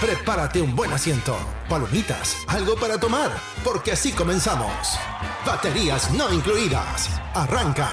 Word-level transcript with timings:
Prepárate 0.00 0.60
un 0.60 0.76
buen 0.76 0.92
asiento, 0.92 1.34
palomitas, 1.70 2.44
algo 2.48 2.76
para 2.76 3.00
tomar, 3.00 3.30
porque 3.64 3.92
así 3.92 4.12
comenzamos. 4.12 4.98
Baterías 5.46 6.10
no 6.10 6.30
incluidas. 6.30 7.08
Arranca. 7.32 7.88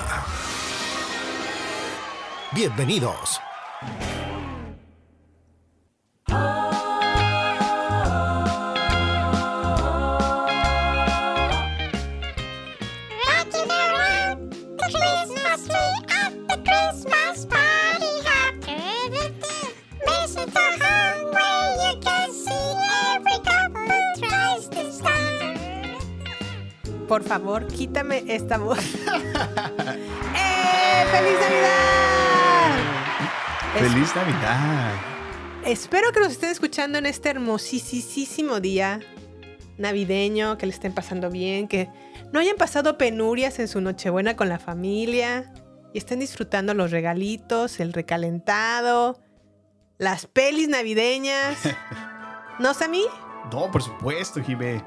Bienvenidos. 2.52 3.40
Por 27.14 27.24
favor, 27.24 27.68
quítame 27.68 28.24
esta 28.28 28.58
voz. 28.58 28.80
¡Eh! 30.36 31.06
¡Feliz 31.12 31.38
Navidad! 31.40 32.72
¡Feliz 33.76 34.16
Navidad! 34.16 34.94
espero 35.64 36.12
que 36.12 36.22
nos 36.22 36.32
estén 36.32 36.50
escuchando 36.50 36.98
en 36.98 37.06
este 37.06 37.30
hermosísimo 37.30 38.60
día 38.60 39.00
navideño, 39.78 40.58
que 40.58 40.66
le 40.66 40.72
estén 40.72 40.96
pasando 40.96 41.30
bien, 41.30 41.68
que 41.68 41.88
no 42.32 42.40
hayan 42.40 42.56
pasado 42.56 42.98
penurias 42.98 43.60
en 43.60 43.68
su 43.68 43.80
Nochebuena 43.80 44.36
con 44.36 44.50
la 44.50 44.58
familia 44.58 45.54
y 45.94 46.00
estén 46.00 46.20
disfrutando 46.20 46.74
los 46.74 46.90
regalitos, 46.90 47.80
el 47.80 47.94
recalentado, 47.94 49.22
las 50.00 50.26
pelis 50.26 50.68
navideñas. 50.68 51.60
¿No, 52.58 52.74
Sammy? 52.74 53.06
No, 53.52 53.70
por 53.70 53.84
supuesto, 53.84 54.42
Jimé. 54.42 54.84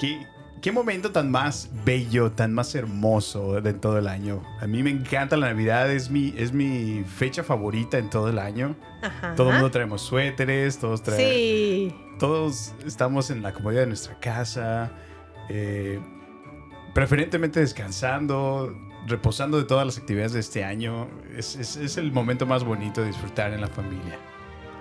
¿Qué, 0.00 0.26
qué 0.62 0.72
momento 0.72 1.12
tan 1.12 1.30
más 1.30 1.70
bello, 1.84 2.32
tan 2.32 2.52
más 2.52 2.74
hermoso 2.74 3.60
de 3.60 3.72
todo 3.74 3.98
el 3.98 4.08
año. 4.08 4.42
A 4.60 4.66
mí 4.66 4.82
me 4.82 4.90
encanta 4.90 5.36
la 5.36 5.48
Navidad, 5.48 5.90
es 5.92 6.10
mi, 6.10 6.34
es 6.36 6.52
mi 6.52 7.04
fecha 7.04 7.42
favorita 7.44 7.98
en 7.98 8.10
todo 8.10 8.28
el 8.28 8.38
año. 8.38 8.74
Ajá. 9.02 9.34
Todo 9.34 9.48
el 9.48 9.54
mundo 9.54 9.70
traemos 9.70 10.02
suéteres, 10.02 10.78
todos 10.78 11.02
traemos... 11.02 11.26
Sí. 11.32 11.94
Todos 12.18 12.74
estamos 12.86 13.30
en 13.30 13.42
la 13.42 13.52
comodidad 13.52 13.82
de 13.82 13.88
nuestra 13.88 14.18
casa, 14.18 14.90
eh, 15.50 16.00
preferentemente 16.94 17.60
descansando, 17.60 18.74
reposando 19.06 19.58
de 19.58 19.64
todas 19.64 19.84
las 19.86 19.98
actividades 19.98 20.32
de 20.32 20.40
este 20.40 20.64
año. 20.64 21.08
Es, 21.36 21.56
es- 21.56 21.76
es 21.76 21.96
el 21.98 22.12
momento 22.12 22.46
más 22.46 22.64
bonito 22.64 23.02
de 23.02 23.08
disfrutar 23.08 23.52
en 23.52 23.60
la 23.60 23.68
familia. 23.68 24.18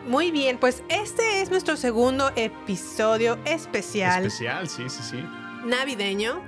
Muy 0.07 0.31
bien, 0.31 0.57
pues 0.59 0.83
este 0.87 1.41
es 1.41 1.49
nuestro 1.49 1.75
segundo 1.77 2.31
episodio 2.35 3.37
especial 3.43 4.25
Especial, 4.25 4.69
sí, 4.69 4.83
sí, 4.87 5.01
sí. 5.03 5.25
Navideño. 5.65 6.41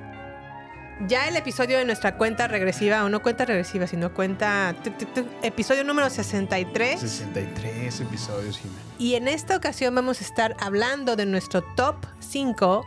Ya 1.07 1.27
el 1.27 1.35
episodio 1.35 1.77
de 1.77 1.85
nuestra 1.85 2.17
cuenta 2.17 2.47
regresiva, 2.47 3.03
o 3.03 3.09
no 3.09 3.21
cuenta 3.21 3.45
regresiva, 3.45 3.85
sino 3.85 4.13
cuenta 4.13 4.75
tuc, 4.83 4.97
tuc, 4.97 5.13
tuc, 5.13 5.27
episodio 5.43 5.83
número 5.83 6.09
63. 6.09 6.99
63 6.99 8.01
episodios, 8.01 8.57
Jimé. 8.57 8.73
Y 8.97 9.13
en 9.13 9.27
esta 9.27 9.55
ocasión 9.55 9.93
vamos 9.93 10.21
a 10.21 10.23
estar 10.23 10.55
hablando 10.59 11.15
de 11.15 11.27
nuestro 11.27 11.61
top 11.75 11.97
5, 12.19 12.83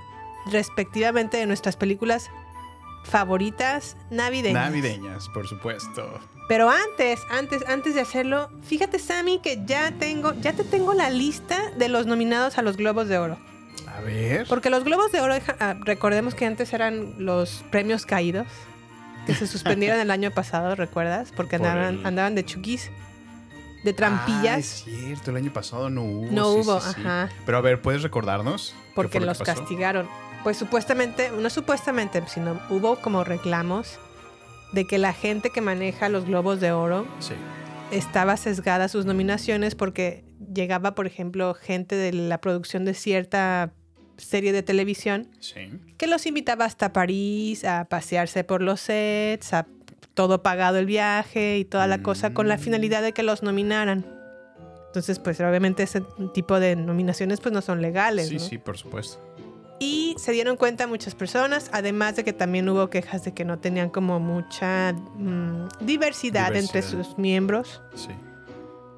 respectivamente 0.50 1.36
de 1.36 1.46
nuestras 1.46 1.76
películas 1.76 2.30
favoritas 3.04 3.97
navideñas. 4.10 4.70
Navideñas, 4.70 5.28
por 5.28 5.47
supuesto. 5.47 6.20
Pero 6.48 6.68
antes, 6.68 7.20
antes, 7.30 7.62
antes 7.68 7.94
de 7.94 8.00
hacerlo, 8.00 8.50
fíjate 8.62 8.98
Sammy 8.98 9.38
que 9.38 9.62
ya 9.64 9.92
tengo, 9.92 10.34
ya 10.34 10.52
te 10.52 10.64
tengo 10.64 10.94
la 10.94 11.08
lista 11.08 11.70
de 11.76 11.88
los 11.88 12.06
nominados 12.06 12.58
a 12.58 12.62
los 12.62 12.76
Globos 12.76 13.06
de 13.06 13.18
Oro. 13.18 13.38
A 14.00 14.05
ver. 14.05 14.47
Porque 14.49 14.71
los 14.71 14.84
Globos 14.84 15.12
de 15.12 15.21
Oro, 15.21 15.34
ah, 15.59 15.75
recordemos 15.84 16.34
que 16.34 16.47
antes 16.47 16.72
eran 16.72 17.15
los 17.19 17.65
premios 17.71 18.06
caídos, 18.06 18.47
que 19.27 19.34
se 19.34 19.47
suspendieron 19.47 20.00
el 20.00 20.11
año 20.11 20.31
pasado, 20.31 20.75
¿recuerdas? 20.75 21.33
Porque 21.37 21.59
Por 21.59 21.66
andaban, 21.69 21.99
el- 22.00 22.06
andaban 22.06 22.34
de 22.34 22.44
chukis, 22.44 22.91
de 23.84 23.91
Ah, 23.91 23.97
trampillas, 23.97 24.59
es 24.59 24.84
cierto, 24.84 25.31
el 25.31 25.37
año 25.39 25.53
pasado 25.53 25.91
no 25.91 26.03
hubo. 26.03 26.31
No 26.31 26.53
sí, 26.55 26.60
hubo, 26.60 26.81
sí, 26.81 26.91
sí. 26.94 27.00
ajá. 27.00 27.28
Pero 27.47 27.59
a 27.59 27.60
ver, 27.60 27.81
¿puedes 27.83 28.03
recordarnos? 28.03 28.75
porque 28.94 29.21
lo 29.21 29.27
los 29.27 29.39
castigaron. 29.39 30.09
Pues 30.43 30.56
supuestamente, 30.56 31.31
no 31.31 31.49
supuestamente, 31.50 32.22
sino 32.27 32.60
hubo 32.71 32.97
como 32.97 33.25
reclamos 33.25 33.99
de 34.72 34.87
que 34.87 34.99
la 34.99 35.12
gente 35.12 35.50
que 35.50 35.60
maneja 35.60 36.09
los 36.09 36.25
Globos 36.25 36.60
de 36.60 36.72
Oro 36.72 37.06
estaba 37.91 38.37
sesgada 38.37 38.84
a 38.84 38.89
sus 38.89 39.05
nominaciones 39.05 39.75
porque 39.75 40.25
llegaba, 40.55 40.94
por 40.94 41.06
ejemplo, 41.06 41.55
gente 41.55 41.94
de 41.97 42.12
la 42.12 42.41
producción 42.41 42.84
de 42.84 42.94
cierta 42.94 43.72
serie 44.20 44.53
de 44.53 44.62
televisión 44.62 45.28
Sí. 45.41 45.70
que 45.97 46.06
los 46.06 46.26
invitaba 46.26 46.64
hasta 46.64 46.92
París 46.92 47.64
a 47.64 47.84
pasearse 47.86 48.44
por 48.44 48.62
los 48.62 48.81
sets, 48.81 49.53
a 49.54 49.66
todo 50.14 50.42
pagado 50.42 50.78
el 50.78 50.86
viaje 50.86 51.58
y 51.58 51.64
toda 51.64 51.86
la 51.86 52.03
cosa 52.03 52.34
con 52.34 52.47
la 52.48 52.56
Mm. 52.56 52.60
finalidad 52.60 53.03
de 53.03 53.12
que 53.12 53.22
los 53.22 53.42
nominaran. 53.42 54.06
Entonces, 54.88 55.19
pues 55.20 55.41
obviamente 55.41 55.84
ese 55.84 56.03
tipo 56.34 56.59
de 56.60 56.75
nominaciones 56.76 57.41
pues 57.41 57.53
no 57.53 57.62
son 57.62 57.80
legales. 57.80 58.28
Sí, 58.28 58.34
¿no? 58.34 58.41
sí, 58.41 58.59
por 58.59 58.76
supuesto. 58.76 59.19
Y 59.78 60.14
se 60.19 60.32
dieron 60.32 60.56
cuenta 60.56 60.86
muchas 60.86 61.14
personas, 61.14 61.70
además 61.72 62.16
de 62.16 62.25
que 62.25 62.32
también 62.34 62.69
hubo 62.69 62.91
quejas 62.91 63.25
de 63.25 63.32
que 63.32 63.47
no 63.47 63.59
tenían 63.60 63.88
como 63.88 64.20
mucha 64.20 64.92
mm, 64.92 65.69
diversidad, 65.80 66.54
entre 66.54 66.80
Diversidad. 66.82 67.04
sus 67.04 67.16
miembros. 67.19 67.80
Sí. 67.94 68.10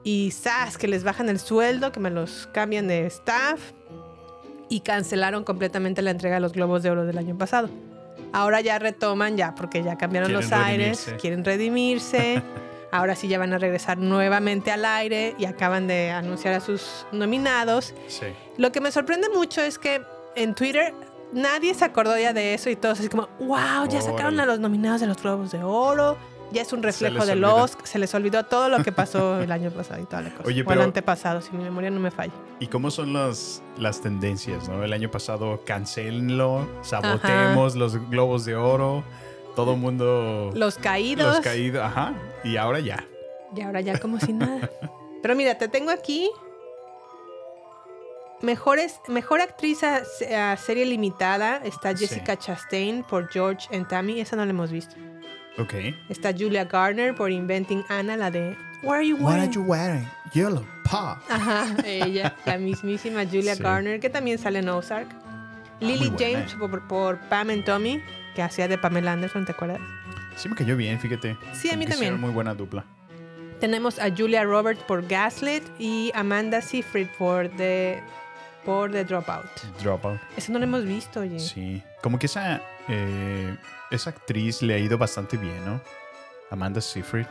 Y 0.03 0.33
¡zas! 0.33 0.79
que 0.79 0.89
les 0.89 1.05
bajan 1.05 1.29
el 1.29 1.39
sueldo, 1.39 1.93
que 1.93 2.01
me 2.01 2.11
los 2.11 2.49
cambian 2.53 2.89
de 2.89 3.07
staff. 3.07 3.61
Y 4.73 4.81
cancelaron 4.81 5.45
completamente 5.45 6.01
la 6.01 6.11
entrega 6.11 6.37
de 6.37 6.41
los 6.41 6.53
Globos 6.55 6.83
de 6.83 6.91
Oro 6.91 7.05
del 7.05 7.19
año 7.19 7.37
pasado. 7.37 7.69
Ahora 8.33 8.63
ya 8.63 8.79
retoman, 8.79 9.37
ya, 9.37 9.55
porque 9.55 9.83
ya 9.83 9.99
cambiaron 9.99 10.31
Quieren 10.31 10.51
los 10.51 10.59
aires, 10.59 10.99
redimirse. 11.05 11.17
quieren 11.21 11.45
redimirse. 11.45 12.43
Ahora 12.91 13.15
sí 13.15 13.29
ya 13.29 13.39
van 13.39 13.53
a 13.53 13.59
regresar 13.59 13.99
nuevamente 13.99 14.71
al 14.71 14.87
aire 14.87 15.35
y 15.39 15.45
acaban 15.45 15.87
de 15.87 16.11
anunciar 16.11 16.55
a 16.55 16.61
sus 16.61 17.07
nominados. 17.13 17.95
Sí. 18.09 18.27
Lo 18.57 18.73
que 18.73 18.81
me 18.81 18.91
sorprende 18.93 19.29
mucho 19.29 19.61
es 19.61 19.79
que 19.79 20.01
en 20.37 20.55
Twitter 20.55 20.95
nadie 21.33 21.75
se 21.75 21.85
acordó 21.85 22.19
ya 22.19 22.33
de 22.33 22.55
eso 22.55 22.71
y 22.71 22.77
todos 22.77 23.01
así 23.01 23.09
como, 23.11 23.29
wow, 23.41 23.87
ya 23.91 24.01
sacaron 24.01 24.41
a 24.41 24.47
los 24.47 24.59
nominados 24.59 25.03
de 25.03 25.07
los 25.07 25.21
Globos 25.23 25.53
de 25.53 25.63
Oro. 25.63 26.17
Ya 26.53 26.63
es 26.63 26.73
un 26.73 26.83
reflejo 26.83 27.25
de 27.25 27.35
los, 27.37 27.77
se 27.85 27.99
les 27.99 28.15
olvidó 28.15 28.45
todo 28.45 28.69
lo 28.69 28.83
que 28.83 28.93
pasó 28.93 29.41
el 29.41 29.51
año 29.51 29.71
pasado 29.71 30.03
y 30.03 30.05
toda 30.07 30.23
la 30.23 30.31
cosa. 30.31 30.43
Oye, 30.47 30.61
o 30.61 30.63
el 30.63 30.67
pero- 30.67 30.83
antepasado, 30.83 31.41
si 31.41 31.53
mi 31.57 31.65
memoria 31.65 31.91
no 31.91 31.99
me 32.01 32.11
falla. 32.11 32.33
¿Y 32.61 32.67
cómo 32.67 32.91
son 32.91 33.13
las, 33.13 33.63
las 33.79 34.01
tendencias, 34.01 34.69
no? 34.69 34.83
El 34.85 34.93
año 34.93 35.11
pasado, 35.11 35.63
cancelenlo, 35.65 36.69
sabotemos 36.83 37.75
los 37.77 37.97
globos 38.11 38.45
de 38.45 38.55
oro, 38.57 39.03
todo 39.57 39.73
el 39.75 39.81
mundo... 39.81 40.51
Los 40.55 40.77
caídos. 40.79 41.37
Los 41.37 41.41
caídos, 41.45 41.83
ajá. 41.83 42.13
Y 42.45 42.57
ahora 42.57 42.81
ya. 42.81 43.05
Y 43.57 43.61
ahora 43.63 43.81
ya 43.81 43.99
como 43.99 44.19
si 44.21 44.33
nada. 44.33 44.71
Pero 45.23 45.35
mira, 45.37 45.57
te 45.57 45.69
tengo 45.69 45.91
aquí. 45.91 46.31
Mejores, 48.41 48.99
mejor 49.07 49.41
actriz 49.41 49.85
a, 49.85 50.03
a 50.53 50.57
serie 50.57 50.85
limitada 50.85 51.59
está 51.65 51.97
Sí. 51.97 52.07
Jessica 52.09 52.37
Chastain 52.37 53.05
por 53.05 53.29
George 53.31 53.69
and 53.75 53.87
Tammy. 53.89 54.21
Esa 54.21 54.35
no 54.35 54.45
la 54.45 54.51
hemos 54.51 54.73
visto. 54.73 54.97
Ok. 55.59 55.75
Está 56.09 56.33
Julia 56.33 56.65
Garner 56.65 57.15
por 57.15 57.31
Inventing 57.31 57.85
Anna, 57.89 58.17
la 58.17 58.31
de 58.31 58.57
What 58.83 58.97
are 58.97 59.07
you 59.07 59.17
What 59.17 59.25
wearing? 59.35 59.43
are 59.45 59.53
you 59.53 59.63
wearing? 59.63 60.09
Yellow 60.33 60.65
pop. 60.85 61.19
Ajá, 61.29 61.67
ella, 61.85 62.35
la 62.47 62.59
mismísima 62.59 63.25
Julia 63.25 63.55
Sí. 63.55 63.63
Garner, 63.63 64.01
que 64.01 64.11
también 64.11 64.39
sale 64.39 64.61
en 64.61 64.69
Ozark. 64.69 65.09
Lily 65.81 65.99
Muy 65.99 66.09
buena. 66.11 66.39
James 66.39 66.55
por, 66.55 66.89
por 66.89 67.19
Pam 67.29 67.51
and 67.51 67.65
Tommy, 67.65 68.01
que 68.35 68.43
hacía 68.43 68.67
de 68.69 68.79
Pamela 68.79 69.13
Anderson, 69.13 69.45
¿te 69.45 69.53
acuerdas? 69.53 69.81
Sí 70.37 70.49
me 70.49 70.55
cayó 70.57 70.77
bien, 70.77 70.99
fíjate. 70.99 71.37
Sí, 71.53 71.71
a 71.71 71.77
mí 71.77 71.87
también. 71.87 72.19
muy 72.21 72.31
buena 72.31 72.55
dupla. 72.55 72.85
Tenemos 73.61 73.99
a 73.99 74.09
Julia 74.17 74.43
Roberts 74.45 74.83
por 74.85 75.07
Gaslit 75.07 75.63
y 75.79 76.11
Amanda 76.15 76.63
Seyfried 76.63 77.09
por 77.19 77.49
The, 77.51 78.03
por 78.65 78.91
The 78.91 79.05
Dropout. 79.05 79.45
Dropout. 79.81 80.19
Eso 80.37 80.51
no 80.53 80.59
lo 80.59 80.65
hemos 80.65 80.85
visto, 80.85 81.21
oye. 81.21 81.39
Sí. 81.39 81.83
Como 82.01 82.19
que 82.19 82.27
esa, 82.27 82.61
eh, 82.89 83.57
esa 83.91 84.11
actriz 84.11 84.63
le 84.63 84.75
ha 84.75 84.79
ido 84.79 84.99
bastante 84.99 85.37
bien, 85.37 85.65
¿no? 85.65 85.81
Amanda 86.51 86.81
Seyfried. 86.81 87.27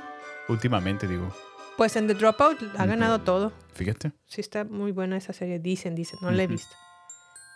Últimamente, 0.47 1.07
digo. 1.07 1.33
Pues 1.77 1.95
en 1.95 2.07
The 2.07 2.13
Dropout 2.13 2.61
ha 2.77 2.85
ganado 2.85 3.19
todo. 3.21 3.53
Fíjate. 3.73 4.11
Sí, 4.27 4.41
está 4.41 4.63
muy 4.63 4.91
buena 4.91 5.17
esa 5.17 5.33
serie. 5.33 5.59
Dicen, 5.59 5.95
dicen. 5.95 6.19
No 6.21 6.31
la 6.31 6.43
he 6.43 6.47
visto. 6.47 6.75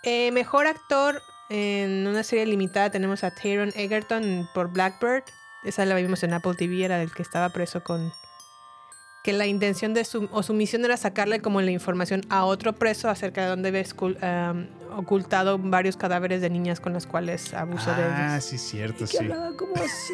Eh, 0.03 0.31
mejor 0.31 0.67
actor 0.67 1.21
en 1.49 2.07
una 2.07 2.23
serie 2.23 2.45
limitada 2.45 2.89
tenemos 2.89 3.23
a 3.23 3.31
Taron 3.31 3.71
Egerton 3.75 4.47
por 4.53 4.71
Blackbird. 4.71 5.23
Esa 5.63 5.85
la 5.85 5.95
vimos 5.95 6.23
en 6.23 6.33
Apple 6.33 6.53
TV, 6.55 6.85
era 6.85 6.97
del 6.97 7.11
que 7.11 7.23
estaba 7.23 7.49
preso 7.49 7.83
con... 7.83 8.11
Que 9.25 9.33
la 9.33 9.47
intención 9.47 9.95
de 9.95 10.05
su... 10.05 10.29
o 10.31 10.43
su 10.43 10.53
misión 10.53 10.85
era 10.85 10.97
sacarle 10.97 11.39
como 11.41 11.59
la 11.59 11.71
información 11.71 12.21
a 12.29 12.45
otro 12.45 12.73
preso 12.73 13.09
acerca 13.09 13.41
de 13.41 13.47
dónde 13.49 13.69
había 13.69 13.81
escul- 13.81 14.17
um, 14.21 14.67
ocultado 14.99 15.57
varios 15.57 15.97
cadáveres 15.97 16.41
de 16.41 16.51
niñas 16.51 16.79
con 16.79 16.93
las 16.93 17.07
cuales 17.07 17.51
abusó 17.55 17.89
de 17.95 18.03
Ah, 18.03 18.27
ellas. 18.33 18.45
sí, 18.45 18.59
cierto, 18.59 19.05
Y 19.05 19.07
sí. 19.07 19.17
que 19.17 19.23
hablaba 19.23 19.57
como 19.57 19.73
así. 19.77 20.13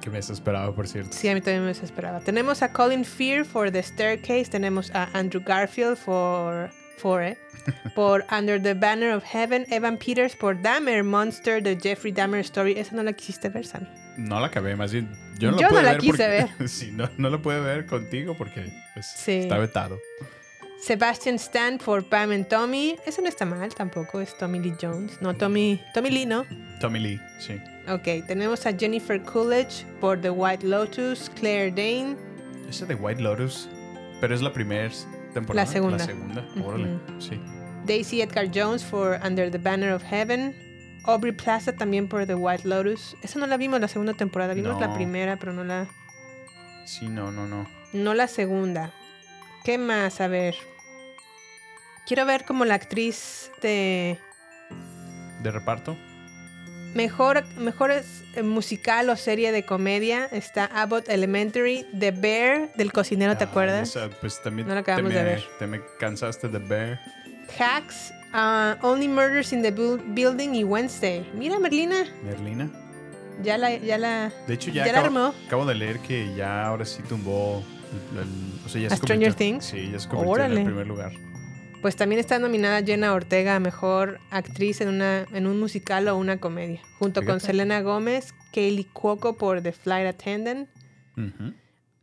Que 0.00 0.08
me 0.10 0.16
desesperaba, 0.18 0.72
por 0.74 0.86
cierto. 0.86 1.10
Sí, 1.12 1.28
a 1.28 1.34
mí 1.34 1.40
también 1.40 1.62
me 1.62 1.68
desesperaba. 1.68 2.20
Tenemos 2.20 2.62
a 2.62 2.72
Colin 2.72 3.04
Fear 3.04 3.44
for 3.44 3.70
The 3.72 3.82
Staircase. 3.82 4.46
Tenemos 4.46 4.90
a 4.94 5.08
Andrew 5.12 5.42
Garfield 5.44 5.96
for, 5.96 6.70
for 6.98 7.22
eh, 7.22 7.36
por 7.94 8.24
Under 8.30 8.60
the 8.62 8.74
Banner 8.74 9.12
of 9.14 9.24
Heaven. 9.24 9.66
Evan 9.70 9.96
Peters 9.98 10.34
por 10.36 10.60
Dahmer 10.60 11.02
Monster, 11.04 11.62
The 11.62 11.76
Jeffrey 11.76 12.12
Dahmer 12.12 12.40
Story. 12.40 12.78
Esa 12.78 12.94
no 12.96 13.02
la 13.02 13.12
quisiste 13.12 13.48
ver, 13.48 13.66
Sammy. 13.66 13.86
No 14.16 14.40
la 14.40 14.48
acabé, 14.48 14.76
más 14.76 14.92
bien. 14.92 15.08
Yo 15.38 15.50
no, 15.52 15.58
Yo 15.58 15.62
la, 15.62 15.68
no 15.68 15.68
pude 15.70 15.82
la 15.82 15.92
ver 15.92 16.00
quise 16.00 16.46
porque- 16.56 16.68
sí, 16.68 16.90
no, 16.92 17.08
no 17.16 17.30
la 17.30 17.38
pude 17.38 17.60
ver 17.60 17.86
contigo 17.86 18.34
porque 18.36 18.70
pues, 18.94 19.06
Sí. 19.16 19.32
está 19.32 19.58
vetado. 19.58 19.98
Sebastian 20.80 21.36
Stan 21.36 21.78
por 21.78 22.04
Pam 22.08 22.32
and 22.32 22.48
Tommy. 22.48 22.96
Esa 23.06 23.22
no 23.22 23.28
está 23.28 23.44
mal 23.44 23.72
tampoco, 23.74 24.20
es 24.20 24.36
Tommy 24.36 24.58
Lee 24.58 24.74
Jones. 24.80 25.20
No, 25.22 25.32
Tommy, 25.34 25.80
Tommy 25.94 26.10
Lee, 26.10 26.26
¿no? 26.26 26.44
Tommy 26.80 26.98
Lee, 26.98 27.20
sí. 27.38 27.60
Ok, 27.88 28.26
tenemos 28.26 28.66
a 28.66 28.72
Jennifer 28.76 29.20
Coolidge 29.22 29.84
por 30.00 30.20
The 30.20 30.30
White 30.30 30.66
Lotus, 30.66 31.30
Claire 31.38 31.70
Dane. 31.70 32.16
Esa 32.68 32.84
de 32.86 32.94
White 32.96 33.22
Lotus, 33.22 33.68
pero 34.20 34.34
es 34.34 34.42
la 34.42 34.52
primera 34.52 34.90
temporada. 35.32 35.66
La 35.66 35.72
segunda. 35.72 35.98
La 35.98 36.04
segunda, 36.06 36.44
órale, 36.64 36.98
sí. 37.18 37.40
Daisy 37.86 38.22
Edgar 38.22 38.48
Jones 38.54 38.84
for 38.84 39.18
Under 39.24 39.50
the 39.50 39.58
Banner 39.58 39.92
of 39.92 40.02
Heaven. 40.04 40.54
Aubrey 41.04 41.32
Plaza 41.32 41.74
también 41.74 42.08
por 42.08 42.26
The 42.26 42.36
White 42.36 42.68
Lotus. 42.68 43.16
Esa 43.22 43.40
no 43.40 43.46
la 43.48 43.56
vimos 43.56 43.80
la 43.80 43.88
segunda 43.88 44.14
temporada, 44.14 44.54
vimos 44.54 44.80
la 44.80 44.94
primera, 44.94 45.36
pero 45.36 45.52
no 45.52 45.64
la, 45.64 45.88
Sí, 46.84 47.08
no, 47.08 47.32
no, 47.32 47.46
no. 47.46 47.66
no 47.92 48.14
la 48.14 48.28
segunda. 48.28 48.92
¿Qué 49.64 49.78
más? 49.78 50.20
A 50.20 50.28
ver. 50.28 50.54
Quiero 52.06 52.24
ver 52.26 52.44
como 52.44 52.64
la 52.64 52.74
actriz 52.74 53.50
de 53.62 54.18
¿De 55.42 55.50
reparto? 55.50 55.96
Mejor, 56.94 57.44
mejor 57.58 57.90
es, 57.90 58.22
eh, 58.34 58.42
musical 58.42 59.08
o 59.10 59.16
serie 59.16 59.52
de 59.52 59.64
comedia. 59.64 60.26
Está 60.26 60.66
Abbott 60.66 61.08
Elementary, 61.08 61.86
The 61.98 62.10
Bear 62.10 62.72
del 62.74 62.92
cocinero, 62.92 63.36
¿te 63.36 63.44
Ah, 63.44 63.48
acuerdas? 63.48 63.96
esa, 63.96 64.08
pues 64.20 64.42
también 64.42 64.68
No 64.68 64.74
la 64.74 64.80
acabamos 64.80 65.10
te 65.10 65.14
me, 65.18 65.24
de 65.24 65.30
ver. 65.30 65.44
Te 65.58 65.66
me 65.66 65.80
cansaste 65.98 66.48
de 66.48 66.58
ver. 66.58 66.98
Hacks, 67.58 68.12
ah, 68.32 68.76
Only 68.82 69.08
Murders 69.08 69.52
in 69.52 69.62
the 69.62 69.72
Bu- 69.74 70.02
Building 70.14 70.54
y 70.54 70.64
Wednesday. 70.64 71.28
Mira, 71.34 71.58
Merlina, 71.58 72.04
Merlina. 72.24 72.68
ya 73.42 73.58
la, 73.58 73.74
ya 73.76 73.98
la, 73.98 74.32
De 74.46 74.54
hecho, 74.54 74.70
ya, 74.70 74.86
ya 74.86 74.92
la 74.92 75.00
acabo, 75.00 75.18
armó. 75.18 75.34
acabo 75.46 75.66
de 75.66 75.74
leer 75.74 75.98
que 76.00 76.34
ya 76.34 76.66
ahora 76.66 76.84
sí 76.84 77.02
tumbó. 77.08 77.62
el- 78.12 78.18
el- 78.20 78.64
o 78.64 78.68
sea, 78.70 78.80
ya 78.80 78.86
¿A 78.86 78.90
se 78.90 78.96
Stranger 78.96 79.34
Things? 79.34 79.66
Sí, 79.66 79.90
ya 79.92 79.98
se 80.00 80.08
convirtió 80.08 80.36
en 80.36 80.40
Órale. 80.46 80.60
el 80.60 80.66
primer 80.66 80.86
lugar. 80.86 81.12
Pues 81.82 81.96
también 81.96 82.20
está 82.20 82.38
nominada 82.38 82.80
Jenna 82.82 83.12
Ortega 83.12 83.56
a 83.56 83.60
mejor 83.60 84.20
actriz 84.30 84.80
en, 84.80 84.88
una, 84.88 85.26
en 85.32 85.48
un 85.48 85.58
musical 85.58 86.06
o 86.06 86.16
una 86.16 86.38
comedia, 86.38 86.80
junto 87.00 87.24
con. 87.24 87.40
Selena 87.40 87.80
Gómez, 87.82 88.32
Kaylee 88.54 88.84
Cuoco 88.84 89.36
por 89.36 89.62
The 89.62 89.72
Flight 89.72 90.06
Attendant 90.06 90.68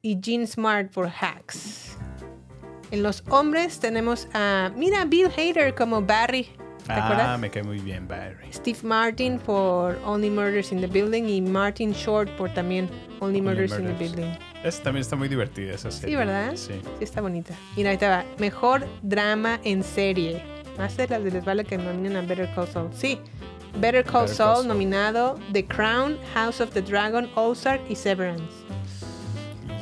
y 0.01 0.19
Jean 0.19 0.45
Smart 0.45 0.91
por 0.91 1.07
Hacks. 1.07 1.95
En 2.91 3.03
los 3.03 3.23
hombres 3.29 3.79
tenemos 3.79 4.27
a, 4.33 4.71
mira, 4.75 5.05
Bill 5.05 5.27
Hader 5.27 5.73
como 5.75 6.01
Barry, 6.01 6.49
¿te 6.93 6.99
Ah, 6.99 7.05
acuerdas? 7.05 7.39
me 7.39 7.49
cae 7.49 7.63
muy 7.63 7.79
bien, 7.79 8.07
Barry. 8.07 8.51
Steve 8.53 8.79
Martin 8.83 9.39
por 9.39 9.97
Only 10.05 10.29
Murders 10.29 10.71
in 10.71 10.81
the 10.81 10.87
Building 10.87 11.23
y 11.29 11.41
Martin 11.41 11.91
Short 11.93 12.29
por 12.37 12.53
también 12.53 12.89
Only 13.19 13.41
Murders, 13.41 13.71
in 13.79 13.85
the. 13.87 13.93
Building. 13.93 14.31
Esa 14.63 14.83
también 14.83 15.01
está 15.01 15.15
muy 15.15 15.27
divertida, 15.29 15.73
esa 15.73 15.89
serie. 15.91 16.09
Sí, 16.09 16.17
¿verdad? 16.17 16.51
Sí. 16.55 16.73
Sí, 16.97 17.03
está 17.03 17.21
bonita. 17.21 17.53
Mira, 17.77 17.89
ahorita 17.91 18.09
va. 18.09 18.25
Mejor 18.39 18.85
drama 19.01 19.59
en 19.63 19.83
serie. 19.83 20.43
Más 20.77 20.95
de 20.97 21.07
las 21.07 21.23
de 21.23 21.31
les 21.31 21.45
vale 21.45 21.63
que 21.65 21.77
nominen 21.77 22.15
a 22.17 22.21
Better 22.21 22.49
Call 22.53 22.67
Saul. 22.67 22.89
Sí. 22.93 23.19
Better 23.19 23.71
Call, 23.71 23.81
Better 23.81 24.03
Call 24.05 24.27
Saul 24.29 24.55
Saul. 24.55 24.67
nominado 24.67 25.37
The 25.53 25.65
Crown, 25.65 26.17
House 26.33 26.59
of 26.61 26.71
the 26.71 26.81
Dragon, 26.81 27.29
Ozark 27.35 27.81
y 27.89 27.95
Severance. 27.95 28.43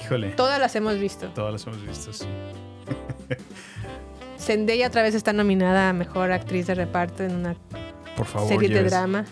Híjole. 0.03 0.29
Todas 0.31 0.59
las 0.59 0.75
hemos 0.75 0.97
visto. 0.99 1.27
Todas 1.29 1.53
las 1.53 1.65
hemos 1.67 1.81
visto, 1.85 2.11
sí. 2.13 2.25
Zendaya 4.47 4.87
otra 4.87 5.01
vez 5.03 5.13
está 5.13 5.33
nominada 5.33 5.89
a 5.89 5.93
Mejor 5.93 6.31
Actriz 6.31 6.67
de 6.67 6.75
Reparto 6.75 7.23
en 7.23 7.35
una 7.35 7.55
Por 8.15 8.25
favor, 8.25 8.47
serie 8.47 8.69
de 8.69 8.83
drama. 8.89 9.25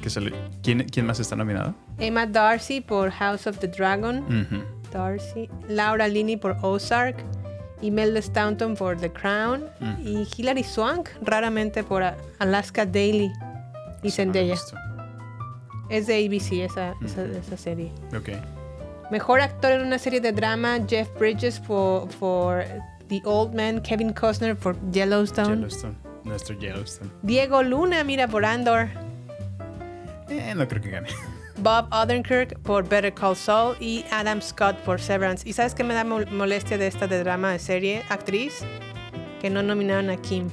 que 0.00 0.08
se 0.08 0.20
le- 0.22 0.32
¿Quién, 0.62 0.84
¿Quién 0.84 1.04
más 1.04 1.20
está 1.20 1.36
nominado? 1.36 1.74
Emma 1.98 2.24
Darcy 2.26 2.80
por 2.80 3.10
House 3.10 3.46
of 3.46 3.58
the 3.58 3.68
Dragon. 3.68 4.24
Darcy. 4.90 5.50
Laura 5.68 6.08
Linney 6.08 6.38
por 6.38 6.56
Ozark. 6.62 7.22
Imelda 7.82 8.22
Staunton 8.22 8.74
por 8.74 8.96
The 8.96 9.12
Crown. 9.12 9.64
Ujú. 9.80 10.02
Y 10.08 10.26
Hilary 10.36 10.64
Swank 10.64 11.10
raramente 11.20 11.84
por 11.84 12.02
Alaska 12.38 12.86
Daily. 12.86 13.30
Y 14.02 14.08
he 14.08 14.10
Zendaya. 14.10 14.54
Es 15.90 16.06
de 16.06 16.14
ABC 16.24 16.64
esa, 16.64 16.94
esa, 17.04 17.56
serie. 17.58 17.92
Ok. 18.16 18.30
Mejor 19.10 19.42
actor 19.42 19.72
en 19.72 19.82
una 19.82 19.98
serie 19.98 20.20
de 20.22 20.32
drama, 20.32 20.78
Jeff 20.88 21.08
Bridges 21.18 21.60
por, 21.60 22.08
por 22.18 22.64
The 23.12 23.20
Old 23.26 23.52
Man, 23.54 23.82
Kevin 23.82 24.14
Costner 24.14 24.56
por 24.56 24.74
Yellowstone. 24.90 25.50
Yellowstone. 25.56 25.94
Nuestro 26.24 26.56
Yellowstone. 26.58 27.10
Diego 27.22 27.62
Luna, 27.62 28.04
mira, 28.04 28.26
por 28.26 28.42
Andor. 28.42 28.88
Eh, 30.30 30.54
no 30.56 30.66
creo 30.66 30.80
que 30.80 30.88
gane. 30.88 31.08
Bob 31.58 31.92
Odenkirk 31.92 32.58
por 32.60 32.88
Better 32.88 33.12
Call 33.12 33.36
Saul 33.36 33.76
y 33.80 34.06
Adam 34.10 34.40
Scott 34.40 34.76
por 34.78 34.98
Severance. 34.98 35.46
¿Y 35.46 35.52
sabes 35.52 35.74
qué 35.74 35.84
me 35.84 35.92
da 35.92 36.04
mol- 36.04 36.26
molestia 36.30 36.78
de 36.78 36.86
esta 36.86 37.06
de 37.06 37.18
drama 37.22 37.52
de 37.52 37.58
serie, 37.58 38.02
actriz? 38.08 38.64
Que 39.42 39.50
no 39.50 39.62
nominaron 39.62 40.08
a 40.08 40.16
Kim. 40.16 40.48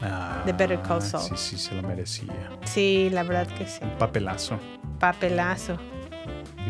Ah, 0.00 0.42
Better 0.46 0.80
Call 0.80 1.02
Saul. 1.02 1.36
Sí, 1.36 1.56
sí, 1.56 1.58
se 1.58 1.74
lo 1.74 1.82
merecía. 1.82 2.32
Sí, 2.64 3.10
la 3.12 3.24
verdad 3.24 3.46
que 3.58 3.66
sí. 3.66 3.80
Un 3.82 3.90
papelazo. 3.98 4.58
Papelazo. 4.98 5.76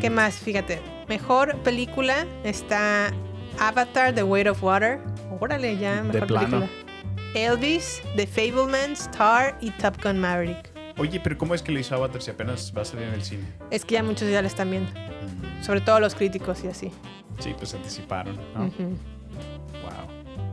¿Qué 0.00 0.10
más? 0.10 0.34
Fíjate. 0.34 0.82
Mejor 1.08 1.56
película 1.58 2.26
está 2.42 3.12
Avatar, 3.58 4.14
The 4.14 4.22
Weight 4.22 4.46
of 4.48 4.62
Water. 4.62 5.00
Órale, 5.40 5.76
ya, 5.78 6.02
mejor 6.02 6.26
plano. 6.26 6.60
película. 6.60 6.68
Elvis, 7.34 8.02
The 8.16 8.26
Fablemans, 8.26 9.10
Tar 9.10 9.56
y 9.60 9.70
Top 9.72 10.00
Gun 10.02 10.20
Maverick. 10.20 10.70
Oye, 10.98 11.18
pero 11.18 11.36
¿cómo 11.36 11.54
es 11.54 11.62
que 11.62 11.72
le 11.72 11.80
hizo 11.80 11.94
Avatar 11.96 12.22
si 12.22 12.30
apenas 12.30 12.72
va 12.76 12.82
a 12.82 12.84
salir 12.84 13.08
en 13.08 13.14
el 13.14 13.22
cine? 13.24 13.42
Es 13.70 13.84
que 13.84 13.94
ya 13.94 14.02
muchos 14.04 14.30
ya 14.30 14.40
la 14.40 14.46
están 14.48 14.70
viendo. 14.70 14.90
Sobre 15.60 15.80
todo 15.80 15.98
los 15.98 16.14
críticos 16.14 16.62
y 16.64 16.68
así. 16.68 16.92
Sí, 17.40 17.52
pues 17.58 17.74
anticiparon, 17.74 18.36
¿no? 18.54 18.60
Wow. 18.60 20.08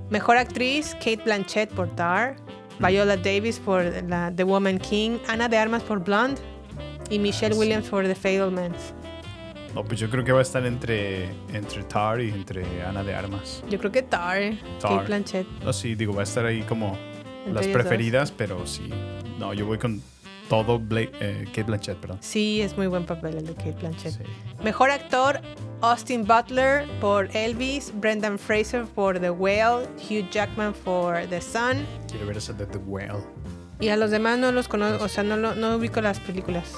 Mejor 0.10 0.38
actriz, 0.38 0.96
Kate 0.96 1.22
Blanchett 1.24 1.70
por 1.72 1.88
Tar. 1.96 2.38
Viola 2.80 3.16
Davis 3.18 3.60
por 3.60 3.84
la 4.08 4.32
The 4.36 4.44
Woman 4.44 4.80
King. 4.80 5.20
Ana 5.28 5.48
de 5.48 5.58
Armas 5.58 5.84
por 5.84 6.00
Blonde. 6.04 6.42
Y 7.12 7.20
Michelle 7.20 7.52
Ah, 7.52 7.54
sí. 7.54 7.60
Williams 7.60 7.90
por 7.90 8.06
The 8.06 8.16
Fablemans. 8.16 8.94
No, 9.76 9.84
pues 9.86 10.00
yo 10.00 10.10
creo 10.10 10.24
que 10.26 10.32
va 10.32 10.40
a 10.40 10.42
estar 10.42 10.66
entre, 10.66 11.30
entre 11.54 11.84
Tar 11.84 12.20
y 12.20 12.30
entre 12.30 12.84
Ana 12.84 13.04
de 13.04 13.16
Armas. 13.16 13.64
Yo 13.70 13.80
creo 13.80 13.92
que 13.92 14.02
Tar. 14.02 14.54
Tar. 14.80 14.92
Kate 14.98 15.06
Blanchett. 15.08 15.48
No, 15.64 15.72
sí, 15.72 15.96
digo, 15.96 16.14
va 16.14 16.22
a 16.22 16.24
estar 16.24 16.46
ahí 16.46 16.62
como 16.64 16.98
Entre 17.40 17.54
las 17.54 17.66
dos. 17.66 17.74
preferidas, 17.74 18.32
pero 18.32 18.68
sí. 18.68 18.90
No, 19.40 19.54
yo 19.54 19.66
voy 19.66 19.78
con 19.78 20.02
todo 20.50 20.78
Bla 20.78 21.02
eh, 21.02 21.46
Kate 21.48 21.64
Blanchett, 21.64 21.98
perdón. 21.98 22.18
Sí, 22.20 22.62
es 22.62 22.76
muy 22.76 22.88
buen 22.88 23.06
papel 23.06 23.38
el 23.38 23.48
de 23.48 23.54
Kate 23.56 23.72
Blanchett. 23.80 24.12
Sí. 24.18 24.24
Mejor 24.62 24.92
actor, 24.92 25.40
Austin 25.80 26.26
Butler 26.26 26.86
por 27.00 27.30
Elvis, 27.36 27.94
Brendan 27.96 28.38
Fraser 28.38 28.84
por 28.84 29.20
The 29.22 29.30
Whale, 29.30 29.88
Hugh 30.10 30.30
Jackman 30.30 30.74
por 30.84 31.16
The 31.28 31.40
Sun. 31.42 31.86
Quiero 32.10 32.26
ver 32.28 32.36
esa 32.38 32.52
de 32.52 32.66
The 32.66 32.78
Whale. 32.80 33.24
Y 33.80 33.88
a 33.88 33.96
los 33.96 34.12
demás 34.12 34.38
no 34.38 34.52
los 34.52 34.68
conozco, 34.68 35.06
o 35.06 35.08
sea, 35.08 35.24
no, 35.24 35.38
no 35.38 35.76
ubico 35.78 36.02
las 36.02 36.20
películas. 36.20 36.74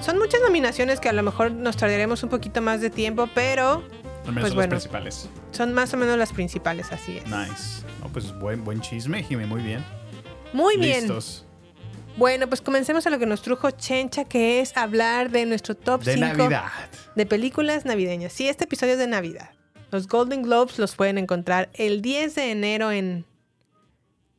Son 0.00 0.18
muchas 0.18 0.40
nominaciones 0.40 0.98
que 1.00 1.08
a 1.08 1.12
lo 1.12 1.22
mejor 1.22 1.52
nos 1.52 1.76
tardaremos 1.76 2.22
un 2.22 2.30
poquito 2.30 2.62
más 2.62 2.80
de 2.80 2.90
tiempo, 2.90 3.28
pero 3.34 3.82
Al 4.26 4.32
menos 4.32 4.40
Pues 4.42 4.46
son 4.48 4.54
bueno. 4.56 4.74
las 4.74 4.82
principales. 4.88 5.28
son 5.52 5.72
más 5.74 5.92
o 5.94 5.96
menos 5.96 6.16
las 6.18 6.32
principales, 6.32 6.90
así 6.92 7.18
es. 7.18 7.24
Nice. 7.26 7.84
No, 8.00 8.08
pues 8.12 8.32
buen, 8.38 8.64
buen 8.64 8.80
chisme, 8.80 9.22
Jimmy, 9.22 9.44
muy 9.46 9.62
bien. 9.62 9.84
Muy 10.52 10.76
bien. 10.76 11.00
Listos. 11.00 11.44
Bueno, 12.16 12.48
pues 12.48 12.60
comencemos 12.60 13.06
a 13.06 13.10
lo 13.10 13.18
que 13.18 13.26
nos 13.26 13.40
trujo 13.42 13.70
Chencha, 13.70 14.24
que 14.24 14.60
es 14.60 14.76
hablar 14.76 15.30
de 15.30 15.46
nuestro 15.46 15.74
top 15.74 16.02
De 16.02 16.14
5 16.14 16.26
Navidad. 16.26 16.64
de 17.14 17.26
películas 17.26 17.84
navideñas. 17.84 18.32
Sí, 18.32 18.48
este 18.48 18.64
episodio 18.64 18.94
es 18.94 18.98
de 18.98 19.06
Navidad. 19.06 19.50
Los 19.90 20.06
Golden 20.08 20.42
Globes 20.42 20.78
los 20.78 20.96
pueden 20.96 21.18
encontrar 21.18 21.70
el 21.74 22.02
10 22.02 22.34
de 22.34 22.50
enero 22.50 22.90
en 22.92 23.24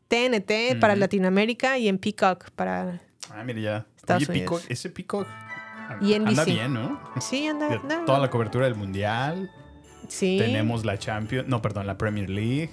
TNT 0.10 0.80
para. 0.80 0.96
Latinoamérica 0.96 1.78
y 1.78 1.88
en 1.88 1.98
Peacock 1.98 2.52
para... 2.52 3.02
Ah, 3.30 3.44
mira 3.44 3.60
ya. 3.60 3.86
Estados 3.98 4.28
Oye, 4.30 4.42
Peacock- 4.42 4.52
Unidos. 4.60 4.66
ese 4.70 4.90
Peacock 4.90 5.28
Y 6.02 6.14
anda 6.14 6.46
bien, 6.46 6.74
¿no? 6.74 7.00
Sí, 7.20 7.48
anda. 7.48 7.68
Anda- 7.68 8.06
toda 8.06 8.20
la 8.20 8.30
cobertura 8.30 8.66
del 8.66 8.76
Mundial. 8.76 9.52
sí. 10.08 10.38
Tenemos 10.40 10.86
la 10.86 10.98
Champions, 10.98 11.48
no, 11.48 11.62
perdón, 11.62 11.88
la 11.88 11.98
Premier 11.98 12.30
League. 12.30 12.70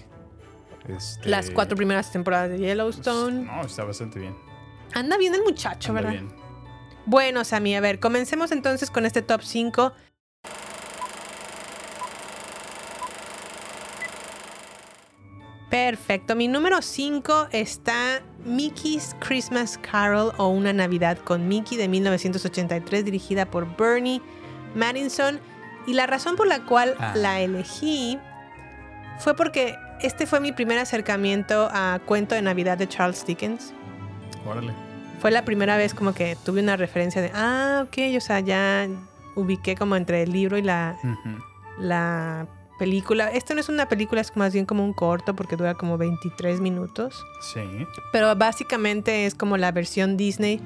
Este, 0.89 1.29
las 1.29 1.51
cuatro 1.51 1.77
primeras 1.77 2.11
temporadas 2.13 2.51
de 2.51 2.59
Yellowstone. 2.59 3.45
No, 3.45 3.63
está 3.63 3.85
bastante 3.85 4.19
bien. 4.21 4.35
Anda 4.95 5.17
bien 5.19 5.35
el 5.35 5.43
muchacho, 5.43 5.91
Anda 5.91 6.01
¿verdad? 6.03 6.21
bien. 6.23 6.33
Bueno, 7.05 7.45
Sammy, 7.45 7.75
a 7.75 7.81
ver, 7.81 8.01
comencemos 8.01 8.53
entonces 8.53 8.91
con 8.91 9.05
este 9.07 9.23
top 9.23 9.43
5. 9.43 9.93
Perfecto. 15.71 16.35
Mi 16.35 16.49
número 16.49 16.81
5 16.81 17.49
está 17.53 18.23
Mickey's 18.49 19.15
Christmas 19.21 19.79
Carol 19.79 20.33
o 20.39 20.49
Una 20.49 20.73
Navidad 20.73 21.19
con 21.19 21.47
Mickey 21.49 21.77
de 21.79 21.89
1983, 21.89 23.05
dirigida 23.05 23.47
por 23.47 23.67
Bernie 23.77 24.21
Madison. 24.75 25.39
Y 25.87 25.95
la 25.95 26.07
razón 26.07 26.37
por 26.37 26.47
la 26.47 26.61
cual 26.65 26.95
Ah. 26.99 27.13
la 27.17 27.41
elegí 27.41 28.19
fue 29.19 29.35
porque 29.35 29.75
este 30.03 30.27
fue 30.27 30.41
mi 30.41 30.53
primer 30.53 30.79
acercamiento 30.79 31.69
a 31.73 31.99
Cuento 32.05 32.35
de 32.35 32.43
Navidad 32.43 32.77
de 32.79 32.87
Charles 32.89 33.25
Dickens 33.27 33.73
Órale. 34.47 34.73
fue 35.21 35.31
la 35.31 35.45
primera 35.45 35.77
vez 35.77 35.95
como 35.95 36.13
que 36.13 36.37
tuve 36.45 36.61
una 36.63 36.77
referencia 36.77 37.21
de, 37.23 37.31
ah, 37.35 37.85
ok, 37.87 37.97
o 38.17 38.21
sea, 38.21 38.41
ya 38.41 38.87
ubiqué 39.35 39.75
como 39.77 39.97
entre 39.97 40.23
el 40.23 40.31
libro 40.33 40.57
y 40.59 40.63
la, 40.63 40.97
la 41.79 42.47
película. 42.79 43.31
Esto 43.31 43.55
no 43.55 43.61
es 43.61 43.69
una 43.69 43.89
película, 43.89 44.21
es 44.21 44.35
más 44.37 44.53
bien 44.53 44.65
como 44.65 44.85
un 44.85 44.93
corto 44.93 45.35
porque 45.35 45.57
dura 45.57 45.75
como 45.75 45.99
23 45.99 46.61
minutos. 46.61 47.25
Sí. 47.41 47.61
Pero 48.13 48.35
básicamente 48.37 49.27
es 49.27 49.35
como 49.35 49.57
la 49.57 49.73
versión 49.73 50.17
Disney 50.17 50.61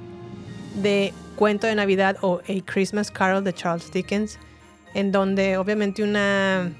de 0.83 1.13
Cuento 1.37 1.67
de 1.67 1.75
Navidad 1.75 2.17
o 2.21 2.41
A 2.41 2.65
Christmas 2.65 3.11
Carol 3.11 3.43
de 3.43 3.53
Charles 3.53 3.91
Dickens, 3.91 4.39
en 4.95 5.13
donde 5.13 5.57
obviamente 5.57 6.03
una 6.03 6.73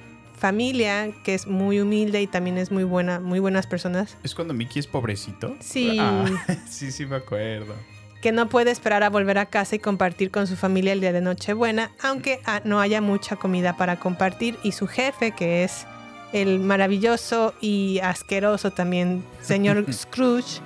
familia 0.43 1.13
que 1.25 1.35
es 1.35 1.47
muy 1.47 1.81
humilde 1.81 2.21
y 2.21 2.27
también 2.27 2.59
es 2.59 2.73
muy 2.73 2.83
buena, 2.83 3.21
muy 3.21 3.39
buenas 3.39 3.67
personas, 3.69 4.17
¿Es 4.25 4.35
cuando 4.35 4.53
Mickey 4.53 4.81
es 4.81 4.89
pobrecito? 4.89 5.55
Sí. 5.61 5.97
Ah, 6.01 6.25
sí, 6.69 6.91
sí 6.91 7.07
me 7.07 7.17
acuerdo. 7.17 7.75
Que 8.23 8.33
no 8.33 8.49
puede 8.49 8.71
esperar 8.71 9.03
a 9.03 9.11
volver 9.11 9.37
a 9.37 9.47
casa 9.47 9.75
y 9.75 9.79
compartir 9.81 10.31
con 10.31 10.47
su 10.47 10.57
familia 10.57 10.93
el 10.93 11.01
día 11.01 11.13
de 11.13 11.21
Nochebuena, 11.21 11.91
aunque 12.01 12.41
ah, 12.47 12.63
no 12.65 12.81
haya 12.81 13.01
mucha 13.01 13.35
comida 13.35 13.77
para 13.77 13.97
compartir. 13.99 14.57
Y 14.63 14.73
su 14.73 14.87
jefe, 14.87 15.33
que 15.33 15.65
es 15.65 15.87
el 16.33 16.61
maravilloso 16.61 17.53
y 17.61 17.99
asqueroso 17.99 18.71
también 18.71 19.25
señor 19.43 19.85
Scrooge, 19.93 20.61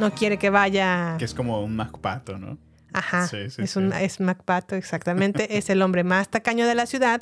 no 0.00 0.12
quiere 0.14 0.38
que 0.38 0.48
vaya. 0.48 1.16
Que 1.18 1.26
es 1.26 1.34
como 1.34 1.62
un 1.62 1.76
MacPato, 1.76 2.38
¿no? 2.38 2.56
Ajá, 2.94 3.28
Sí, 3.28 3.50
sí, 3.50 3.62
es, 3.62 3.72
sí. 3.72 3.78
un, 3.78 3.92
es 3.92 4.20
Macpato, 4.20 4.74
exactamente. 4.74 5.58
es 5.58 5.68
el 5.68 5.82
hombre 5.82 6.04
más 6.04 6.30
tacaño 6.30 6.66
de 6.66 6.74
la 6.74 6.86
ciudad 6.86 7.20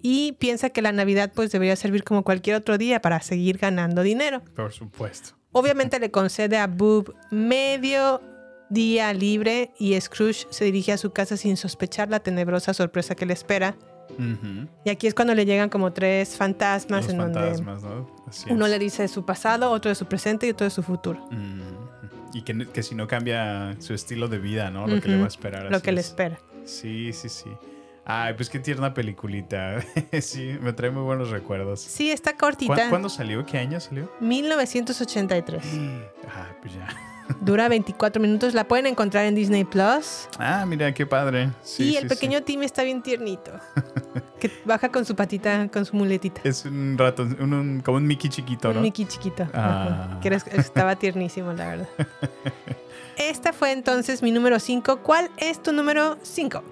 y 0.00 0.32
piensa 0.32 0.70
que 0.70 0.80
la 0.80 0.92
Navidad 0.92 1.30
pues 1.34 1.52
debería 1.52 1.76
servir 1.76 2.04
como 2.04 2.24
cualquier 2.24 2.56
otro 2.56 2.78
día 2.78 3.02
para 3.02 3.20
seguir 3.20 3.58
ganando 3.58 4.02
dinero. 4.02 4.40
Por 4.56 4.72
supuesto. 4.72 5.36
Obviamente 5.52 6.00
le 6.00 6.10
concede 6.10 6.56
a 6.56 6.66
Boob 6.66 7.14
medio 7.30 8.22
día 8.70 9.12
libre 9.12 9.72
y 9.78 10.00
Scrooge 10.00 10.46
se 10.50 10.64
dirige 10.64 10.92
a 10.92 10.98
su 10.98 11.12
casa 11.12 11.36
sin 11.36 11.56
sospechar 11.56 12.08
la 12.08 12.20
tenebrosa 12.20 12.74
sorpresa 12.74 13.14
que 13.14 13.26
le 13.26 13.32
espera. 13.34 13.76
Y 14.84 14.90
aquí 14.90 15.06
es 15.06 15.14
cuando 15.14 15.34
le 15.34 15.44
llegan 15.46 15.68
como 15.70 15.92
tres 15.92 16.36
fantasmas 16.36 17.04
Los 17.04 17.14
en 17.14 17.20
fantasmas, 17.20 17.82
¿no? 17.82 17.88
Donde 17.90 18.52
uno 18.52 18.66
es. 18.66 18.70
le 18.72 18.78
dice 18.78 19.02
de 19.02 19.08
su 19.08 19.24
pasado, 19.24 19.70
otro 19.70 19.88
de 19.88 19.94
su 19.94 20.06
presente 20.06 20.46
y 20.46 20.50
otro 20.50 20.64
de 20.64 20.70
su 20.70 20.82
futuro. 20.82 21.26
Y 22.32 22.42
que, 22.42 22.66
que 22.68 22.82
si 22.82 22.94
no 22.94 23.06
cambia 23.06 23.76
su 23.80 23.94
estilo 23.94 24.28
de 24.28 24.38
vida, 24.38 24.70
¿no? 24.70 24.86
Lo 24.86 25.00
que 25.00 25.08
le 25.08 25.18
va 25.18 25.24
a 25.24 25.28
esperar. 25.28 25.70
Lo 25.70 25.80
que 25.80 25.92
le 25.92 26.00
es. 26.00 26.08
espera. 26.08 26.38
Sí, 26.64 27.12
sí, 27.12 27.28
sí. 27.28 27.50
Ay, 28.04 28.34
pues 28.34 28.50
qué 28.50 28.58
tierna 28.58 28.92
peliculita. 28.92 29.80
sí, 30.20 30.56
me 30.60 30.72
trae 30.74 30.90
muy 30.90 31.02
buenos 31.02 31.30
recuerdos. 31.30 31.80
Sí, 31.80 32.10
está 32.10 32.32
¿Cuá- 32.32 32.38
cortita. 32.50 32.90
¿Cuándo 32.90 33.08
salió? 33.08 33.46
¿Qué 33.46 33.56
año 33.58 33.80
salió? 33.80 34.10
1983. 34.20 35.64
Ah, 36.28 36.48
pues 36.60 36.74
ya. 36.74 36.86
Dura 37.40 37.68
24 37.68 38.20
minutos. 38.20 38.54
La 38.54 38.64
pueden 38.68 38.86
encontrar 38.86 39.24
en 39.24 39.34
Disney 39.34 39.64
Plus. 39.64 40.28
Ah, 40.38 40.64
mira, 40.66 40.92
qué 40.92 41.06
padre. 41.06 41.50
Sí, 41.62 41.90
y 41.90 41.96
el 41.96 42.02
sí. 42.04 42.08
pequeño 42.08 42.42
Timmy 42.42 42.64
está 42.66 42.82
bien 42.82 43.02
tiernito. 43.02 43.52
que 44.40 44.50
baja 44.64 44.90
con 44.90 45.04
su 45.04 45.14
patita, 45.16 45.68
con 45.68 45.84
su 45.84 45.96
muletita. 45.96 46.40
Es 46.44 46.64
un 46.64 46.96
ratón, 46.98 47.36
un, 47.40 47.52
un- 47.54 47.80
como 47.80 47.96
un 47.98 48.06
Mickey 48.06 48.28
chiquito, 48.30 48.68
¿no? 48.72 48.76
Un 48.76 48.82
Mickey 48.82 49.06
chiquito. 49.06 49.46
Ah. 49.54 50.18
Que 50.22 50.28
estaba 50.28 50.96
tiernísimo, 50.96 51.52
la 51.52 51.68
verdad. 51.68 51.88
Esta 53.16 53.52
fue 53.52 53.72
entonces 53.72 54.22
mi 54.22 54.32
número 54.32 54.58
5. 54.58 54.98
¿Cuál 55.02 55.30
es 55.36 55.62
tu 55.62 55.72
número 55.72 56.18
5? 56.22 56.62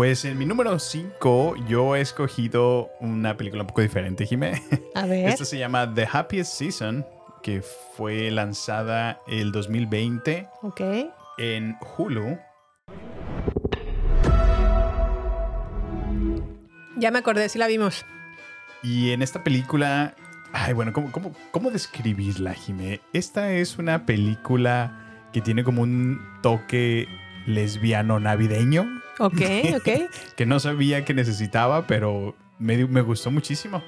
Pues 0.00 0.24
en 0.24 0.38
mi 0.38 0.46
número 0.46 0.78
5 0.78 1.56
yo 1.68 1.94
he 1.94 2.00
escogido 2.00 2.88
una 3.00 3.36
película 3.36 3.64
un 3.64 3.66
poco 3.66 3.82
diferente, 3.82 4.24
Jimé. 4.24 4.62
A 4.94 5.04
ver. 5.04 5.28
Esta 5.28 5.44
se 5.44 5.58
llama 5.58 5.92
The 5.94 6.08
Happiest 6.10 6.54
Season, 6.54 7.06
que 7.42 7.60
fue 7.60 8.30
lanzada 8.30 9.20
el 9.28 9.52
2020 9.52 10.48
Ok. 10.62 10.80
en 11.36 11.76
Hulu. 11.98 12.38
Ya 16.96 17.10
me 17.10 17.18
acordé, 17.18 17.50
sí 17.50 17.58
la 17.58 17.66
vimos. 17.66 18.06
Y 18.82 19.10
en 19.10 19.20
esta 19.20 19.44
película, 19.44 20.14
ay, 20.54 20.72
bueno, 20.72 20.94
¿cómo, 20.94 21.12
cómo, 21.12 21.36
cómo 21.50 21.70
describirla, 21.70 22.54
Jimé? 22.54 23.02
Esta 23.12 23.52
es 23.52 23.76
una 23.76 24.06
película 24.06 25.28
que 25.34 25.42
tiene 25.42 25.62
como 25.62 25.82
un 25.82 26.18
toque 26.40 27.06
lesbiano 27.44 28.18
navideño 28.18 28.99
Ok, 29.20 29.40
ok. 29.76 29.88
que 30.36 30.46
no 30.46 30.58
sabía 30.58 31.04
que 31.04 31.14
necesitaba, 31.14 31.86
pero 31.86 32.34
me, 32.58 32.84
me 32.86 33.00
gustó 33.02 33.30
muchísimo. 33.30 33.82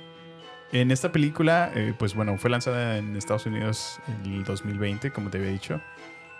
En 0.72 0.90
esta 0.90 1.12
película, 1.12 1.70
eh, 1.74 1.92
pues 1.98 2.14
bueno, 2.14 2.38
fue 2.38 2.48
lanzada 2.50 2.96
en 2.96 3.16
Estados 3.16 3.44
Unidos 3.46 3.98
en 4.24 4.32
el 4.32 4.44
2020, 4.44 5.10
como 5.12 5.28
te 5.30 5.38
había 5.38 5.50
dicho. 5.50 5.80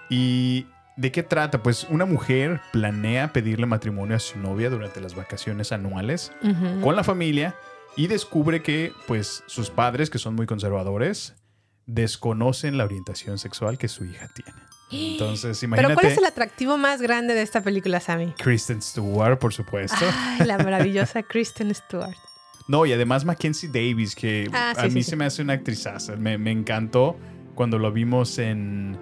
¿Y 0.09 0.67
de 0.97 1.13
qué 1.13 1.23
trata? 1.23 1.63
Pues 1.63 1.87
una 1.91 2.07
mujer 2.07 2.61
planea 2.73 3.33
pedirle 3.33 3.67
matrimonio 3.67 4.17
a 4.17 4.21
su 4.21 4.39
novia 4.39 4.71
durante 4.71 5.01
las 5.01 5.15
vacaciones 5.15 5.73
anuales 5.73 6.33
Ujú. 6.43 6.81
con 6.81 6.97
la 6.97 7.05
familia 7.05 7.55
y 7.97 8.07
descubre 8.07 8.63
que 8.63 8.93
pues 9.07 9.43
sus 9.47 9.69
padres, 9.71 10.09
que 10.09 10.19
son 10.19 10.35
muy 10.35 10.47
conservadores, 10.47 11.35
desconocen 11.87 12.79
la 12.79 12.85
orientación 12.85 13.39
sexual 13.39 13.77
que 13.77 13.89
su 13.89 14.05
hija 14.07 14.29
tiene. 14.35 14.59
Entonces, 14.93 15.59
Pero 15.61 15.69
imagínate 15.73 15.95
¿cuál 15.95 16.07
es 16.13 16.19
el 16.19 16.25
atractivo 16.25 16.77
más 16.79 17.01
grande 17.03 17.35
de 17.35 17.43
esta 17.43 17.63
película, 17.63 18.01
Sammy? 18.01 18.33
Kristen 18.39 18.81
Stewart, 18.83 19.39
por 19.39 19.53
supuesto. 19.53 20.05
Ay, 20.15 20.47
la 20.47 20.59
maravillosa 20.63 21.23
Kristen 21.23 21.75
Stewart. 21.75 22.17
No, 22.69 22.87
y 22.87 22.93
además 22.93 23.25
Mackenzie 23.25 23.69
Davis, 23.69 24.15
que 24.15 24.49
Ah, 24.53 24.75
a 24.77 24.85
mí 24.85 24.91
sí, 24.91 25.03
se 25.03 25.11
sí. 25.11 25.17
me 25.17 25.25
hace 25.25 25.43
una 25.43 25.55
actrizaza. 25.55 26.17
Me, 26.17 26.39
me 26.39 26.51
encantó 26.53 27.17
cuando 27.55 27.79
lo 27.79 27.91
vimos 27.93 28.39
en... 28.39 28.97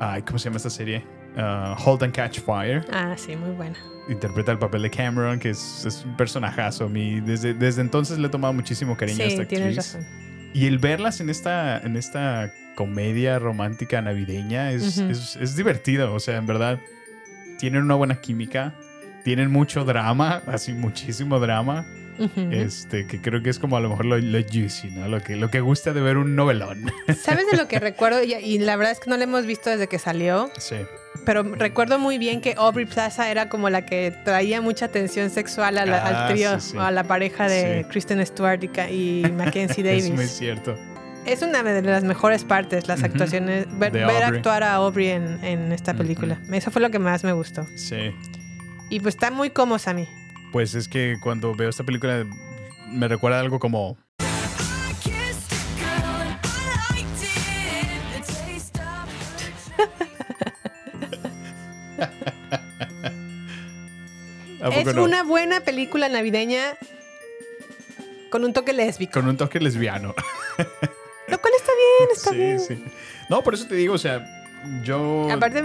Ay, 0.00 0.22
¿Cómo 0.22 0.38
se 0.38 0.44
llama 0.46 0.56
esta 0.56 0.70
serie? 0.70 1.04
Ah, 1.36 1.76
Hold 1.84 2.04
and 2.04 2.14
Catch 2.14 2.40
Fire. 2.40 2.84
Ah, 2.92 3.14
sí, 3.16 3.36
muy 3.36 3.50
buena. 3.50 3.76
Interpreta 4.08 4.52
el 4.52 4.58
papel 4.58 4.82
de 4.82 4.90
Cameron, 4.90 5.38
que 5.38 5.50
es, 5.50 5.84
es 5.84 6.02
un 6.04 6.16
personajazo. 6.16 6.84
A 6.86 6.88
mí, 6.88 7.20
desde, 7.20 7.52
desde 7.52 7.82
entonces 7.82 8.18
le 8.18 8.26
he 8.28 8.30
tomado 8.30 8.54
muchísimo 8.54 8.96
cariño 8.96 9.22
a 9.22 9.26
esta 9.26 9.42
actriz. 9.42 9.58
tienes 9.58 9.76
razón. 9.76 10.06
Y 10.54 10.66
el 10.66 10.78
verlas 10.78 11.20
en 11.20 11.28
esta, 11.28 11.78
en 11.80 11.96
esta 11.96 12.50
comedia 12.78 13.40
romántica 13.40 14.00
navideña 14.00 14.70
es, 14.70 14.98
es, 14.98 15.34
es 15.34 15.56
divertido. 15.56 16.14
O 16.14 16.20
sea, 16.20 16.36
en 16.36 16.46
verdad, 16.46 16.78
tienen 17.58 17.82
una 17.82 17.96
buena 17.96 18.20
química. 18.20 18.72
Tienen 19.24 19.50
mucho 19.50 19.84
drama, 19.84 20.42
así 20.46 20.72
muchísimo 20.74 21.40
drama. 21.40 21.84
Este, 22.52 23.06
que 23.08 23.20
creo 23.20 23.42
que 23.42 23.50
es 23.50 23.58
como 23.58 23.76
a 23.76 23.80
lo 23.80 23.88
mejor 23.90 24.04
lo, 24.06 24.16
lo 24.18 24.38
juicy, 24.42 24.90
¿no? 24.92 25.08
Lo 25.08 25.20
que, 25.22 25.34
lo 25.34 25.50
que 25.50 25.60
gusta 25.60 25.92
de 25.92 26.00
ver 26.00 26.16
un 26.18 26.36
novelón. 26.36 26.90
¿Sabes 27.20 27.50
de 27.50 27.56
lo 27.56 27.66
que 27.66 27.80
recuerdo? 27.80 28.22
Y, 28.22 28.34
y 28.34 28.58
la 28.60 28.76
verdad 28.76 28.92
es 28.92 29.00
que 29.00 29.10
no 29.10 29.16
la 29.16 29.24
hemos 29.24 29.44
visto 29.44 29.70
desde 29.70 29.86
que 29.88 29.98
salió, 30.00 30.50
Sí. 30.58 30.76
pero 31.24 31.42
recuerdo 31.42 31.98
muy 32.00 32.18
bien 32.18 32.40
que 32.40 32.54
Aubrey 32.56 32.86
Plaza 32.86 33.28
era 33.30 33.48
como 33.48 33.70
la 33.70 33.86
que 33.86 34.12
traía 34.24 34.60
mucha 34.60 34.86
atención 34.86 35.30
sexual 35.30 35.78
a 35.78 35.86
la- 35.86 35.98
Ah, 35.98 36.26
al 36.26 36.32
trío, 36.32 36.58
sí, 36.60 36.70
sí. 36.72 36.76
o 36.76 36.80
a 36.82 36.90
la 36.92 37.04
pareja 37.04 37.48
de 37.48 37.82
Sí. 37.82 37.88
Kristen 37.88 38.24
Stewart 38.26 38.62
y, 38.64 39.24
y 39.26 39.32
Mackenzie 39.32 39.82
Davis. 39.84 40.04
Es 40.06 40.10
muy 40.12 40.26
cierto. 40.26 40.76
Es 41.28 41.42
una 41.42 41.62
de 41.62 41.82
las 41.82 42.04
mejores 42.04 42.44
partes, 42.44 42.88
las 42.88 43.02
actuaciones, 43.02 43.66
ver, 43.78 43.94
actuar 44.24 44.62
a 44.62 44.76
Aubrey 44.76 45.08
en, 45.08 45.44
en 45.44 45.72
esta 45.72 45.92
película. 45.92 46.40
Eso 46.50 46.70
fue 46.70 46.80
lo 46.80 46.90
que 46.90 46.98
más 46.98 47.22
me 47.22 47.32
gustó. 47.32 47.66
Sí. 47.76 48.14
Y 48.88 49.00
pues 49.00 49.14
está 49.14 49.30
muy 49.30 49.50
cómodo 49.50 49.78
a 49.84 49.92
mí. 49.92 50.08
Pues 50.52 50.74
es 50.74 50.88
que 50.88 51.16
cuando 51.22 51.54
veo 51.54 51.68
esta 51.68 51.84
película 51.84 52.24
me 52.90 53.08
recuerda 53.08 53.40
algo 53.40 53.58
como 53.58 53.98
¿A 64.62 64.68
Es 64.70 64.94
no? 64.94 65.04
una 65.04 65.24
buena 65.24 65.60
película 65.60 66.08
navideña 66.08 66.62
con 68.30 68.44
un 68.44 68.54
toque 68.54 68.72
lésbico. 68.72 69.12
Con 69.12 69.28
un 69.28 69.36
toque 69.36 69.60
lesbiano. 69.60 70.14
Lo 71.28 71.38
cual 71.40 71.52
está 71.56 71.72
bien, 71.74 72.10
está 72.12 72.30
sí, 72.30 72.36
bien. 72.36 72.60
sí. 72.60 72.84
No, 73.28 73.42
por 73.42 73.54
eso 73.54 73.66
te 73.66 73.74
digo, 73.74 73.94
o 73.94 73.98
sea, 73.98 74.24
yo... 74.82 75.28
Aparte, 75.30 75.62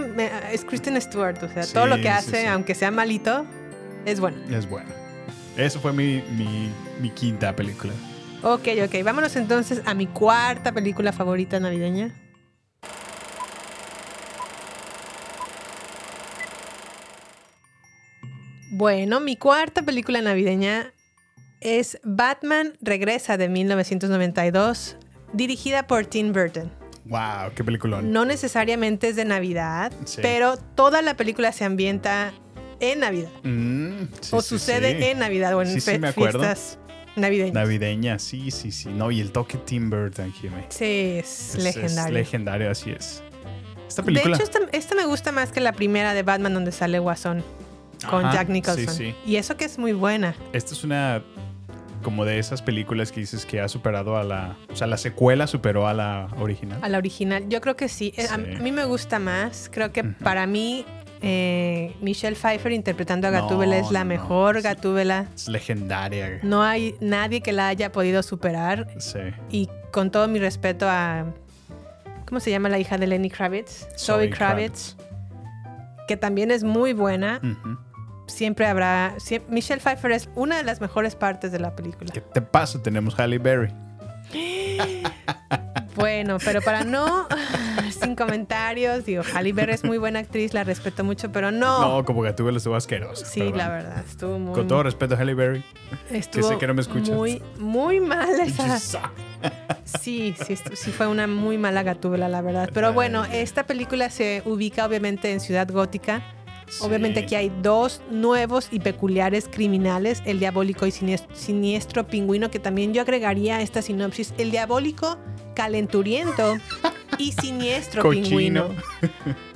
es 0.52 0.64
Kristen 0.64 1.00
Stewart, 1.00 1.42
o 1.42 1.48
sea, 1.48 1.66
todo 1.66 1.86
lo 1.86 1.96
que 1.96 2.08
hace, 2.08 2.46
aunque 2.46 2.74
sea 2.74 2.90
malito, 2.90 3.46
es 4.04 4.20
bueno. 4.20 4.38
Es 4.54 4.68
bueno. 4.68 4.90
Eso 5.56 5.80
fue 5.80 5.92
mi, 5.92 6.22
mi, 6.36 6.70
mi 7.00 7.10
quinta 7.10 7.54
película. 7.54 7.92
Ok, 8.42 8.68
ok, 8.84 9.02
vámonos 9.02 9.36
entonces 9.36 9.80
a 9.86 9.94
mi 9.94 10.06
cuarta 10.06 10.72
película 10.72 11.12
favorita 11.12 11.58
navideña. 11.60 12.14
Bueno, 18.70 19.20
mi 19.20 19.36
cuarta 19.36 19.82
película 19.82 20.20
navideña 20.20 20.92
es 21.60 21.98
Batman 22.02 22.76
Regresa 22.80 23.36
de 23.36 23.48
1992, 23.48 24.96
dirigida 25.34 25.86
por 25.86 26.06
Tim 26.06 26.32
Burton. 26.32 26.70
Wow, 27.06 27.52
qué 27.54 27.62
peliculón. 27.62 28.12
No 28.12 28.24
necesariamente 28.24 29.08
es 29.08 29.16
de 29.16 29.24
Navidad, 29.26 29.92
Sí. 30.06 30.20
pero 30.22 30.56
toda 30.56 31.02
la 31.02 31.14
película 31.16 31.52
se 31.52 31.64
ambienta 31.64 32.32
en 32.80 33.00
Navidad. 33.00 33.28
Mm, 33.42 34.04
sí, 34.20 34.30
o 34.34 34.40
sí, 34.40 34.48
sucede 34.48 35.10
en 35.10 35.18
Navidad 35.18 35.54
o 35.54 35.62
en 35.62 35.74
me 36.00 36.12
fiestas 36.12 36.78
navideñas. 37.16 37.54
Navideña, 37.54 38.18
sí, 38.18 38.50
sí, 38.50 38.72
sí. 38.72 38.88
No, 38.88 39.10
y 39.10 39.20
el 39.20 39.32
toque 39.32 39.58
Tim 39.58 39.90
Burton, 39.90 40.32
Jimmy. 40.32 40.62
sí, 40.70 41.18
es, 41.18 41.54
Es- 41.56 41.62
legendario. 41.62 42.06
Es 42.06 42.12
legendario, 42.12 42.70
así 42.70 42.90
es. 42.90 43.22
Esta 43.86 44.00
De 44.02 44.06
película. 44.06 44.36
hecho, 44.36 44.44
esta, 44.44 44.58
esta 44.72 44.94
me 44.94 45.04
gusta 45.04 45.30
más 45.30 45.52
que 45.52 45.60
la 45.60 45.72
primera 45.72 46.14
de 46.14 46.22
Batman 46.22 46.54
donde 46.54 46.72
sale 46.72 46.98
Guasón 46.98 47.44
con 48.10 48.24
Ajá, 48.24 48.34
Jack 48.34 48.48
Nicholson. 48.48 48.88
sí, 48.94 49.12
sí. 49.12 49.14
Y 49.30 49.36
eso 49.36 49.56
que 49.56 49.66
es 49.66 49.78
muy 49.78 49.92
buena. 49.92 50.34
Esta 50.52 50.72
es 50.72 50.82
una 50.84 51.22
como 52.04 52.24
de 52.24 52.38
esas 52.38 52.62
películas 52.62 53.10
que 53.10 53.18
dices 53.18 53.44
que 53.44 53.60
ha 53.60 53.68
superado 53.68 54.16
a 54.16 54.22
la, 54.22 54.56
o 54.72 54.76
sea, 54.76 54.86
la 54.86 54.96
secuela 54.96 55.48
superó 55.48 55.88
a 55.88 55.94
la 55.94 56.28
original. 56.38 56.78
A 56.82 56.88
la 56.88 56.98
original, 56.98 57.48
yo 57.48 57.60
creo 57.60 57.74
que 57.74 57.88
sí. 57.88 58.14
Eh, 58.16 58.26
A, 58.30 58.36
Sí. 58.36 58.54
a 58.56 58.60
mí 58.60 58.70
me 58.70 58.84
gusta 58.84 59.18
más. 59.18 59.68
Creo 59.72 59.90
que 59.92 60.04
para 60.04 60.46
mí, 60.46 60.84
eh, 61.22 61.96
Michelle 62.00 62.36
Pfeiffer 62.36 62.70
interpretando 62.70 63.26
a 63.26 63.30
No, 63.32 63.42
Gatúbela 63.42 63.78
es 63.78 63.90
la 63.90 64.00
no, 64.04 64.10
mejor. 64.10 64.62
Gatúbela. 64.62 65.26
Es 65.34 65.48
legendaria. 65.48 66.38
No 66.44 66.62
hay 66.62 66.94
nadie 67.00 67.40
que 67.40 67.52
la 67.52 67.66
haya 67.68 67.90
podido 67.90 68.22
superar. 68.22 68.86
Sí. 68.98 69.18
Y 69.50 69.68
con 69.90 70.10
todo 70.12 70.28
mi 70.28 70.38
respeto 70.38 70.86
a. 70.88 71.24
¿Cómo 72.26 72.40
se 72.40 72.50
llama 72.50 72.68
la 72.68 72.78
hija 72.78 72.98
de 72.98 73.06
Lenny 73.06 73.30
Kravitz? 73.30 73.86
Zoe 73.98 74.30
Kravitz, 74.30 74.96
que 76.08 76.16
también 76.16 76.50
es 76.50 76.64
muy 76.64 76.92
buena. 76.92 77.40
Ujú. 77.42 77.78
Siempre 78.26 78.66
habrá. 78.66 79.14
Michelle 79.48 79.80
Pfeiffer 79.80 80.12
es 80.12 80.28
una 80.34 80.56
de 80.56 80.64
las 80.64 80.80
mejores 80.80 81.14
partes 81.14 81.52
de 81.52 81.58
la 81.60 81.74
película. 81.76 82.10
¿Qué 82.12 82.20
te 82.20 82.40
pasa? 82.40 82.82
Tenemos 82.82 83.18
Halle 83.18 83.38
Berry. 83.38 83.72
Bueno, 85.96 86.38
pero 86.44 86.60
para 86.60 86.82
no. 86.82 87.28
sin 88.00 88.16
comentarios, 88.16 89.04
digo, 89.04 89.22
Halle 89.32 89.52
Berry 89.52 89.74
es 89.74 89.84
muy 89.84 89.96
buena 89.96 90.18
actriz, 90.18 90.52
la 90.52 90.64
respeto 90.64 91.04
mucho, 91.04 91.30
pero 91.30 91.52
no. 91.52 91.80
No, 91.98 92.04
como 92.04 92.20
Gatúbela 92.22 92.58
estuvo 92.58 92.74
asquerosa. 92.74 93.24
sí, 93.24 93.52
la 93.52 93.68
verdad, 93.68 94.04
estuvo 94.04 94.38
muy. 94.40 94.54
Con 94.54 94.66
todo 94.66 94.82
respeto 94.82 95.14
a 95.14 95.18
Halle 95.18 95.34
Berry. 95.34 95.64
estuvo 96.10 96.48
sé 96.48 96.58
que 96.58 96.66
no 96.66 96.74
me 96.74 96.80
escuchas. 96.80 97.10
Muy, 97.14 97.40
muy 97.58 98.00
mal 98.00 98.28
esa. 98.40 98.78
Sa- 98.80 99.12
Sí, 99.84 100.34
sí, 100.44 100.56
sí 100.56 100.90
fue 100.90 101.06
una 101.06 101.26
muy 101.26 101.58
mala 101.58 101.82
gatúbela, 101.82 102.28
la 102.28 102.40
verdad. 102.40 102.70
Pero 102.74 102.92
bueno, 102.92 103.24
esta 103.26 103.64
película 103.64 104.10
se 104.10 104.42
ubica 104.46 104.84
obviamente 104.86 105.30
en 105.32 105.38
Ciudad 105.40 105.68
Gótica. 105.70 106.22
Obviamente 106.80 107.20
aquí 107.20 107.34
hay 107.34 107.52
dos 107.62 108.00
nuevos 108.10 108.68
y 108.70 108.80
peculiares 108.80 109.48
criminales, 109.50 110.22
el 110.24 110.38
diabólico 110.40 110.86
y 110.86 110.90
sinies- 110.90 111.26
siniestro 111.32 112.06
pingüino, 112.06 112.50
que 112.50 112.58
también 112.58 112.92
yo 112.94 113.02
agregaría 113.02 113.56
a 113.56 113.62
esta 113.62 113.82
sinopsis, 113.82 114.34
el 114.38 114.50
diabólico 114.50 115.18
calenturiento 115.54 116.56
y 117.18 117.32
siniestro 117.32 118.02
Cochino. 118.02 118.24
pingüino. 118.28 118.68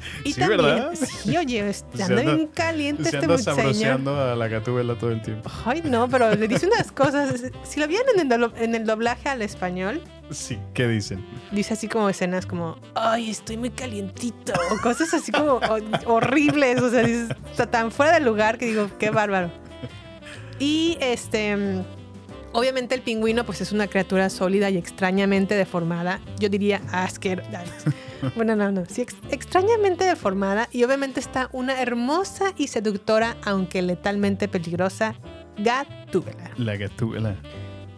Y 0.24 0.32
Sí, 0.32 0.40
también, 0.40 0.60
¿verdad? 0.62 0.92
sí, 0.94 1.36
oye, 1.36 1.72
Se 1.72 2.02
anda 2.02 2.22
bien 2.22 2.46
caliente 2.48 3.02
Se 3.04 3.16
este 3.18 3.86
anda 3.86 4.32
a 4.32 4.36
la 4.36 4.48
Gatúbela 4.48 4.96
todo 4.96 5.10
el 5.10 5.22
tiempo. 5.22 5.50
Ay, 5.64 5.82
no, 5.84 6.08
pero 6.08 6.34
le 6.34 6.48
dice 6.48 6.66
unas 6.66 6.90
cosas. 6.92 7.42
Si 7.64 7.80
lo 7.80 7.86
vieron 7.88 8.06
en 8.18 8.32
el, 8.32 8.40
do- 8.40 8.52
en 8.56 8.74
el 8.74 8.84
doblaje 8.86 9.28
al 9.28 9.42
español, 9.42 10.02
Sí, 10.30 10.58
¿qué 10.74 10.86
dicen? 10.86 11.24
dice 11.50 11.74
así 11.74 11.88
como 11.88 12.08
escenas 12.08 12.46
como, 12.46 12.78
ay, 12.94 13.30
estoy 13.30 13.56
muy 13.56 13.70
calientito, 13.70 14.52
o 14.72 14.80
cosas 14.80 15.12
así 15.12 15.32
como 15.32 15.54
ho- 15.54 15.80
horribles, 16.06 16.80
o 16.80 16.88
sea, 16.90 17.02
dices, 17.02 17.30
está 17.50 17.66
tan 17.68 17.90
fuera 17.90 18.12
de 18.12 18.20
lugar 18.20 18.56
que 18.56 18.66
digo, 18.66 18.88
qué 18.98 19.10
bárbaro. 19.10 19.50
Y 20.60 20.96
este, 21.00 21.82
obviamente 22.52 22.94
el 22.94 23.02
pingüino 23.02 23.44
pues 23.44 23.60
es 23.60 23.72
una 23.72 23.86
criatura 23.88 24.30
sólida 24.30 24.70
y 24.70 24.76
extrañamente 24.76 25.54
deformada, 25.56 26.20
yo 26.38 26.48
diría 26.48 26.80
asquerosa. 26.92 27.64
Bueno, 28.36 28.54
no, 28.56 28.70
no, 28.70 28.84
sí, 28.86 29.02
ex- 29.02 29.16
extrañamente 29.30 30.04
deformada 30.04 30.68
y 30.72 30.84
obviamente 30.84 31.20
está 31.20 31.48
una 31.52 31.80
hermosa 31.80 32.52
y 32.56 32.68
seductora, 32.68 33.36
aunque 33.44 33.82
letalmente 33.82 34.48
peligrosa, 34.48 35.14
Gatúbela. 35.58 36.50
La 36.56 36.76
Gatúbela. 36.76 37.36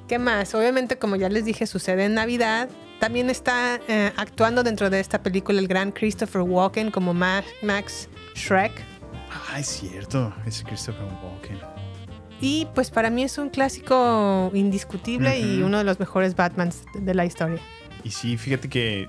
¿Qué 0.08 0.18
más? 0.18 0.54
Obviamente, 0.54 0.98
como 0.98 1.16
ya 1.16 1.28
les 1.28 1.44
dije, 1.44 1.66
sucede 1.66 2.04
en 2.04 2.14
Navidad. 2.14 2.68
También 3.00 3.30
está 3.30 3.80
eh, 3.88 4.12
actuando 4.16 4.62
dentro 4.62 4.90
de 4.90 5.00
esta 5.00 5.22
película 5.22 5.58
el 5.58 5.66
gran 5.68 5.90
Christopher 5.92 6.42
Walken 6.42 6.90
como 6.90 7.14
Ma- 7.14 7.42
Max 7.62 8.08
Shrek. 8.34 8.72
Ah, 9.50 9.58
es 9.58 9.66
cierto. 9.68 10.32
Es 10.46 10.62
Christopher 10.62 11.06
Walken. 11.22 11.58
Y 12.40 12.66
pues 12.74 12.90
para 12.90 13.08
mí 13.10 13.22
es 13.22 13.38
un 13.38 13.48
clásico 13.50 14.50
indiscutible 14.54 15.38
y 15.38 15.62
uno 15.62 15.78
de 15.78 15.84
los 15.84 15.98
mejores 16.00 16.34
Batmans 16.36 16.82
de 16.94 17.14
la 17.14 17.24
historia. 17.24 17.60
Y 18.04 18.10
sí, 18.10 18.36
fíjate 18.36 18.68
que 18.68 19.08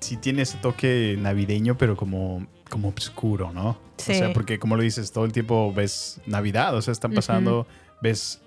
sí 0.00 0.16
tiene 0.16 0.42
ese 0.42 0.58
toque 0.58 1.16
navideño, 1.18 1.76
pero 1.78 1.96
como, 1.96 2.46
como 2.70 2.88
oscuro, 2.88 3.52
¿no? 3.52 3.78
Sí. 3.96 4.12
O 4.12 4.14
sea, 4.14 4.32
porque 4.32 4.58
como 4.58 4.76
lo 4.76 4.82
dices, 4.82 5.10
todo 5.12 5.24
el 5.24 5.32
tiempo 5.32 5.72
ves 5.72 6.20
Navidad, 6.26 6.74
o 6.76 6.82
sea, 6.82 6.92
están 6.92 7.12
pasando, 7.12 7.66
ves 8.00 8.40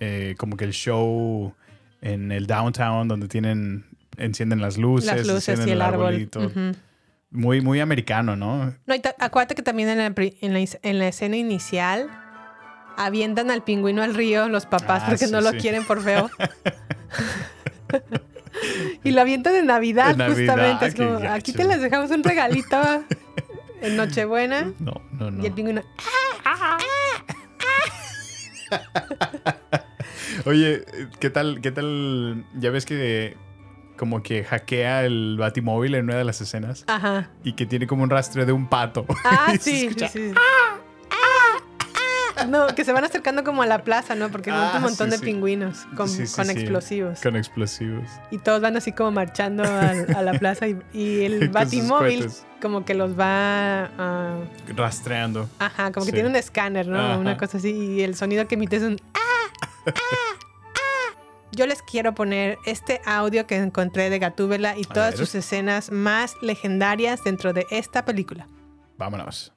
eh, 0.00 0.34
como 0.38 0.56
que 0.56 0.64
el 0.64 0.72
show 0.72 1.54
en 2.02 2.32
el 2.32 2.46
downtown 2.46 3.08
donde 3.08 3.28
tienen, 3.28 3.86
encienden 4.16 4.60
las 4.60 4.76
luces, 4.78 5.06
Las 5.06 5.26
luces 5.26 5.48
encienden 5.48 5.68
y 5.68 5.72
el 5.72 5.82
árbol. 5.82 6.28
Ujú. 6.36 6.72
Muy, 7.32 7.60
muy 7.60 7.78
americano, 7.80 8.34
¿no? 8.36 8.74
No, 8.86 8.94
y 8.94 9.00
acuérdate 9.18 9.54
que 9.54 9.62
también 9.62 9.88
en 9.88 9.98
la, 9.98 10.10
pri- 10.10 10.36
en, 10.40 10.52
la, 10.52 10.60
is- 10.60 10.78
en 10.82 10.98
la 10.98 11.06
escena 11.08 11.36
inicial 11.36 12.08
avientan 12.96 13.50
al 13.50 13.62
pingüino 13.62 14.02
al 14.02 14.14
río 14.14 14.48
los 14.48 14.66
papás 14.66 15.02
Ah, 15.04 15.10
porque 15.10 15.26
sí, 15.26 15.32
no 15.32 15.40
lo 15.40 15.52
sí. 15.52 15.58
quieren 15.58 15.84
por 15.84 16.02
feo. 16.02 16.28
y 19.04 19.10
lo 19.10 19.20
avientan 19.20 19.54
en 19.54 19.66
Navidad, 19.66 20.12
En 20.12 20.18
Navidad, 20.18 20.36
justamente. 20.36 20.86
Es 20.86 20.94
como, 20.94 21.18
aquí 21.30 21.52
te 21.52 21.64
les 21.64 21.80
dejamos 21.80 22.10
un 22.10 22.22
regalito 22.24 22.80
en 23.82 23.96
Nochebuena. 23.96 24.72
No, 24.78 25.02
no, 25.12 25.30
no. 25.30 25.42
Y 25.42 25.46
el 25.46 25.52
pingüino. 25.52 25.82
Oye, 30.46 30.84
¿qué 31.18 31.30
tal, 31.30 31.60
qué 31.60 31.70
tal? 31.72 32.46
Ya 32.54 32.70
ves 32.70 32.86
que 32.86 33.36
como 33.96 34.22
que 34.22 34.44
hackea 34.44 35.04
el 35.04 35.36
batimóvil 35.38 35.94
en 35.94 36.04
una 36.04 36.16
de 36.16 36.24
las 36.24 36.40
escenas 36.40 36.84
Ajá. 36.86 37.28
y 37.44 37.52
que 37.52 37.66
tiene 37.66 37.86
como 37.86 38.02
un 38.02 38.08
rastreo 38.08 38.46
de 38.46 38.52
un 38.52 38.66
pato. 38.66 39.04
Ah, 39.24 39.52
sí, 39.60 39.90
sí, 39.90 40.06
sí. 40.10 40.32
No, 42.48 42.66
que 42.68 42.84
se 42.84 42.92
van 42.92 43.04
acercando 43.04 43.44
como 43.44 43.62
a 43.62 43.66
la 43.66 43.84
plaza, 43.84 44.14
¿no? 44.14 44.30
Porque 44.30 44.50
hay 44.50 44.56
Ah, 44.58 44.72
un 44.76 44.82
montón 44.82 45.06
sí, 45.08 45.12
de 45.12 45.18
sí. 45.18 45.24
pingüinos 45.24 45.86
con, 45.96 46.08
Sí, 46.08 46.26
sí, 46.26 46.34
con 46.36 46.46
sí. 46.46 46.52
explosivos. 46.52 47.20
Con 47.20 47.36
explosivos. 47.36 48.08
Y 48.30 48.38
todos 48.38 48.60
van 48.60 48.76
así 48.76 48.92
como 48.92 49.10
marchando 49.12 49.62
a, 49.64 50.22
la 50.22 50.32
plaza 50.38 50.66
y, 50.68 50.78
y 50.92 51.24
el 51.24 51.48
batimóvil 51.50 52.28
como 52.60 52.84
que 52.84 52.94
los 52.94 53.18
va 53.18 53.84
a... 53.98 54.36
Rastreando. 54.74 55.48
Ajá, 55.58 55.92
como 55.92 56.04
que 56.06 56.10
Sí. 56.10 56.14
tiene 56.14 56.28
un 56.28 56.36
escáner, 56.36 56.86
¿no? 56.86 56.98
Ajá. 56.98 57.18
Una 57.18 57.36
cosa 57.36 57.58
así. 57.58 57.70
Y 57.70 58.02
el 58.02 58.14
sonido 58.14 58.46
que 58.48 58.54
emite 58.56 58.76
es 58.76 58.82
un... 58.82 59.00
"Ah, 59.14 59.18
ah, 59.86 59.92
ah". 59.94 59.94
Yo 61.52 61.66
les 61.66 61.82
quiero 61.82 62.14
poner 62.14 62.58
este 62.64 63.00
audio 63.04 63.46
que 63.46 63.56
encontré 63.56 64.08
de 64.08 64.18
Gatúbela 64.18 64.78
y 64.78 64.84
todas 64.84 65.16
sus 65.16 65.34
escenas 65.34 65.90
más 65.90 66.34
legendarias 66.42 67.24
dentro 67.24 67.52
de 67.52 67.66
esta 67.70 68.04
película. 68.04 68.46
Vámonos. 68.98 69.52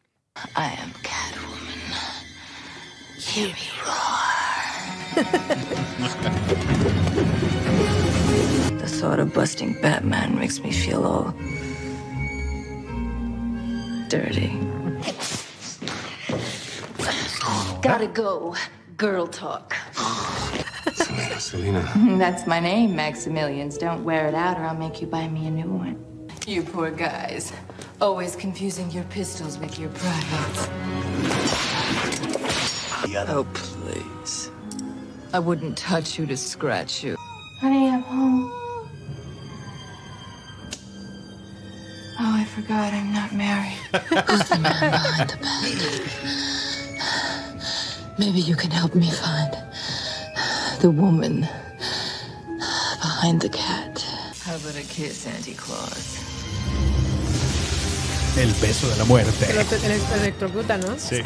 I 0.56 0.82
am 0.82 0.92
Catwoman. 1.04 1.73
Hear 3.26 3.48
me 3.48 3.54
roar. 3.86 5.16
the 8.78 8.88
thought 8.88 9.20
of 9.20 9.34
busting 9.34 9.80
Batman 9.82 10.38
makes 10.38 10.60
me 10.60 10.72
feel 10.72 11.04
all 11.06 11.34
dirty. 14.10 14.50
Gotta 17.82 18.08
go. 18.08 18.56
Girl 18.98 19.28
talk. 19.28 19.76
Selena. 21.40 21.90
That's 22.18 22.46
my 22.46 22.60
name, 22.60 22.92
Maximilians. 22.92 23.80
Don't 23.80 24.04
wear 24.04 24.28
it 24.28 24.36
out 24.36 24.58
or 24.58 24.66
I'll 24.66 24.76
make 24.76 25.02
you 25.02 25.08
buy 25.08 25.28
me 25.28 25.48
a 25.48 25.52
new 25.52 25.70
one. 25.70 26.30
You 26.46 26.62
poor 26.64 26.92
guys. 26.92 27.52
Always 28.00 28.36
confusing 28.36 28.92
your 28.92 29.04
pistols 29.06 29.58
with 29.58 29.80
your 29.80 29.90
privates. 29.90 31.73
Oh, 33.16 33.46
please. 33.54 34.50
I 35.34 35.40
wouldn't 35.40 35.78
touch 35.78 36.18
you 36.20 36.26
to 36.28 36.36
scratch 36.38 37.04
you. 37.04 37.16
Honey, 37.60 37.88
I'm 37.90 38.02
home. 38.02 38.52
Oh, 42.20 42.36
I 42.42 42.46
forgot 42.46 42.94
I'm 42.94 43.14
not 43.14 43.34
married. 43.34 43.78
Who's 44.30 44.50
the 44.50 44.60
man 44.60 44.92
behind 44.92 45.30
the 45.30 45.38
back? 45.38 45.70
Maybe 48.20 48.40
you 48.42 48.56
can 48.56 48.72
help 48.72 48.94
me 48.96 49.10
find 49.10 49.54
the 50.82 50.92
woman 50.92 51.42
behind 53.02 53.42
the 53.42 53.50
cat. 53.50 54.02
How 54.44 54.56
about 54.56 54.76
a 54.76 54.84
kiss, 54.84 55.26
Auntie 55.28 55.54
Claus? 55.56 56.20
El 58.38 58.50
beso 58.60 58.88
de 58.90 58.98
la 58.98 59.06
muerte. 59.06 59.46
Que 59.48 59.64
te- 59.64 59.86
electrocuta, 60.16 60.78
¿no? 60.78 60.98
Sí. 60.98 61.22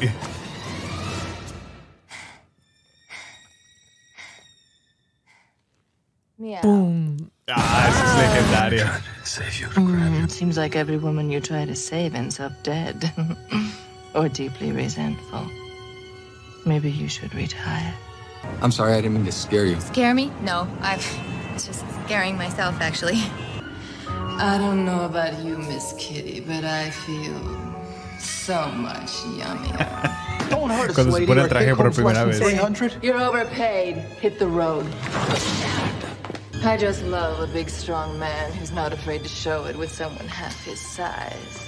Meow. 6.47 7.17
Ah, 7.49 7.87
ese 7.89 8.03
es 8.03 8.15
legendario. 8.21 9.01
Save 9.25 9.59
you. 9.59 9.67
Mm, 9.67 10.31
seems 10.31 10.57
like 10.57 10.77
every 10.77 10.95
woman 10.97 11.29
you 11.29 11.41
try 11.41 11.65
to 11.65 11.75
save 11.75 12.15
ends 12.15 12.39
up 12.39 12.51
dead. 12.63 13.11
or 14.15 14.29
deeply 14.29 14.71
resentful. 14.71 15.45
Maybe 16.65 16.89
you 16.89 17.09
should 17.09 17.35
retire. 17.35 17.93
I'm 18.61 18.71
sorry, 18.71 18.93
I 18.93 19.01
didn't 19.01 19.15
mean 19.15 19.25
to 19.25 19.31
scare 19.33 19.65
you. 19.65 19.77
Scare 19.81 20.13
me? 20.13 20.31
No, 20.41 20.67
I'm 20.81 20.99
just 21.55 21.83
scaring 22.05 22.37
myself, 22.37 22.79
actually. 22.79 23.21
I 24.39 24.57
don't 24.57 24.85
know 24.85 25.03
about 25.03 25.37
you, 25.43 25.57
Miss 25.57 25.95
Kitty, 25.97 26.39
but 26.41 26.63
I 26.63 26.91
feel 26.91 27.41
so 28.19 28.69
much 28.71 29.11
yummier. 29.35 30.49
Don't 30.49 30.69
hurt 30.69 30.91
us, 30.91 30.95
Cuando 30.95 31.11
se 31.11 31.19
lady. 31.19 31.25
pone 31.27 31.39
Our 31.39 31.49
traje 31.49 31.65
take 31.65 31.75
por 31.75 31.85
home's 31.85 31.97
primera 31.97 32.25
less 32.25 32.39
vez. 32.39 32.51
300. 32.51 33.03
You're 33.03 33.19
overpaid. 33.19 33.97
Hit 34.21 34.39
the 34.39 34.47
road. 34.47 34.85
I 36.63 36.75
just 36.75 37.03
love 37.03 37.39
a 37.39 37.47
big, 37.51 37.69
strong 37.69 38.17
man 38.19 38.51
who's 38.51 38.71
not 38.71 38.91
afraid 38.91 39.23
to 39.23 39.29
show 39.29 39.65
it 39.65 39.77
with 39.77 39.91
someone 39.91 40.27
half 40.27 40.63
his 40.65 40.79
size. 40.79 41.65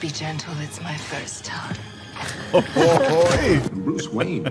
Be 0.00 0.08
gentle, 0.08 0.54
it's 0.60 0.80
my 0.82 0.96
first 0.96 1.44
time. 1.44 1.76
Oh, 2.52 2.64
oh, 2.76 3.28
oh. 3.32 3.68
Bruce 3.72 4.08
Wayne. 4.08 4.46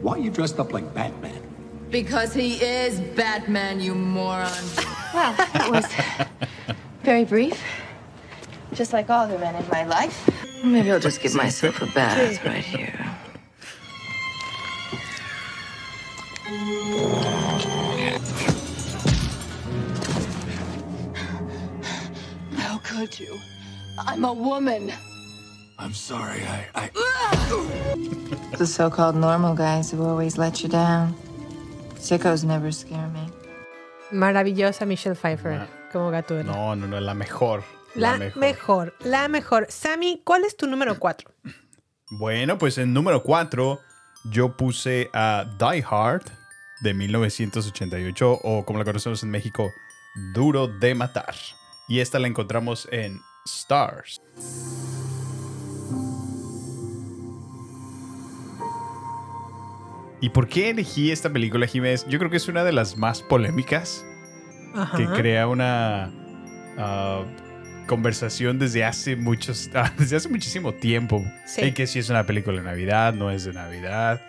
Why 0.00 0.14
are 0.14 0.18
you 0.18 0.30
dressed 0.30 0.58
up 0.58 0.72
like 0.72 0.92
Batman? 0.94 1.42
Because 1.90 2.34
he 2.34 2.54
is 2.54 3.00
Batman, 3.00 3.80
you 3.80 3.94
moron. 3.94 4.50
Well, 5.14 5.34
it 5.38 5.70
was 5.70 5.86
very 7.02 7.24
brief. 7.24 7.62
Just 8.72 8.92
like 8.92 9.10
all 9.10 9.28
the 9.28 9.38
men 9.38 9.54
in 9.54 9.68
my 9.68 9.84
life. 9.84 10.28
Maybe 10.64 10.90
I'll 10.90 11.00
just 11.00 11.20
give 11.20 11.34
myself 11.34 11.80
a 11.82 11.86
bath 11.86 12.44
right 12.44 12.64
here. 12.64 12.98
Could 22.98 23.20
you? 23.20 23.38
I'm 23.96 24.24
a 24.24 24.32
woman. 24.32 24.92
I'm 25.78 25.94
sorry, 25.94 26.42
I. 26.42 26.66
I... 26.74 26.90
The 28.58 28.66
so-called 28.66 29.14
normal 29.14 29.54
guys 29.54 29.92
who 29.92 30.02
always 30.04 30.36
let 30.36 30.62
you 30.62 30.68
down. 30.68 31.14
Sickos 31.94 32.44
never 32.44 32.72
scare 32.72 33.08
me. 33.08 33.30
Maravillosa 34.10 34.84
Michelle 34.86 35.14
Pfeiffer 35.14 35.68
como 35.92 36.10
Gatúbela. 36.10 36.52
No, 36.52 36.74
no, 36.74 36.86
no, 36.88 37.00
la 37.00 37.14
mejor. 37.14 37.62
La, 37.94 38.18
mejor. 38.34 38.94
la 39.04 39.28
mejor. 39.28 39.66
Sammy, 39.68 40.20
¿cuál 40.24 40.44
es 40.44 40.56
tu 40.56 40.66
número 40.66 40.98
4? 40.98 41.30
Bueno, 42.18 42.58
pues 42.58 42.78
en 42.78 42.92
número 42.92 43.22
4 43.22 43.78
yo 44.32 44.56
puse 44.56 45.08
a 45.12 45.44
Die 45.58 45.84
Hard 45.88 46.24
de 46.80 46.94
1988 46.94 48.40
o 48.42 48.64
como 48.64 48.78
la 48.80 48.84
conocemos 48.84 49.22
en 49.22 49.30
México, 49.30 49.70
Duro 50.34 50.66
de 50.66 50.94
Matar. 50.94 51.36
Y 51.88 52.00
esta 52.00 52.18
la 52.18 52.28
encontramos 52.28 52.86
en 52.92 53.20
Stars. 53.46 54.20
¿Y 60.20 60.30
por 60.30 60.48
qué 60.48 60.70
elegí 60.70 61.12
esta 61.12 61.30
película, 61.32 61.66
Jiménez? 61.66 62.04
Yo 62.08 62.18
creo 62.18 62.30
que 62.30 62.38
es 62.38 62.48
una 62.48 62.64
de 62.64 62.72
las 62.72 62.96
más 62.96 63.22
polémicas 63.22 64.04
que 64.96 65.06
crea 65.06 65.46
una 65.46 66.10
ah, 66.76 67.22
conversación 67.86 68.58
desde 68.58 68.84
hace 68.84 69.14
muchos, 69.16 69.70
ah, 69.74 69.92
desde 69.96 70.16
hace 70.16 70.28
muchísimo 70.28 70.74
tiempo. 70.74 71.24
Sí. 71.46 71.62
En 71.62 71.74
que 71.74 71.86
si 71.86 72.00
es 72.00 72.10
una 72.10 72.26
película 72.26 72.56
de 72.58 72.64
Navidad, 72.64 73.14
no 73.14 73.30
es 73.30 73.44
de 73.44 73.52
Navidad. 73.52 74.20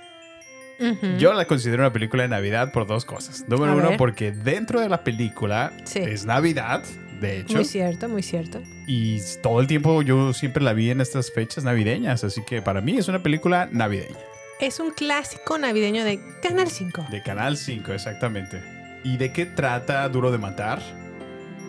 Yo 1.17 1.33
la 1.33 1.43
considero 1.43 1.83
una 1.83 1.91
película 1.91 2.23
de 2.23 2.29
Navidad 2.29 2.71
por 2.71 2.87
dos 2.87 3.03
cosas. 3.03 3.43
Número 3.49 3.73
A 3.73 3.75
uno, 3.75 3.89
ver. 3.89 3.97
porque 3.97 4.31
dentro 4.31 4.79
de 4.79 4.87
la 4.87 5.03
película 5.03 5.73
Sí. 5.83 5.99
es 5.99 6.23
Navidad, 6.23 6.83
de 7.19 7.39
hecho. 7.39 7.55
Muy 7.55 7.65
cierto, 7.65 8.09
muy 8.09 8.23
cierto. 8.23 8.61
Y 8.87 9.19
todo 9.41 9.59
el 9.59 9.67
tiempo 9.67 10.01
yo 10.01 10.33
siempre 10.33 10.63
la 10.63 10.73
vi 10.73 10.89
en 10.89 11.01
estas 11.01 11.31
fechas 11.31 11.63
navideñas. 11.63 12.23
Así 12.23 12.41
que 12.43 12.61
para 12.61 12.81
mí 12.81 12.97
es 12.97 13.07
una 13.07 13.21
película 13.21 13.69
navideña. 13.71 14.17
Es 14.59 14.79
un 14.79 14.91
clásico 14.91 15.57
navideño 15.57 16.03
de 16.03 16.19
Canal 16.41 16.69
5. 16.69 17.05
De 17.09 17.21
Canal 17.21 17.55
5, 17.55 17.93
exactamente. 17.93 18.61
¿Y 19.03 19.17
de 19.17 19.31
qué 19.31 19.45
trata 19.45 20.07
Duro 20.09 20.31
de 20.31 20.37
Matar? 20.37 20.81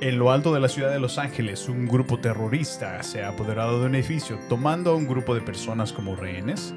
En 0.00 0.18
lo 0.18 0.32
alto 0.32 0.54
de 0.54 0.60
la 0.60 0.68
ciudad 0.68 0.90
de 0.90 0.98
Los 0.98 1.18
Ángeles, 1.18 1.68
un 1.68 1.86
grupo 1.86 2.18
terrorista 2.18 3.02
se 3.02 3.22
ha 3.22 3.28
apoderado 3.28 3.80
de 3.80 3.86
un 3.86 3.94
edificio, 3.94 4.38
tomando 4.48 4.92
a 4.92 4.96
un 4.96 5.06
grupo 5.06 5.34
de 5.34 5.42
personas 5.42 5.92
como 5.92 6.16
rehenes. 6.16 6.74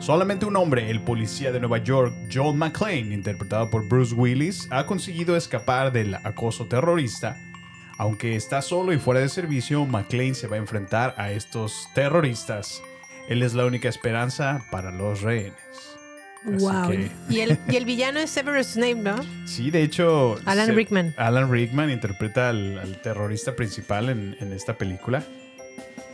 Solamente 0.00 0.44
un 0.44 0.56
hombre, 0.56 0.90
el 0.90 1.00
policía 1.00 1.52
de 1.52 1.60
Nueva 1.60 1.78
York, 1.78 2.12
John 2.30 2.58
McClane, 2.58 3.14
interpretado 3.14 3.70
por 3.70 3.88
Bruce 3.88 4.14
Willis, 4.14 4.66
ha 4.70 4.86
conseguido 4.86 5.36
escapar 5.36 5.92
del 5.92 6.16
acoso 6.16 6.66
terrorista. 6.66 7.40
Aunque 7.98 8.34
está 8.36 8.60
solo 8.62 8.92
y 8.92 8.98
fuera 8.98 9.20
de 9.20 9.28
servicio, 9.28 9.84
McClane 9.86 10.34
se 10.34 10.46
va 10.48 10.56
a 10.56 10.58
enfrentar 10.58 11.14
a 11.16 11.30
estos 11.30 11.88
terroristas. 11.94 12.82
Él 13.28 13.42
es 13.42 13.54
la 13.54 13.64
única 13.66 13.88
esperanza 13.88 14.64
para 14.70 14.90
los 14.90 15.22
rehenes. 15.22 15.54
Así 16.46 16.56
Wow. 16.64 16.90
que- 16.90 17.10
Y, 17.30 17.40
el, 17.40 17.58
y 17.68 17.76
el 17.76 17.84
villano 17.86 18.18
es 18.20 18.28
Severus 18.30 18.66
Snape, 18.72 18.96
¿no? 18.96 19.16
Sí, 19.46 19.70
de 19.70 19.82
hecho. 19.82 20.36
Alan 20.44 20.66
se- 20.66 20.72
Rickman. 20.72 21.14
Alan 21.16 21.50
Rickman 21.50 21.90
interpreta 21.90 22.50
al, 22.50 22.78
al 22.78 23.00
terrorista 23.00 23.56
principal 23.56 24.10
en, 24.10 24.36
en 24.40 24.52
esta 24.52 24.76
película. 24.76 25.22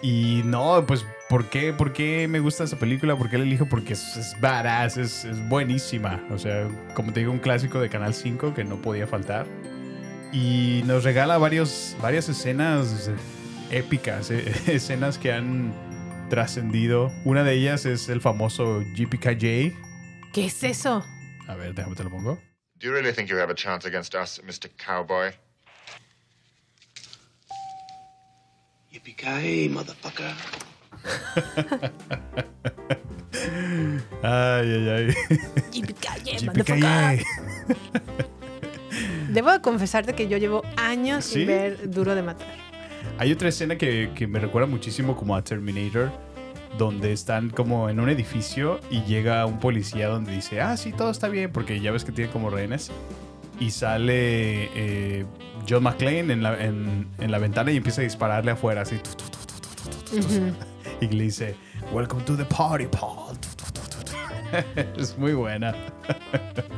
Y 0.02 0.42
no, 0.44 0.84
pues, 0.86 1.04
¿por 1.28 1.50
qué, 1.50 1.72
¿por 1.74 1.92
qué 1.92 2.26
me 2.28 2.40
gusta 2.40 2.64
esta 2.64 2.78
película? 2.78 3.16
¿Por 3.16 3.28
qué 3.28 3.36
la 3.38 3.44
elijo? 3.44 3.66
Porque 3.66 3.92
es, 3.94 4.16
es 4.16 4.40
badass, 4.40 4.96
es, 4.96 5.24
es 5.24 5.46
buenísima. 5.48 6.24
O 6.30 6.38
sea, 6.38 6.68
como 6.94 7.12
te 7.12 7.20
digo, 7.20 7.32
un 7.32 7.38
clásico 7.38 7.80
de 7.80 7.88
Canal 7.90 8.14
5 8.14 8.54
que 8.54 8.64
no 8.64 8.80
podía 8.80 9.06
faltar. 9.06 9.46
Y 10.32 10.82
nos 10.86 11.04
regala 11.04 11.38
varios, 11.38 11.96
varias 12.00 12.28
escenas 12.28 13.10
épicas, 13.70 14.30
eh, 14.30 14.52
escenas 14.66 15.18
que 15.18 15.32
han 15.32 15.74
trascendido. 16.28 17.10
Una 17.24 17.42
de 17.42 17.54
ellas 17.54 17.84
es 17.86 18.08
el 18.08 18.20
famoso 18.20 18.82
JPKJ. 18.94 19.72
¿Qué 20.32 20.46
es 20.46 20.62
eso? 20.62 21.04
A 21.48 21.54
ver, 21.56 21.74
déjame 21.74 21.96
te 21.96 22.04
lo 22.04 22.10
pongo. 22.10 22.38
Do 22.78 22.86
you 22.86 22.92
really 22.92 23.12
think 23.12 23.28
you 23.28 23.36
have 23.36 23.50
a 23.50 23.54
chance 23.54 23.86
against 23.86 24.14
us, 24.14 24.40
Mr. 24.42 24.70
Cowboy? 24.78 25.32
Yippee-ki-yay, 28.92 29.68
motherfucker. 29.68 30.34
Ay, 34.22 34.66
ay, 34.68 34.88
ay. 34.88 35.14
Yippee-ki-yay, 35.72 36.38
JPKJ. 36.38 37.24
Debo 39.32 39.52
de 39.52 39.60
confesarte 39.60 40.14
que 40.14 40.28
yo 40.28 40.38
llevo 40.38 40.62
años 40.76 41.24
¿Sí? 41.24 41.34
sin 41.34 41.46
ver 41.46 41.90
Duro 41.90 42.14
de 42.14 42.22
Matar. 42.22 42.48
Hay 43.18 43.32
otra 43.32 43.48
escena 43.48 43.78
que, 43.78 44.10
que 44.14 44.26
me 44.26 44.40
recuerda 44.40 44.66
muchísimo 44.66 45.16
como 45.16 45.36
a 45.36 45.42
Terminator, 45.42 46.10
donde 46.76 47.12
están 47.12 47.50
como 47.50 47.88
en 47.88 48.00
un 48.00 48.08
edificio 48.08 48.80
y 48.90 49.02
llega 49.02 49.46
un 49.46 49.60
policía 49.60 50.08
donde 50.08 50.32
dice, 50.32 50.60
ah, 50.60 50.76
sí, 50.76 50.92
todo 50.92 51.10
está 51.10 51.28
bien, 51.28 51.52
porque 51.52 51.80
ya 51.80 51.92
ves 51.92 52.04
que 52.04 52.12
tiene 52.12 52.30
como 52.30 52.50
rehenes. 52.50 52.90
Y 53.60 53.70
sale 53.70 54.70
eh, 54.74 55.26
John 55.68 55.82
McClane 55.84 56.32
en 56.32 56.42
la, 56.42 56.62
en, 56.64 57.06
en 57.18 57.30
la 57.30 57.38
ventana 57.38 57.70
y 57.70 57.76
empieza 57.76 58.00
a 58.00 58.04
dispararle 58.04 58.50
afuera, 58.50 58.82
así. 58.82 58.96
tu, 58.96 59.10
tu, 59.10 60.18
tu. 60.18 61.04
Y 61.04 61.08
le 61.08 61.24
dice, 61.24 61.54
welcome 61.92 62.22
to 62.24 62.36
the 62.36 62.44
party, 62.44 62.86
Paul. 62.86 63.36
es 64.98 65.16
muy 65.18 65.32
buena. 65.34 65.74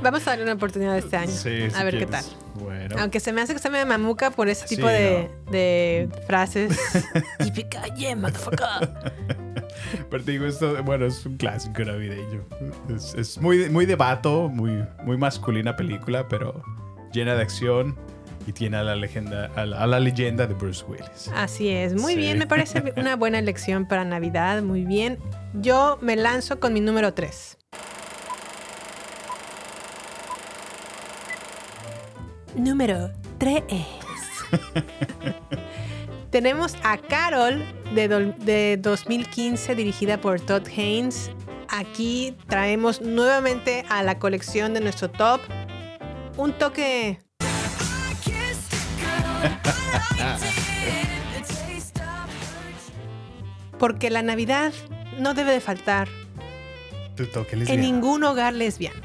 Vamos 0.02 0.26
a 0.26 0.30
darle 0.30 0.44
una 0.44 0.54
oportunidad 0.54 0.96
este 0.98 1.16
año. 1.16 1.30
Sí, 1.30 1.70
si 1.70 1.76
a 1.76 1.84
ver 1.84 1.98
qué 1.98 2.06
tal. 2.06 2.24
Bueno. 2.54 2.96
Aunque 2.98 3.20
se 3.20 3.32
me 3.32 3.40
hace 3.40 3.52
que 3.52 3.56
está 3.56 3.70
medio 3.70 3.86
mamuca 3.86 4.30
por 4.30 4.48
ese 4.48 4.66
tipo 4.66 4.86
Sí, 4.86 4.92
de, 4.92 5.30
de 5.50 6.08
frases. 6.26 6.78
Motherfucker. 8.16 9.12
Pero 10.10 10.24
te 10.24 10.32
digo, 10.32 10.46
esto, 10.46 10.82
bueno, 10.84 11.06
es 11.06 11.24
un 11.26 11.36
clásico 11.36 11.82
navideño. 11.84 12.44
Es, 12.94 13.14
es 13.14 13.38
muy, 13.38 13.68
muy 13.70 13.86
de 13.86 13.96
vato, 13.96 14.48
muy, 14.48 14.84
muy 15.04 15.16
masculina 15.16 15.76
película, 15.76 16.28
pero 16.28 16.62
llena 17.12 17.34
de 17.34 17.42
acción 17.42 17.96
y 18.46 18.52
tiene 18.52 18.76
a 18.78 18.82
la, 18.82 18.96
legenda, 18.96 19.50
a 19.56 19.64
la, 19.66 19.78
a 19.80 19.86
la 19.86 20.00
leyenda 20.00 20.46
de 20.46 20.54
Bruce 20.54 20.84
Willis. 20.86 21.30
Así 21.34 21.68
es, 21.68 21.94
muy 21.94 22.14
Sí. 22.14 22.18
bien, 22.18 22.38
me 22.38 22.46
parece 22.46 22.82
una 22.96 23.16
buena 23.16 23.38
elección 23.38 23.86
para 23.86 24.04
Navidad, 24.04 24.62
muy 24.62 24.84
bien. 24.84 25.18
Yo 25.54 25.98
me 26.02 26.16
lanzo 26.16 26.58
con 26.60 26.72
mi 26.72 26.80
número 26.80 27.14
3. 27.14 27.58
Número 32.54 33.10
3. 33.38 33.62
Tenemos 36.30 36.76
a 36.82 36.98
Carol 36.98 37.64
de, 37.94 38.34
de 38.38 38.76
2015 38.76 39.74
dirigida 39.74 40.20
por 40.20 40.40
Todd 40.40 40.66
Haynes. 40.68 41.30
Aquí 41.68 42.36
traemos 42.48 43.00
nuevamente 43.00 43.84
a 43.88 44.02
la 44.02 44.18
colección 44.18 44.74
de 44.74 44.80
nuestro 44.80 45.10
top. 45.10 45.40
Un 46.36 46.52
toque. 46.52 47.18
Porque 53.78 54.10
la 54.10 54.22
Navidad 54.22 54.72
no 55.18 55.34
debe 55.34 55.52
de 55.52 55.60
faltar 55.60 56.08
Tu 57.16 57.26
toque 57.26 57.56
en 57.56 57.80
ningún 57.80 58.24
hogar 58.24 58.54
lesbiano. 58.54 59.00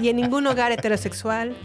Y 0.00 0.08
en 0.08 0.16
ningún 0.16 0.46
hogar 0.46 0.70
heterosexual 0.70 1.56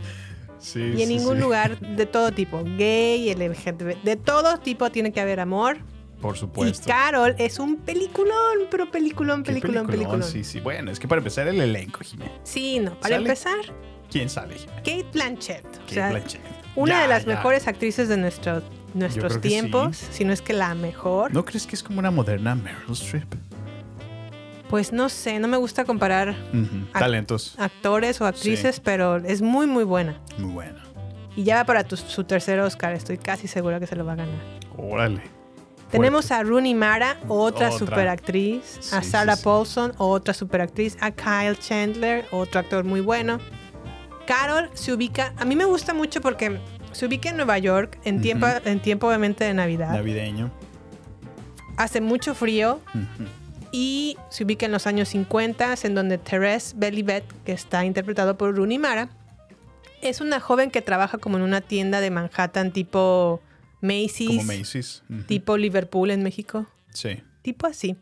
Sí, 0.63 0.79
y 0.79 1.01
en 1.01 1.07
sí, 1.09 1.17
ningún 1.17 1.35
sí. 1.35 1.41
lugar 1.43 1.79
de 1.79 2.05
todo 2.05 2.31
tipo, 2.31 2.63
gay, 2.77 3.33
LGTB, 3.33 4.01
de 4.03 4.15
todo 4.15 4.57
tipo 4.59 4.89
tiene 4.91 5.11
que 5.11 5.19
haber 5.21 5.39
amor. 5.39 5.77
Por 6.21 6.35
Y 6.37 6.39
supuesto. 6.39 6.87
Carol 6.87 7.35
es 7.37 7.59
un 7.59 7.75
peliculón, 7.77 8.67
pero 8.71 8.89
peliculón, 8.89 9.43
¿Qué 9.43 9.47
peliculón, 9.51 9.87
peliculón. 9.87 10.23
Sí, 10.23 10.45
sí. 10.45 10.61
Bueno, 10.61 10.89
es 10.89 10.97
que 10.99 11.07
para 11.07 11.19
empezar 11.19 11.47
el 11.49 11.59
elenco, 11.59 11.99
Jimé. 12.01 12.31
Sí, 12.43 12.79
no, 12.79 12.91
para 12.95 13.15
¿Sale? 13.15 13.15
empezar, 13.17 13.57
¿Quién 14.09 14.29
sale, 14.29 14.55
Jimé? 14.55 14.73
Kate 14.77 15.05
Blanchett. 15.11 15.65
o 15.65 15.79
Kate 15.81 15.93
sea, 15.93 16.09
Blanchett. 16.11 16.41
Una 16.75 16.93
Ya, 16.93 17.01
de 17.01 17.07
las 17.09 17.25
ya. 17.25 17.35
mejores 17.35 17.67
actrices 17.67 18.07
de 18.07 18.15
nuestro- 18.17 18.61
nuestros 18.93 19.41
tiempos, 19.41 19.97
sí. 19.97 20.05
si 20.11 20.23
no 20.25 20.31
es 20.31 20.41
que 20.41 20.53
la 20.53 20.73
mejor. 20.75 21.33
¿No 21.33 21.43
crees 21.43 21.67
que 21.67 21.75
es 21.75 21.83
como 21.83 21.99
una 21.99 22.09
moderna 22.11 22.55
Meryl 22.55 22.91
Streep? 22.93 23.25
Pues 24.73 24.91
no 24.91 25.07
sé, 25.07 25.37
no 25.37 25.47
me 25.47 25.57
gusta 25.57 25.85
comparar 25.85 26.35
Talentos. 26.93 27.53
actores 27.59 28.19
o 28.21 28.25
actrices, 28.25 28.77
Sí. 28.77 28.81
pero 28.83 29.17
es 29.17 29.39
muy, 29.43 29.67
muy 29.67 29.83
buena. 29.83 30.19
Muy 30.39 30.51
buena. 30.51 30.83
Y 31.35 31.43
ya 31.43 31.57
va 31.57 31.63
para 31.65 31.83
tu- 31.83 31.95
su 31.95 32.23
tercer 32.23 32.59
Oscar, 32.59 32.93
estoy 32.93 33.19
casi 33.19 33.47
segura 33.47 33.79
que 33.79 33.85
se 33.85 33.95
lo 33.95 34.03
va 34.03 34.13
a 34.13 34.15
ganar. 34.15 34.39
Órale. 34.75 35.21
Tenemos 35.91 36.31
a 36.31 36.41
Rooney 36.41 36.73
Mara, 36.73 37.17
otra, 37.27 37.67
Otra. 37.67 37.71
superactriz, 37.77 38.91
a 38.91 39.03
Sarah 39.03 39.35
sí. 39.35 39.43
Paulson, 39.43 39.93
otra 39.99 40.33
superactriz, 40.33 40.97
a 41.01 41.11
Kyle 41.11 41.55
Chandler, 41.59 42.25
otro 42.31 42.59
actor 42.59 42.83
muy 42.83 43.01
bueno. 43.01 43.37
Carol 44.25 44.71
se 44.73 44.91
ubica, 44.91 45.33
a 45.37 45.45
mí 45.45 45.55
me 45.55 45.65
gusta 45.65 45.93
mucho 45.93 46.19
porque 46.19 46.59
se 46.93 47.05
ubica 47.05 47.29
en 47.29 47.35
Nueva 47.37 47.59
York, 47.59 47.99
en, 48.05 48.21
tiempo, 48.23 48.47
en 48.65 48.79
tiempo 48.79 49.05
obviamente 49.07 49.43
de 49.43 49.53
Navidad. 49.53 49.91
Navideño. 49.91 50.49
Hace 51.77 52.01
mucho 52.01 52.33
frío 52.33 52.79
Ujú. 52.95 53.29
Y 53.73 54.17
se 54.29 54.45
ubica 54.45 54.65
en 54.67 54.71
los 54.71 54.87
años 54.87 55.09
50, 55.09 55.75
en 55.83 55.95
donde 55.95 56.17
Therese 56.19 56.73
Belivet, 56.77 57.25
que 57.43 57.51
está 57.51 57.83
interpretado 57.83 58.37
por 58.37 58.55
Rooney 58.55 58.77
Mara, 58.77 59.09
es 60.01 60.21
una 60.21 60.39
joven 60.39 60.69
que 60.71 60.81
trabaja 60.81 61.17
como 61.17 61.37
en 61.37 61.43
una 61.43 61.59
tienda 61.59 61.99
de 61.99 62.11
Manhattan 62.11 62.71
tipo 62.71 63.41
Macy's, 63.81 64.27
Como 64.27 64.43
Macy's. 64.43 65.03
Ujú. 65.09 65.23
tipo 65.23 65.57
Liverpool 65.57 66.11
en 66.11 66.21
México, 66.23 66.67
Sí. 66.93 67.23
tipo 67.41 67.65
así. 67.67 67.97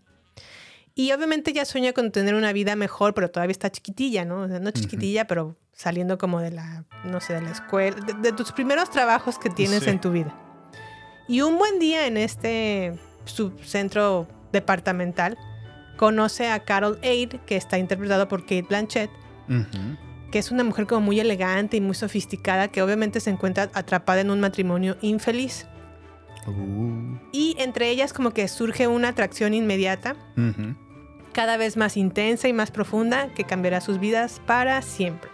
Y 0.94 1.14
obviamente 1.14 1.52
ella 1.52 1.64
sueña 1.64 1.94
con 1.94 2.12
tener 2.12 2.36
una 2.36 2.52
vida 2.52 2.76
mejor, 2.76 3.14
pero 3.14 3.32
todavía 3.32 3.52
está 3.54 3.72
chiquitilla, 3.72 4.26
¿no? 4.26 4.42
O 4.42 4.48
sea, 4.50 4.60
no 4.60 4.72
chiquitilla, 4.72 5.26
pero 5.26 5.56
saliendo 5.72 6.18
como 6.18 6.42
de 6.42 6.52
la, 6.52 6.84
no 7.06 7.22
sé, 7.22 7.34
de 7.34 7.42
la 7.42 7.52
escuela, 7.52 7.96
de, 8.06 8.14
de 8.14 8.34
tus 8.34 8.52
primeros 8.52 8.90
trabajos 8.92 9.40
que 9.40 9.50
tienes 9.50 9.84
Sí. 9.84 9.90
en 9.90 10.02
tu 10.02 10.12
vida. 10.12 10.36
Y 11.30 11.42
un 11.42 11.58
buen 11.58 11.80
día 11.80 12.08
en 12.08 12.18
este 12.18 13.00
subcentro 13.24 14.28
departamental, 14.52 15.38
conoce 16.06 16.50
a 16.50 16.58
Carol 16.64 16.98
Aid, 17.04 17.36
que 17.46 17.56
está 17.56 17.78
interpretado 17.78 18.28
por 18.28 18.42
Kate 18.42 18.64
Blanchett, 18.68 19.12
que 20.32 20.40
es 20.40 20.50
una 20.50 20.64
mujer 20.64 20.88
como 20.88 21.02
muy 21.02 21.20
elegante 21.20 21.78
y 21.78 21.82
muy 21.82 21.94
sofisticada, 21.94 22.70
que 22.70 22.82
obviamente 22.82 23.20
se 23.20 23.30
encuentra 23.30 23.70
atrapada 23.76 24.22
en 24.22 24.32
un 24.32 24.40
matrimonio 24.40 24.98
infeliz. 25.02 25.68
Uh. 26.48 27.20
Y 27.32 27.56
entre 27.60 27.90
ellas 27.92 28.14
como 28.14 28.32
que 28.32 28.48
surge 28.48 28.88
una 28.88 29.10
atracción 29.10 29.54
inmediata, 29.54 30.16
cada 31.34 31.56
vez 31.58 31.78
más 31.78 31.98
intensa 31.98 32.48
y 32.48 32.54
más 32.54 32.72
profunda, 32.72 33.28
que 33.36 33.44
cambiará 33.44 33.80
sus 33.80 34.00
vidas 34.00 34.42
para 34.48 34.82
siempre. 34.82 35.30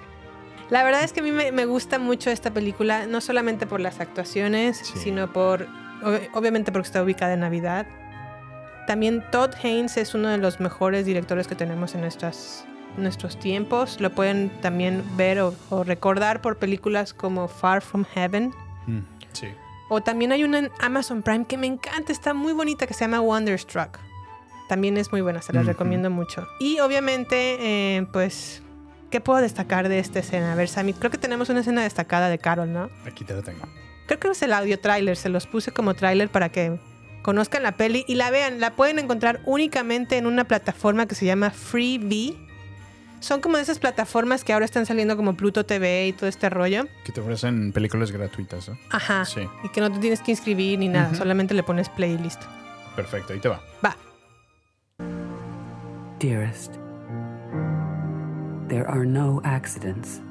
La 0.69 0.83
verdad 0.83 1.01
es 1.05 1.13
que 1.13 1.21
a 1.21 1.23
mí 1.23 1.31
me, 1.31 1.53
me 1.53 1.63
gusta 1.63 1.97
mucho 1.97 2.29
esta 2.29 2.51
película, 2.53 3.07
no 3.07 3.21
solamente 3.21 3.65
por 3.67 3.79
las 3.79 4.01
actuaciones, 4.01 4.79
Sí. 4.79 4.99
sino 4.99 5.31
por, 5.31 5.65
ob- 6.03 6.27
obviamente 6.33 6.73
porque 6.73 6.87
está 6.87 7.01
ubicada 7.01 7.35
en 7.35 7.39
Navidad. 7.39 7.87
También 8.87 9.23
Todd 9.31 9.51
Haynes 9.63 9.97
es 9.97 10.13
uno 10.15 10.29
de 10.29 10.37
los 10.37 10.59
mejores 10.59 11.05
directores 11.05 11.47
que 11.47 11.55
tenemos 11.55 11.93
en 11.93 12.01
nuestras, 12.01 12.65
nuestros 12.97 13.37
tiempos. 13.37 13.99
Lo 14.01 14.09
pueden 14.11 14.49
también 14.61 15.03
ver 15.17 15.39
o, 15.41 15.53
o 15.69 15.83
recordar 15.83 16.41
por 16.41 16.57
películas 16.57 17.13
como 17.13 17.47
Far 17.47 17.81
From 17.81 18.05
Heaven. 18.05 18.53
Mm, 18.87 18.99
Sí. 19.33 19.47
O 19.89 20.01
también 20.01 20.31
hay 20.31 20.43
una 20.43 20.59
en 20.59 20.71
Amazon 20.81 21.21
Prime 21.21 21.45
que 21.45 21.57
me 21.57 21.67
encanta, 21.67 22.11
está 22.11 22.33
muy 22.33 22.51
bonita, 22.53 22.87
que 22.87 22.93
se 22.93 23.01
llama 23.05 23.21
Wonderstruck. 23.21 23.99
También 24.67 24.97
es 24.97 25.11
muy 25.13 25.21
buena, 25.21 25.41
se 25.41 25.53
la 25.53 25.59
Ujú. 25.61 25.67
recomiendo 25.69 26.09
mucho. 26.09 26.45
Y 26.59 26.79
obviamente, 26.79 27.57
eh, 27.97 28.05
pues, 28.11 28.61
¿qué 29.11 29.21
puedo 29.21 29.39
destacar 29.39 29.87
de 29.87 29.99
esta 29.99 30.19
escena? 30.19 30.51
A 30.51 30.55
ver, 30.55 30.67
Sammy, 30.67 30.93
creo 30.93 31.09
que 31.11 31.17
tenemos 31.17 31.47
una 31.49 31.59
escena 31.61 31.83
destacada 31.83 32.27
de 32.29 32.37
Carol, 32.37 32.73
¿no? 32.73 32.89
Aquí 33.05 33.23
te 33.23 33.33
la 33.33 33.41
tengo. 33.43 33.61
Creo 34.07 34.19
que 34.19 34.27
es 34.29 34.41
el 34.41 34.51
audio 34.53 34.77
tráiler, 34.79 35.15
se 35.15 35.29
los 35.29 35.45
puse 35.47 35.71
como 35.71 35.93
tráiler 35.93 36.27
para 36.29 36.49
que 36.49 36.79
conozcan 37.27 37.61
la 37.61 37.73
peli 37.73 38.05
y 38.07 38.15
la 38.15 38.31
vean. 38.31 38.61
La 38.61 38.71
pueden 38.71 38.99
encontrar 38.99 39.41
únicamente 39.43 40.15
en 40.15 40.27
una 40.27 40.45
plataforma 40.45 41.07
que 41.07 41.15
se 41.15 41.25
llama 41.25 41.49
Freevee. 41.49 42.37
Son 43.19 43.41
como 43.41 43.57
de 43.57 43.63
esas 43.63 43.79
plataformas 43.79 44.45
que 44.45 44.53
ahora 44.53 44.63
están 44.63 44.85
saliendo 44.85 45.17
como 45.17 45.35
Pluto 45.35 45.65
TV 45.65 46.07
y 46.07 46.13
todo 46.13 46.29
este 46.29 46.49
rollo. 46.49 46.87
Que 47.03 47.11
te 47.11 47.19
ofrecen 47.19 47.73
películas 47.73 48.13
gratuitas, 48.13 48.69
¿no? 48.69 48.77
Ajá. 48.91 49.25
Sí. 49.25 49.41
Y 49.65 49.67
que 49.67 49.81
no 49.81 49.91
te 49.91 49.99
tienes 49.99 50.21
que 50.21 50.31
inscribir 50.31 50.79
ni 50.79 50.87
nada, 50.87 51.13
solamente 51.15 51.53
le 51.53 51.63
pones 51.63 51.89
play 51.89 52.13
y 52.13 52.17
listo. 52.17 52.45
Perfecto, 52.95 53.33
ahí 53.33 53.41
te 53.41 53.49
va. 53.49 53.61
Va. 53.83 53.97
Dearest, 56.19 56.75
there 58.69 58.87
are 58.87 59.05
no 59.05 59.41
accidents, 59.43 60.21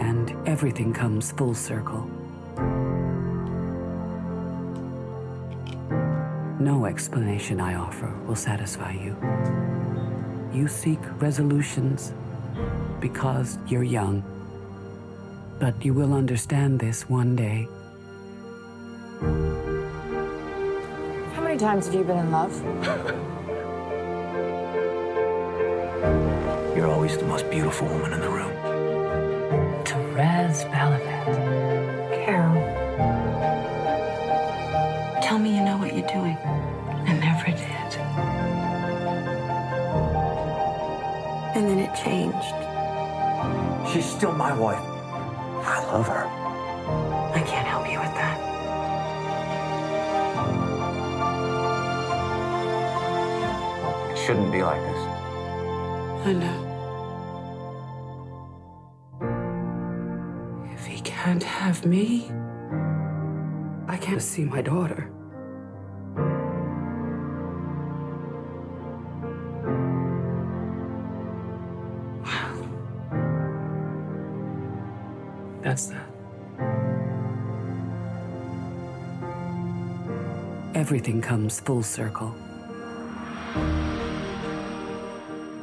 and 0.00 0.34
everything 0.46 0.94
comes 0.94 1.30
full 1.32 1.52
circle. 1.52 2.17
No 6.60 6.86
explanation 6.86 7.60
I 7.60 7.76
offer 7.76 8.12
will 8.26 8.34
satisfy 8.34 8.92
you. 8.92 9.16
You 10.52 10.66
seek 10.66 10.98
resolutions 11.20 12.12
because 12.98 13.58
you're 13.68 13.84
young, 13.84 14.24
but 15.60 15.84
you 15.84 15.94
will 15.94 16.12
understand 16.12 16.80
this 16.80 17.08
one 17.08 17.36
day. 17.36 17.68
How 21.34 21.42
many 21.42 21.56
times 21.56 21.86
have 21.86 21.94
you 21.94 22.02
been 22.02 22.18
in 22.18 22.32
love? 22.32 22.52
You're 26.76 26.90
always 26.90 27.16
the 27.18 27.24
most 27.24 27.48
beautiful 27.50 27.88
woman 27.88 28.12
in 28.12 28.20
the 28.20 28.28
room. 28.28 28.52
Therese 29.84 30.64
Balavet. 30.64 32.24
Carol. 32.24 32.54
Tell 35.20 35.38
me 35.38 35.56
you 35.56 35.64
know 35.64 35.77
And 41.58 41.66
then 41.68 41.80
it 41.80 41.92
changed. 41.92 42.54
She's 43.92 44.06
still 44.08 44.30
my 44.30 44.52
wife. 44.56 44.78
I 44.78 45.84
love 45.90 46.06
her. 46.06 46.24
I 47.34 47.42
can't 47.42 47.66
help 47.66 47.90
you 47.90 47.98
with 47.98 48.14
that. 48.14 48.38
It 54.12 54.18
shouldn't 54.24 54.52
be 54.52 54.62
like 54.62 54.80
this. 54.80 55.02
I 56.26 56.32
know. 56.32 56.58
If 60.72 60.86
he 60.86 61.00
can't 61.00 61.42
have 61.42 61.84
me, 61.84 62.30
I 63.88 63.96
can't 64.00 64.22
see 64.22 64.44
my 64.44 64.62
daughter. 64.62 65.10
everything 80.88 81.20
comes 81.20 81.60
full 81.60 81.82
circle. 81.82 82.34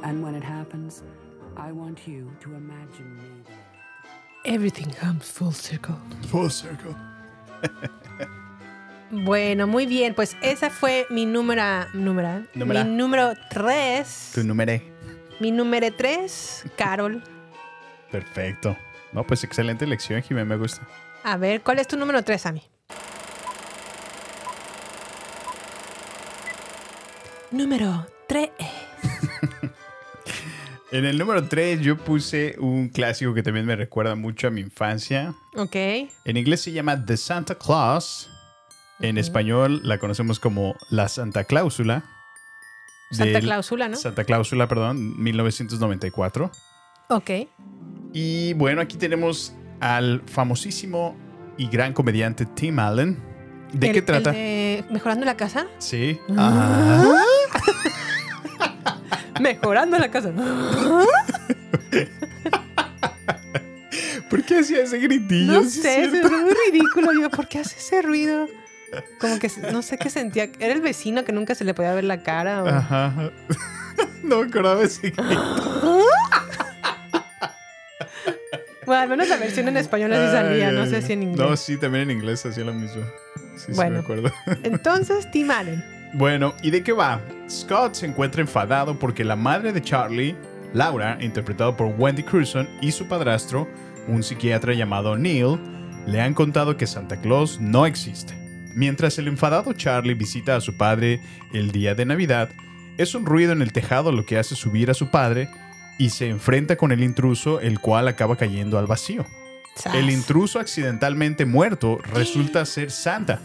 And 0.04 0.22
when 0.22 0.36
it 0.36 0.44
happens, 0.44 1.02
I 1.58 1.72
want 1.72 2.08
you 2.08 2.30
to 2.42 2.54
imagine 2.54 3.16
me. 3.18 3.44
Everything 4.46 4.92
comes 4.92 5.28
full 5.28 5.52
circle. 5.52 5.98
Full 6.30 6.50
circle. 6.50 6.96
Bueno, 9.12 9.66
muy 9.68 9.86
bien. 9.86 10.14
Pues 10.14 10.36
esa 10.42 10.70
fue 10.70 11.06
mi 11.10 11.26
número. 11.26 11.86
número 11.94 12.28
¿eh? 12.28 12.46
Mi 12.56 12.84
número 12.84 13.34
3. 13.50 14.32
Tu 14.34 14.44
número. 14.44 14.74
E. 14.74 14.82
Mi 15.40 15.52
número 15.52 15.92
3, 15.94 16.66
Carol. 16.76 17.24
Perfecto. 18.12 18.76
No, 19.14 19.24
pues 19.26 19.44
excelente 19.44 19.86
elección, 19.86 20.22
Jimé, 20.22 20.44
me 20.44 20.58
gusta. 20.58 20.82
A 21.24 21.38
ver, 21.38 21.62
¿cuál 21.62 21.80
es 21.80 21.88
tu 21.88 21.98
número 21.98 22.24
3, 22.24 22.46
Ami? 22.48 22.64
Número 27.56 28.06
3. 28.28 28.50
En 30.92 31.06
el 31.06 31.18
número 31.18 31.48
3 31.48 31.80
yo 31.80 31.98
puse 31.98 32.56
un 32.60 32.90
clásico 32.90 33.34
que 33.34 33.44
también 33.44 33.66
me 33.66 33.76
recuerda 33.78 34.16
mucho 34.16 34.48
a 34.48 34.52
mi 34.52 34.60
infancia. 34.62 35.34
Ok. 35.56 35.76
En 35.76 36.36
inglés 36.38 36.62
se 36.62 36.74
llama 36.74 37.06
The 37.06 37.16
Santa 37.16 37.56
Claus. 37.56 38.30
En 39.00 39.18
español 39.18 39.80
la 39.84 39.98
conocemos 40.00 40.40
como 40.40 40.76
La 40.90 41.08
Santa 41.08 41.46
Cláusula. 41.46 42.04
Santa 43.12 43.40
Cláusula, 43.40 43.88
¿no? 43.88 43.96
Santa 43.96 44.26
Cláusula, 44.26 44.68
perdón, 44.68 45.22
1994. 45.22 46.52
Ok. 47.10 47.30
Y 48.14 48.54
bueno, 48.54 48.82
aquí 48.82 48.98
tenemos 48.98 49.54
al 49.80 50.22
famosísimo 50.26 51.16
y 51.58 51.68
gran 51.68 51.94
comediante 51.94 52.46
Tim 52.46 52.80
Allen. 52.80 53.18
¿De 53.74 53.88
El- 53.88 53.94
qué 53.94 54.00
el 54.00 54.06
trata? 54.06 54.32
de 54.32 54.86
¿Mejorando 54.90 55.26
la 55.26 55.36
casa? 55.36 55.68
Sí. 55.80 56.18
Ah. 56.38 57.04
Mejorando 59.40 59.98
la 60.00 60.10
casa. 60.12 60.32
¿Por 64.30 64.44
qué 64.44 64.60
hacía 64.60 64.82
ese 64.84 64.98
gritillo? 65.00 65.54
No 65.54 65.64
Sí, 65.64 65.82
sé, 65.82 66.04
es 66.06 66.14
es 66.14 66.32
muy 66.32 66.54
ridículo. 66.72 67.12
Yo, 67.20 67.30
¿por 67.30 67.48
qué 67.48 67.60
hace 67.60 67.78
ese 67.78 68.02
ruido? 68.02 68.48
Como 69.20 69.40
que 69.40 69.50
no 69.72 69.82
sé 69.82 69.98
qué 69.98 70.10
sentía. 70.10 70.50
Era 70.60 70.74
el 70.74 70.82
vecino 70.82 71.24
que 71.26 71.32
nunca 71.32 71.54
se 71.56 71.64
le 71.64 71.74
podía 71.74 71.94
ver 71.94 72.04
la 72.06 72.22
cara. 72.24 72.64
o- 72.64 72.68
Ajá. 72.68 73.14
No 74.24 74.42
me 74.42 74.48
acordaba 74.48 74.84
ese 74.84 75.12
grito. 75.12 76.04
Bueno, 78.88 79.02
al 79.04 79.10
menos 79.10 79.30
la 79.30 79.38
versión 79.38 79.68
en 79.68 79.78
español 79.78 80.12
así 80.14 80.32
salía. 80.32 80.72
No 80.72 80.86
sé 80.88 81.02
si 81.04 81.14
en 81.14 81.24
inglés. 81.24 81.48
No, 81.50 81.56
sí, 81.56 81.78
también 81.78 82.10
en 82.10 82.18
inglés 82.18 82.46
hacía 82.46 82.64
lo 82.66 82.74
mismo. 82.74 83.04
Sí, 83.56 83.66
sí, 83.68 83.72
Bueno. 83.74 83.94
me 83.94 84.00
acuerdo. 84.00 84.32
Entonces, 84.64 85.30
Tim 85.32 85.50
Allen. 85.52 85.84
Bueno, 86.18 86.54
¿y 86.64 86.72
de 86.72 86.82
qué 86.82 86.94
va? 86.94 87.20
Scott 87.50 87.96
se 87.96 88.06
encuentra 88.06 88.40
enfadado 88.40 88.98
porque 88.98 89.26
la 89.26 89.36
madre 89.36 89.74
de 89.74 89.82
Charlie, 89.82 90.34
Laura, 90.74 91.18
interpretado 91.20 91.76
por 91.76 91.88
Wendy 91.88 92.24
Crewson, 92.24 92.70
y 92.80 92.94
su 92.94 93.06
padrastro, 93.10 93.68
un 94.08 94.24
psiquiatra 94.24 94.74
llamado 94.74 95.18
Neil, 95.18 95.60
le 96.08 96.22
han 96.22 96.34
contado 96.34 96.78
que 96.78 96.88
Santa 96.88 97.20
Claus 97.20 97.60
no 97.60 97.86
existe. 97.86 98.34
Mientras 98.74 99.18
el 99.20 99.28
enfadado 99.28 99.74
Charlie 99.74 100.14
visita 100.14 100.56
a 100.56 100.62
su 100.62 100.78
padre 100.78 101.20
el 101.52 101.74
día 101.74 101.96
de 101.96 102.06
Navidad, 102.06 102.50
es 102.98 103.14
un 103.14 103.26
ruido 103.26 103.52
en 103.52 103.62
el 103.62 103.74
tejado 103.74 104.14
lo 104.14 104.26
que 104.26 104.38
hace 104.38 104.56
subir 104.56 104.90
a 104.90 104.94
su 104.94 105.12
padre 105.12 105.50
y 105.98 106.12
se 106.12 106.30
enfrenta 106.30 106.78
con 106.78 106.94
el 106.94 107.04
intruso, 107.04 107.60
el 107.60 107.82
cual 107.82 108.08
acaba 108.08 108.38
cayendo 108.38 108.80
al 108.80 108.88
vacío. 108.88 109.26
El 109.94 110.10
intruso 110.10 110.62
accidentalmente 110.62 111.46
muerto 111.46 111.98
resulta 112.14 112.66
ser 112.66 112.90
Santa. 112.90 113.42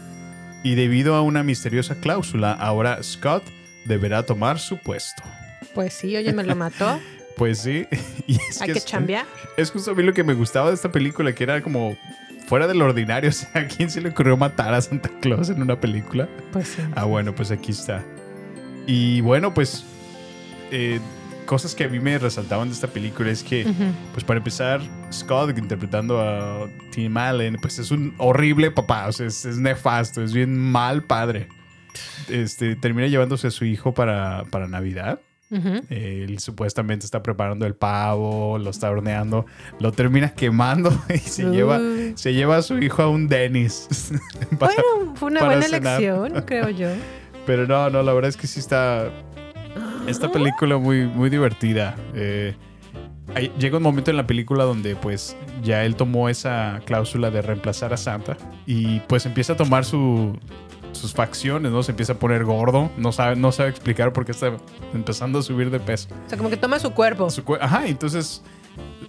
Y 0.63 0.75
debido 0.75 1.15
a 1.15 1.21
una 1.21 1.43
misteriosa 1.43 1.95
cláusula, 1.95 2.53
ahora 2.53 3.01
Scott 3.03 3.43
deberá 3.85 4.23
tomar 4.23 4.59
su 4.59 4.77
puesto. 4.77 5.23
Pues 5.73 5.93
sí, 5.93 6.15
oye, 6.15 6.33
me 6.33 6.43
lo 6.43 6.55
mató. 6.55 6.99
Pues 7.37 7.59
sí. 7.59 7.87
Y 8.27 8.35
es 8.35 8.61
Hay 8.61 8.71
que 8.73 8.77
es- 8.77 8.85
chambear. 8.85 9.25
Es 9.57 9.71
justo 9.71 9.91
a 9.91 9.95
mí 9.95 10.03
lo 10.03 10.13
que 10.13 10.23
me 10.23 10.33
gustaba 10.33 10.67
de 10.69 10.75
esta 10.75 10.91
película, 10.91 11.33
que 11.33 11.43
era 11.45 11.61
como 11.61 11.97
fuera 12.45 12.67
del 12.67 12.81
ordinario. 12.81 13.29
O 13.31 13.33
sea, 13.33 13.49
¿a 13.61 13.67
quién 13.67 13.89
se 13.89 14.01
le 14.01 14.09
ocurrió 14.09 14.35
matar 14.37 14.73
a 14.73 14.81
Santa 14.81 15.09
Claus 15.21 15.49
en 15.49 15.61
una 15.61 15.79
película? 15.79 16.27
Pues 16.51 16.67
sí. 16.67 16.81
Ah, 16.93 17.05
bueno, 17.05 17.33
pues 17.33 17.49
aquí 17.49 17.71
está. 17.71 18.03
Y 18.85 19.21
bueno, 19.21 19.53
pues 19.53 19.85
eh, 20.71 20.99
cosas 21.51 21.75
que 21.75 21.83
a 21.83 21.89
mí 21.89 21.99
me 21.99 22.17
resaltaban 22.17 22.69
de 22.69 22.73
esta 22.75 22.87
película 22.87 23.29
es 23.29 23.43
que, 23.43 23.67
pues 24.13 24.23
para 24.23 24.37
empezar, 24.37 24.79
Scott 25.11 25.57
interpretando 25.57 26.21
a 26.21 26.65
Tim 26.93 27.17
Allen, 27.17 27.57
pues 27.61 27.77
es 27.77 27.91
un 27.91 28.15
horrible 28.19 28.71
papá, 28.71 29.09
o 29.09 29.11
sea, 29.11 29.27
es, 29.27 29.43
es 29.43 29.57
nefasto, 29.57 30.23
es 30.23 30.31
bien 30.31 30.57
mal 30.57 31.03
padre. 31.03 31.49
Este, 32.29 32.77
termina 32.77 33.09
llevándose 33.09 33.47
a 33.47 33.51
su 33.51 33.65
hijo 33.65 33.93
para, 33.93 34.45
para 34.49 34.69
Navidad. 34.69 35.19
Él 35.89 36.39
supuestamente 36.39 37.05
está 37.05 37.21
preparando 37.21 37.65
el 37.65 37.75
pavo, 37.75 38.57
lo 38.57 38.69
está 38.69 38.89
horneando, 38.89 39.45
lo 39.81 39.91
termina 39.91 40.33
quemando 40.33 40.89
y 41.13 41.17
se, 41.17 41.43
Uh. 41.47 41.51
lleva, 41.51 41.81
se 42.15 42.33
lleva 42.33 42.55
a 42.55 42.61
su 42.61 42.77
hijo 42.77 43.01
a 43.01 43.09
un 43.09 43.27
Dennis. 43.27 43.89
Bueno, 44.51 45.15
fue 45.15 45.31
una 45.31 45.43
buena 45.43 45.63
cenar. 45.63 46.01
elección, 46.01 46.43
creo 46.45 46.69
yo. 46.69 46.87
Pero 47.45 47.67
no, 47.67 47.89
no, 47.89 48.03
la 48.03 48.13
verdad 48.13 48.29
es 48.29 48.37
que 48.37 48.47
sí 48.47 48.59
está. 48.61 49.11
Esta 50.07 50.31
película 50.31 50.77
muy, 50.77 51.05
muy 51.07 51.29
divertida. 51.29 51.95
Eh, 52.13 52.55
hay- 53.35 53.51
llega 53.57 53.77
un 53.77 53.83
momento 53.83 54.11
en 54.11 54.17
la 54.17 54.27
película 54.27 54.63
donde, 54.63 54.95
pues, 54.95 55.35
ya 55.63 55.85
él 55.85 55.95
tomó 55.95 56.27
esa 56.29 56.81
cláusula 56.85 57.31
de 57.31 57.41
reemplazar 57.41 57.93
a 57.93 57.97
Santa 57.97 58.37
y, 58.65 58.99
pues, 59.01 59.25
empieza 59.25 59.53
a 59.53 59.55
tomar 59.57 59.85
su- 59.85 60.37
sus 60.91 61.13
facciones, 61.13 61.71
¿no? 61.71 61.81
Se 61.83 61.91
empieza 61.91 62.13
a 62.13 62.15
poner 62.17 62.43
gordo. 62.43 62.91
No 62.97 63.11
sabe, 63.13 63.35
no 63.37 63.51
sabe 63.53 63.69
explicar 63.69 64.11
por 64.11 64.25
qué 64.25 64.31
está 64.33 64.51
empezando 64.93 65.39
a 65.39 65.41
subir 65.43 65.69
de 65.71 65.79
peso. 65.79 66.09
O 66.25 66.29
sea, 66.29 66.37
como 66.37 66.49
que 66.49 66.57
toma 66.57 66.79
su 66.79 66.91
cuerpo. 66.91 67.29
Su 67.29 67.43
cue- 67.45 67.59
Ajá, 67.61 67.87
entonces 67.87 68.43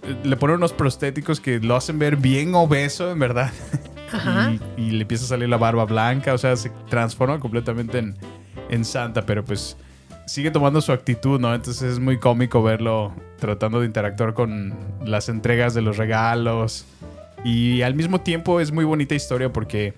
eh, 0.03 0.15
le 0.23 0.37
ponen 0.37 0.57
unos 0.57 0.71
prostéticos 0.73 1.39
que 1.41 1.59
lo 1.59 1.75
hacen 1.75 1.99
ver 1.99 2.15
bien 2.17 2.53
obeso, 2.55 3.11
en 3.11 3.19
verdad. 3.19 3.51
Ajá. 4.11 4.53
Y, 4.77 4.81
y 4.81 4.91
le 4.91 5.01
empieza 5.01 5.25
a 5.25 5.27
salir 5.27 5.49
la 5.49 5.57
barba 5.57 5.85
blanca, 5.85 6.33
o 6.33 6.37
sea, 6.37 6.55
se 6.55 6.69
transforma 6.89 7.39
completamente 7.39 7.97
en, 7.99 8.15
en 8.69 8.85
Santa, 8.85 9.25
pero 9.25 9.43
pues 9.43 9.75
sigue 10.25 10.51
tomando 10.51 10.81
su 10.81 10.91
actitud, 10.91 11.39
¿no? 11.39 11.53
Entonces 11.53 11.83
es 11.93 11.99
muy 11.99 12.17
cómico 12.19 12.63
verlo 12.63 13.13
tratando 13.39 13.79
de 13.79 13.85
interactuar 13.87 14.33
con 14.33 14.73
las 15.05 15.29
entregas 15.29 15.73
de 15.73 15.81
los 15.81 15.97
regalos. 15.97 16.85
Y 17.43 17.81
al 17.81 17.93
mismo 17.95 18.21
tiempo 18.21 18.59
es 18.59 18.71
muy 18.71 18.85
bonita 18.85 19.15
historia 19.15 19.51
porque 19.51 19.93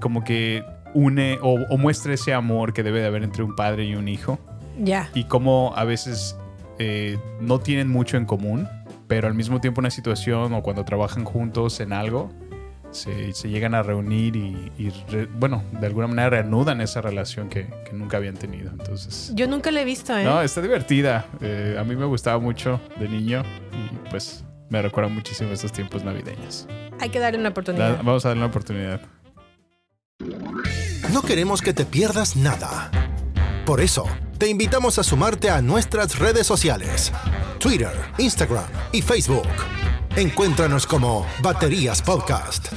como 0.00 0.22
que 0.24 0.62
une 0.94 1.38
o, 1.42 1.54
o 1.70 1.78
muestra 1.78 2.12
ese 2.14 2.32
amor 2.34 2.72
que 2.72 2.82
debe 2.82 3.00
de 3.00 3.06
haber 3.06 3.22
entre 3.22 3.42
un 3.42 3.54
padre 3.56 3.84
y 3.84 3.94
un 3.94 4.08
hijo 4.08 4.38
Ya. 4.78 5.10
y 5.14 5.24
cómo 5.24 5.72
a 5.76 5.84
veces 5.84 6.36
eh, 6.78 7.18
no 7.40 7.58
tienen 7.58 7.88
mucho 7.88 8.16
en 8.16 8.24
común, 8.26 8.68
pero 9.06 9.28
al 9.28 9.34
mismo 9.34 9.60
tiempo 9.60 9.80
una 9.80 9.90
situación 9.90 10.52
o 10.54 10.62
cuando 10.62 10.84
trabajan 10.84 11.24
juntos 11.24 11.80
en 11.80 11.92
algo, 11.92 12.30
se, 12.90 13.32
se 13.32 13.48
llegan 13.50 13.74
a 13.74 13.82
reunir 13.82 14.36
y, 14.36 14.72
y 14.78 14.90
re- 15.10 15.26
bueno, 15.26 15.62
de 15.80 15.86
alguna 15.86 16.06
manera 16.06 16.30
reanudan 16.30 16.80
esa 16.80 17.00
relación 17.00 17.48
que, 17.48 17.66
que 17.84 17.92
nunca 17.92 18.16
habían 18.16 18.34
tenido. 18.36 18.70
Entonces, 18.70 19.32
Yo 19.34 19.46
nunca 19.46 19.70
la 19.70 19.82
he 19.82 19.84
visto, 19.84 20.16
¿eh? 20.16 20.24
no, 20.24 20.40
está 20.42 20.60
divertida. 20.60 21.26
Eh, 21.40 21.76
a 21.78 21.84
mí 21.84 21.96
me 21.96 22.04
gustaba 22.06 22.38
mucho 22.38 22.80
de 22.98 23.08
niño 23.08 23.42
y 23.72 24.08
pues 24.10 24.44
me 24.70 24.80
recuerda 24.82 25.08
muchísimo 25.10 25.50
estos 25.52 25.72
tiempos 25.72 26.04
navideños. 26.04 26.66
Hay 27.00 27.10
que 27.10 27.18
darle 27.20 27.38
una 27.38 27.48
Da- 27.48 27.52
oportunidad. 27.52 27.96
vamos 28.02 28.24
a 28.24 28.28
darle 28.28 28.42
una 28.42 28.50
oportunidad. 28.50 29.00
No 31.12 31.22
queremos 31.22 31.62
que 31.62 31.72
te 31.72 31.84
pierdas 31.84 32.36
nada. 32.36 32.90
Por 33.64 33.80
eso, 33.80 34.04
te 34.38 34.48
invitamos 34.48 34.98
a 34.98 35.02
sumarte 35.04 35.50
a 35.50 35.62
nuestras 35.62 36.18
redes 36.18 36.46
sociales. 36.46 37.12
Twitter, 37.58 37.92
Instagram 38.18 38.64
y 38.92 39.02
Facebook. 39.02 39.46
Encuéntranos 40.18 40.84
como 40.84 41.24
Baterías 41.42 42.02
Podcast. 42.02 42.72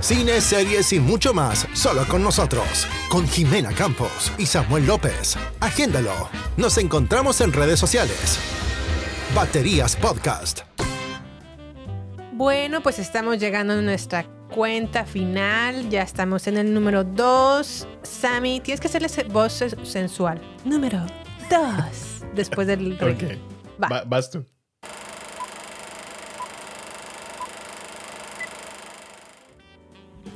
Cine, 0.00 0.40
series 0.40 0.92
y 0.92 1.00
mucho 1.00 1.34
más 1.34 1.66
solo 1.74 2.06
con 2.06 2.22
nosotros. 2.22 2.86
Con 3.08 3.26
Jimena 3.26 3.72
Campos 3.72 4.30
y 4.38 4.46
Samuel 4.46 4.86
López. 4.86 5.36
Agéndalo. 5.58 6.28
Nos 6.56 6.78
encontramos 6.78 7.40
en 7.40 7.52
redes 7.52 7.80
sociales. 7.80 8.38
Baterías 9.34 9.96
Podcast. 9.96 10.60
Bueno, 12.32 12.80
pues 12.80 13.00
estamos 13.00 13.38
llegando 13.38 13.72
a 13.72 13.82
nuestra 13.82 14.24
cuenta 14.54 15.04
final. 15.04 15.88
Ya 15.90 16.02
estamos 16.02 16.46
en 16.46 16.58
el 16.58 16.72
número 16.72 17.02
2. 17.02 17.88
Sammy, 18.04 18.60
tienes 18.60 18.80
que 18.80 18.86
hacerle 18.86 19.08
voz 19.32 19.52
se- 19.52 19.84
sensual. 19.84 20.40
Número 20.64 21.04
2. 21.50 21.60
Después 22.36 22.68
del 22.68 22.94
break. 22.94 23.22
Ok. 23.24 23.82
Va. 23.82 23.88
Va- 23.88 24.04
vas 24.06 24.30
tú. 24.30 24.44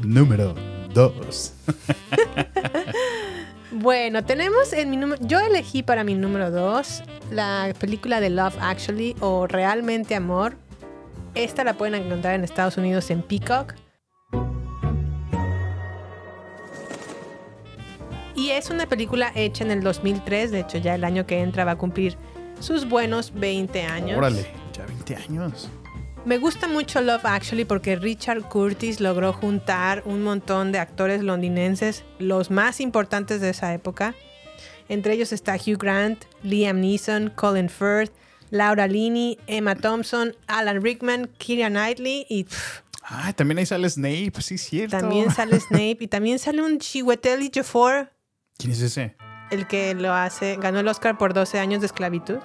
Número 0.02 0.54
2. 0.94 1.54
Bueno, 3.70 4.24
tenemos 4.24 4.72
en 4.72 4.88
mi 4.90 4.96
número. 4.96 5.22
Yo 5.24 5.38
elegí 5.40 5.82
para 5.82 6.02
mi 6.02 6.14
número 6.14 6.50
2 6.50 7.02
la 7.30 7.72
película 7.78 8.18
de 8.18 8.30
Love 8.30 8.56
Actually 8.60 9.14
o 9.20 9.46
Realmente 9.46 10.14
Amor. 10.14 10.56
Esta 11.34 11.64
la 11.64 11.74
pueden 11.74 11.94
encontrar 11.94 12.34
en 12.34 12.44
Estados 12.44 12.78
Unidos 12.78 13.10
en 13.10 13.22
Peacock. 13.22 13.74
Y 18.34 18.50
es 18.50 18.70
una 18.70 18.86
película 18.86 19.30
hecha 19.34 19.64
en 19.64 19.70
el 19.70 19.82
2003. 19.82 20.50
De 20.50 20.60
hecho, 20.60 20.78
ya 20.78 20.94
el 20.94 21.04
año 21.04 21.26
que 21.26 21.40
entra 21.40 21.64
va 21.64 21.72
a 21.72 21.78
cumplir 21.78 22.16
sus 22.60 22.88
buenos 22.88 23.34
20 23.34 23.82
años. 23.82 24.16
Órale, 24.16 24.46
ya 24.72 24.86
20 24.86 25.16
años. 25.16 25.68
Me 26.24 26.36
gusta 26.36 26.68
mucho 26.68 27.00
Love 27.00 27.24
Actually 27.24 27.64
porque 27.64 27.96
Richard 27.96 28.42
Curtis 28.48 29.00
logró 29.00 29.32
juntar 29.32 30.02
un 30.04 30.22
montón 30.22 30.72
de 30.72 30.78
actores 30.78 31.22
londinenses, 31.22 32.04
los 32.18 32.50
más 32.50 32.80
importantes 32.80 33.40
de 33.40 33.50
esa 33.50 33.72
época. 33.72 34.14
Entre 34.88 35.14
ellos 35.14 35.32
está 35.32 35.54
Hugh 35.54 35.78
Grant, 35.78 36.24
Liam 36.42 36.80
Neeson, 36.80 37.30
Colin 37.34 37.70
Firth, 37.70 38.12
Laura 38.50 38.86
Linney, 38.86 39.38
Emma 39.46 39.74
Thompson, 39.74 40.34
Alan 40.46 40.82
Rickman, 40.82 41.30
Keira 41.38 41.68
Knightley 41.68 42.26
y 42.28 42.44
pff, 42.44 42.80
Ah, 43.10 43.32
también 43.34 43.56
ahí 43.58 43.64
sale 43.64 43.88
Snape, 43.88 44.32
sí, 44.40 44.58
cierto. 44.58 44.98
también 44.98 45.30
sale 45.30 45.58
Snape 45.60 45.96
y 46.00 46.08
también 46.08 46.38
sale 46.38 46.60
un 46.62 46.78
Chiwetel 46.78 47.40
Ejiofor, 47.40 48.12
¿Quién 48.58 48.72
es 48.72 48.82
ese? 48.82 49.16
el 49.50 49.66
que 49.66 49.94
lo 49.94 50.12
hace, 50.12 50.56
ganó 50.60 50.80
el 50.80 50.88
Oscar 50.88 51.16
por 51.16 51.32
12 51.32 51.58
años 51.58 51.80
de 51.80 51.86
esclavitud. 51.86 52.36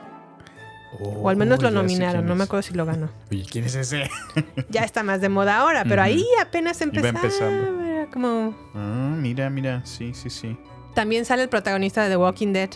O 1.00 1.30
al 1.30 1.36
menos 1.38 1.60
Oh, 1.60 1.64
lo 1.64 1.72
nominaron, 1.72 2.26
no 2.26 2.36
me 2.36 2.44
acuerdo 2.44 2.64
si 2.64 2.74
lo 2.74 2.86
ganó. 2.86 3.10
Oye, 3.32 3.46
¿quién 3.50 3.66
es 3.66 3.76
ese? 3.76 4.10
Ya 4.70 4.82
está 4.84 5.04
más 5.04 5.22
de 5.22 5.30
moda 5.30 5.58
ahora, 5.58 5.84
pero 5.84 6.02
ahí 6.02 6.26
apenas 6.42 6.80
Iba 6.82 6.86
empezaba. 6.96 7.20
empezando. 7.24 7.82
era 7.82 8.06
como 8.08 8.56
Ah, 8.74 9.16
mira, 9.18 9.50
mira, 9.50 9.86
sí, 9.86 10.14
sí, 10.14 10.30
sí. 10.30 10.58
También 10.94 11.26
sale 11.26 11.44
el 11.44 11.50
protagonista 11.50 12.04
de 12.04 12.10
The 12.10 12.18
Walking 12.18 12.54
Dead, 12.54 12.70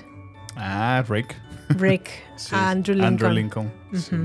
Ah, 0.56 1.04
Rick. 1.08 1.36
Rick, 1.70 2.10
Sí, 2.36 2.50
Andrew 2.56 2.96
Lincoln. 2.96 3.08
Andrew 3.14 3.32
Lincoln. 3.32 3.72
sí. 3.94 4.16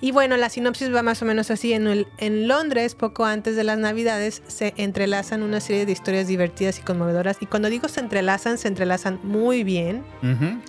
Y 0.00 0.12
bueno, 0.12 0.36
la 0.36 0.48
sinopsis 0.48 0.94
va 0.94 1.02
más 1.02 1.20
o 1.22 1.24
menos 1.24 1.50
así. 1.50 1.72
En, 1.72 1.88
el- 1.88 2.06
en 2.18 2.46
Londres, 2.46 2.94
poco 2.94 3.24
antes 3.24 3.56
de 3.56 3.64
las 3.64 3.78
Navidades, 3.78 4.44
se 4.46 4.72
entrelazan 4.76 5.42
una 5.42 5.58
serie 5.58 5.86
de 5.86 5.90
historias 5.90 6.28
divertidas 6.28 6.78
y 6.78 6.82
conmovedoras. 6.82 7.38
Y 7.40 7.46
cuando 7.46 7.68
digo 7.68 7.88
se 7.88 7.98
entrelazan, 7.98 8.58
se 8.58 8.68
entrelazan 8.68 9.18
muy 9.24 9.64
bien. 9.64 10.04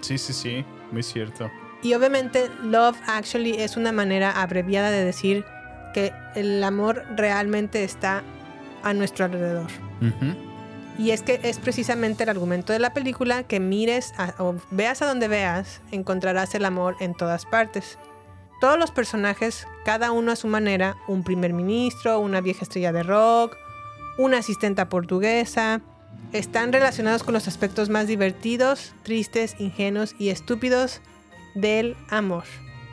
Sí, 0.02 0.18
sí, 0.18 0.34
sí, 0.34 0.66
muy 0.92 1.04
cierto. 1.04 1.48
Y 1.82 1.94
obviamente 1.94 2.50
Love 2.64 2.98
Actually 3.08 3.56
es 3.56 3.78
una 3.78 3.92
manera 3.92 4.32
abreviada 4.42 4.92
de 4.92 5.04
decir 5.06 5.46
que 5.94 6.12
el 6.36 6.64
amor 6.64 7.04
realmente 7.16 7.84
está 7.84 8.22
a 8.84 8.94
nuestro 8.94 9.26
alrededor. 9.26 9.68
Y 10.98 11.12
es 11.12 11.22
que 11.22 11.40
es 11.44 11.58
precisamente 11.60 12.24
el 12.24 12.30
argumento 12.30 12.74
de 12.74 12.80
la 12.80 12.94
película 12.94 13.44
que 13.44 13.60
mires 13.62 14.14
a- 14.18 14.34
o 14.40 14.56
veas 14.72 15.02
a 15.02 15.06
donde 15.08 15.30
veas, 15.30 15.80
encontrarás 15.92 16.54
el 16.56 16.66
amor 16.66 16.98
en 17.00 17.14
todas 17.16 17.46
partes. 17.46 17.98
Todos 18.60 18.78
los 18.78 18.92
personajes, 18.92 19.66
cada 19.86 20.12
uno 20.12 20.34
a 20.34 20.36
su 20.36 20.48
manera, 20.48 20.98
un 21.08 21.24
primer 21.24 21.54
ministro, 21.54 22.20
una 22.20 22.42
vieja 22.42 22.64
estrella 22.64 22.92
de 22.92 23.04
rock, 23.04 23.56
una 24.18 24.40
asistenta 24.40 24.90
portuguesa, 24.90 25.80
están 26.34 26.74
relacionados 26.74 27.24
con 27.24 27.34
los 27.34 27.48
aspectos 27.48 27.88
más 27.90 28.06
divertidos, 28.08 28.94
tristes, 29.04 29.56
ingenuos 29.60 30.14
y 30.20 30.30
estúpidos 30.30 31.00
del 31.62 31.96
amor. 32.10 32.44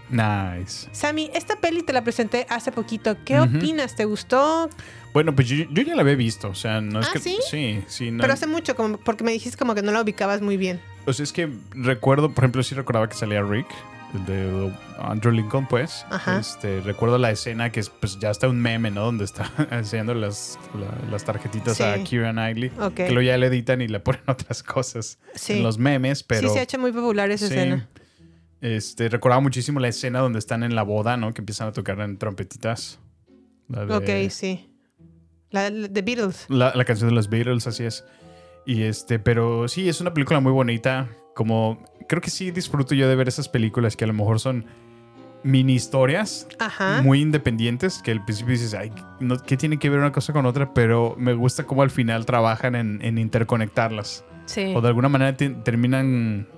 Nice. 0.09 0.89
Sammy, 0.93 1.31
esta 1.35 1.57
peli 1.57 1.83
te 1.83 1.93
la 1.93 2.03
presenté 2.05 2.47
hace 2.49 2.71
poquito. 2.71 3.17
¿Qué 3.25 3.41
opinas? 3.41 3.97
¿Te 3.97 4.05
gustó? 4.05 4.71
Bueno, 5.13 5.35
pues 5.35 5.49
yo, 5.49 5.65
yo 5.71 5.83
ya 5.83 5.95
la 5.95 6.03
había 6.03 6.15
visto, 6.15 6.49
o 6.49 6.55
sea, 6.55 6.81
no 6.81 7.01
es 7.01 7.07
¿Ah, 7.09 7.13
que... 7.15 7.19
sí? 7.19 7.39
Sí, 7.51 7.83
sí, 7.89 8.11
no. 8.11 8.21
Pero 8.21 8.35
hace 8.35 8.47
mucho, 8.47 8.77
como, 8.77 8.99
porque 8.99 9.25
me 9.25 9.33
dijiste 9.33 9.57
como 9.59 9.75
que 9.75 9.83
no 9.83 9.91
la 9.91 10.03
ubicabas 10.03 10.43
muy 10.43 10.57
bien. 10.57 10.81
O 11.07 11.13
sea, 11.13 11.25
es 11.25 11.33
que 11.33 11.49
recuerdo, 11.71 12.31
por 12.33 12.45
ejemplo, 12.45 12.63
sí 12.63 12.75
recordaba 12.75 13.09
que 13.09 13.17
salía 13.17 13.43
Rick, 13.43 13.67
el 14.15 14.27
de 14.27 14.73
Andrew 14.99 15.33
Lincoln, 15.33 15.67
pues. 15.67 16.05
Ajá. 16.11 16.39
Este, 16.39 16.81
recuerdo 16.83 17.17
la 17.19 17.31
escena 17.31 17.73
que 17.73 17.81
es, 17.81 17.89
pues 17.89 18.19
ya 18.21 18.31
está 18.31 18.47
un 18.49 18.61
meme, 18.61 18.91
¿no? 18.91 19.07
Donde 19.07 19.25
está 19.25 19.51
enseñando 19.73 20.15
las, 20.15 20.59
la- 20.79 21.11
las 21.11 21.25
tarjetitas 21.25 21.79
Sí. 21.79 21.83
a 21.83 22.05
Kira 22.05 22.33
Knightley. 22.33 22.71
Ok. 22.79 22.95
Que 22.95 23.11
luego 23.11 23.23
ya 23.23 23.37
le 23.39 23.47
editan 23.47 23.81
y 23.81 23.89
le 23.89 23.99
ponen 24.01 24.21
otras 24.29 24.63
cosas 24.63 25.19
Sí. 25.35 25.55
en 25.55 25.63
los 25.65 25.79
memes, 25.79 26.23
pero... 26.23 26.47
sí, 26.49 26.55
se 26.55 26.61
ha 26.61 26.63
hecho 26.63 26.79
muy 26.79 26.93
popular 26.93 27.31
esa 27.31 27.49
Sí. 27.49 27.55
escena. 27.55 27.89
Este, 28.61 29.09
recordaba 29.09 29.41
muchísimo 29.41 29.81
la 29.81 29.89
escena 29.89 30.21
donde 30.21 30.39
están 30.39 30.63
en 30.63 30.75
la 30.75 30.83
boda, 30.83 31.17
¿no? 31.17 31.33
Que 31.35 31.43
empiezan 31.43 31.69
a 31.69 31.73
tocar 31.73 32.01
en 32.01 32.17
trompetitas. 32.19 32.99
La 33.69 33.85
de- 33.85 33.95
Ok, 34.27 34.31
sí. 34.31 34.71
La 35.51 35.71
de 35.71 35.89
The 35.89 36.03
Beatles. 36.03 36.47
La, 36.49 36.73
la 36.75 36.85
canción 36.85 37.09
de 37.11 37.15
los 37.15 37.29
Beatles, 37.29 37.67
así 37.67 37.85
es. 37.85 38.05
Y 38.65 38.83
este, 38.83 39.19
pero 39.19 39.69
sí, 39.69 39.89
es 39.89 40.01
una 40.01 40.13
película 40.15 40.41
muy 40.41 40.53
bonita. 40.53 41.09
Como 41.35 41.85
creo 42.09 42.21
que 42.23 42.31
sí 42.31 42.51
disfruto 42.51 42.95
yo 42.95 43.09
de 43.09 43.15
ver 43.15 43.29
esas 43.29 43.49
películas 43.49 43.95
que 43.97 44.05
a 44.05 44.07
lo 44.07 44.13
mejor 44.15 44.41
son 44.41 44.65
mini 45.45 45.75
historias 45.75 46.49
Ajá. 46.59 47.03
muy 47.03 47.21
independientes. 47.21 48.01
Que 48.03 48.11
al 48.11 48.25
principio 48.25 48.53
dices, 48.53 48.75
ay, 48.75 48.91
no, 49.21 49.37
¿qué 49.39 49.57
tiene 49.57 49.79
que 49.79 49.91
ver 49.91 50.01
una 50.01 50.13
cosa 50.13 50.33
con 50.33 50.47
otra? 50.47 50.73
Pero 50.75 51.15
me 51.19 51.35
gusta 51.35 51.65
cómo 51.65 51.83
al 51.83 51.91
final 51.91 52.27
trabajan 52.27 52.75
en, 52.75 53.01
en 53.03 53.19
interconectarlas. 53.19 54.25
Sí. 54.47 54.73
O 54.75 54.81
de 54.81 54.89
alguna 54.89 55.09
manera 55.09 55.37
te- 55.37 55.51
terminan 55.51 56.49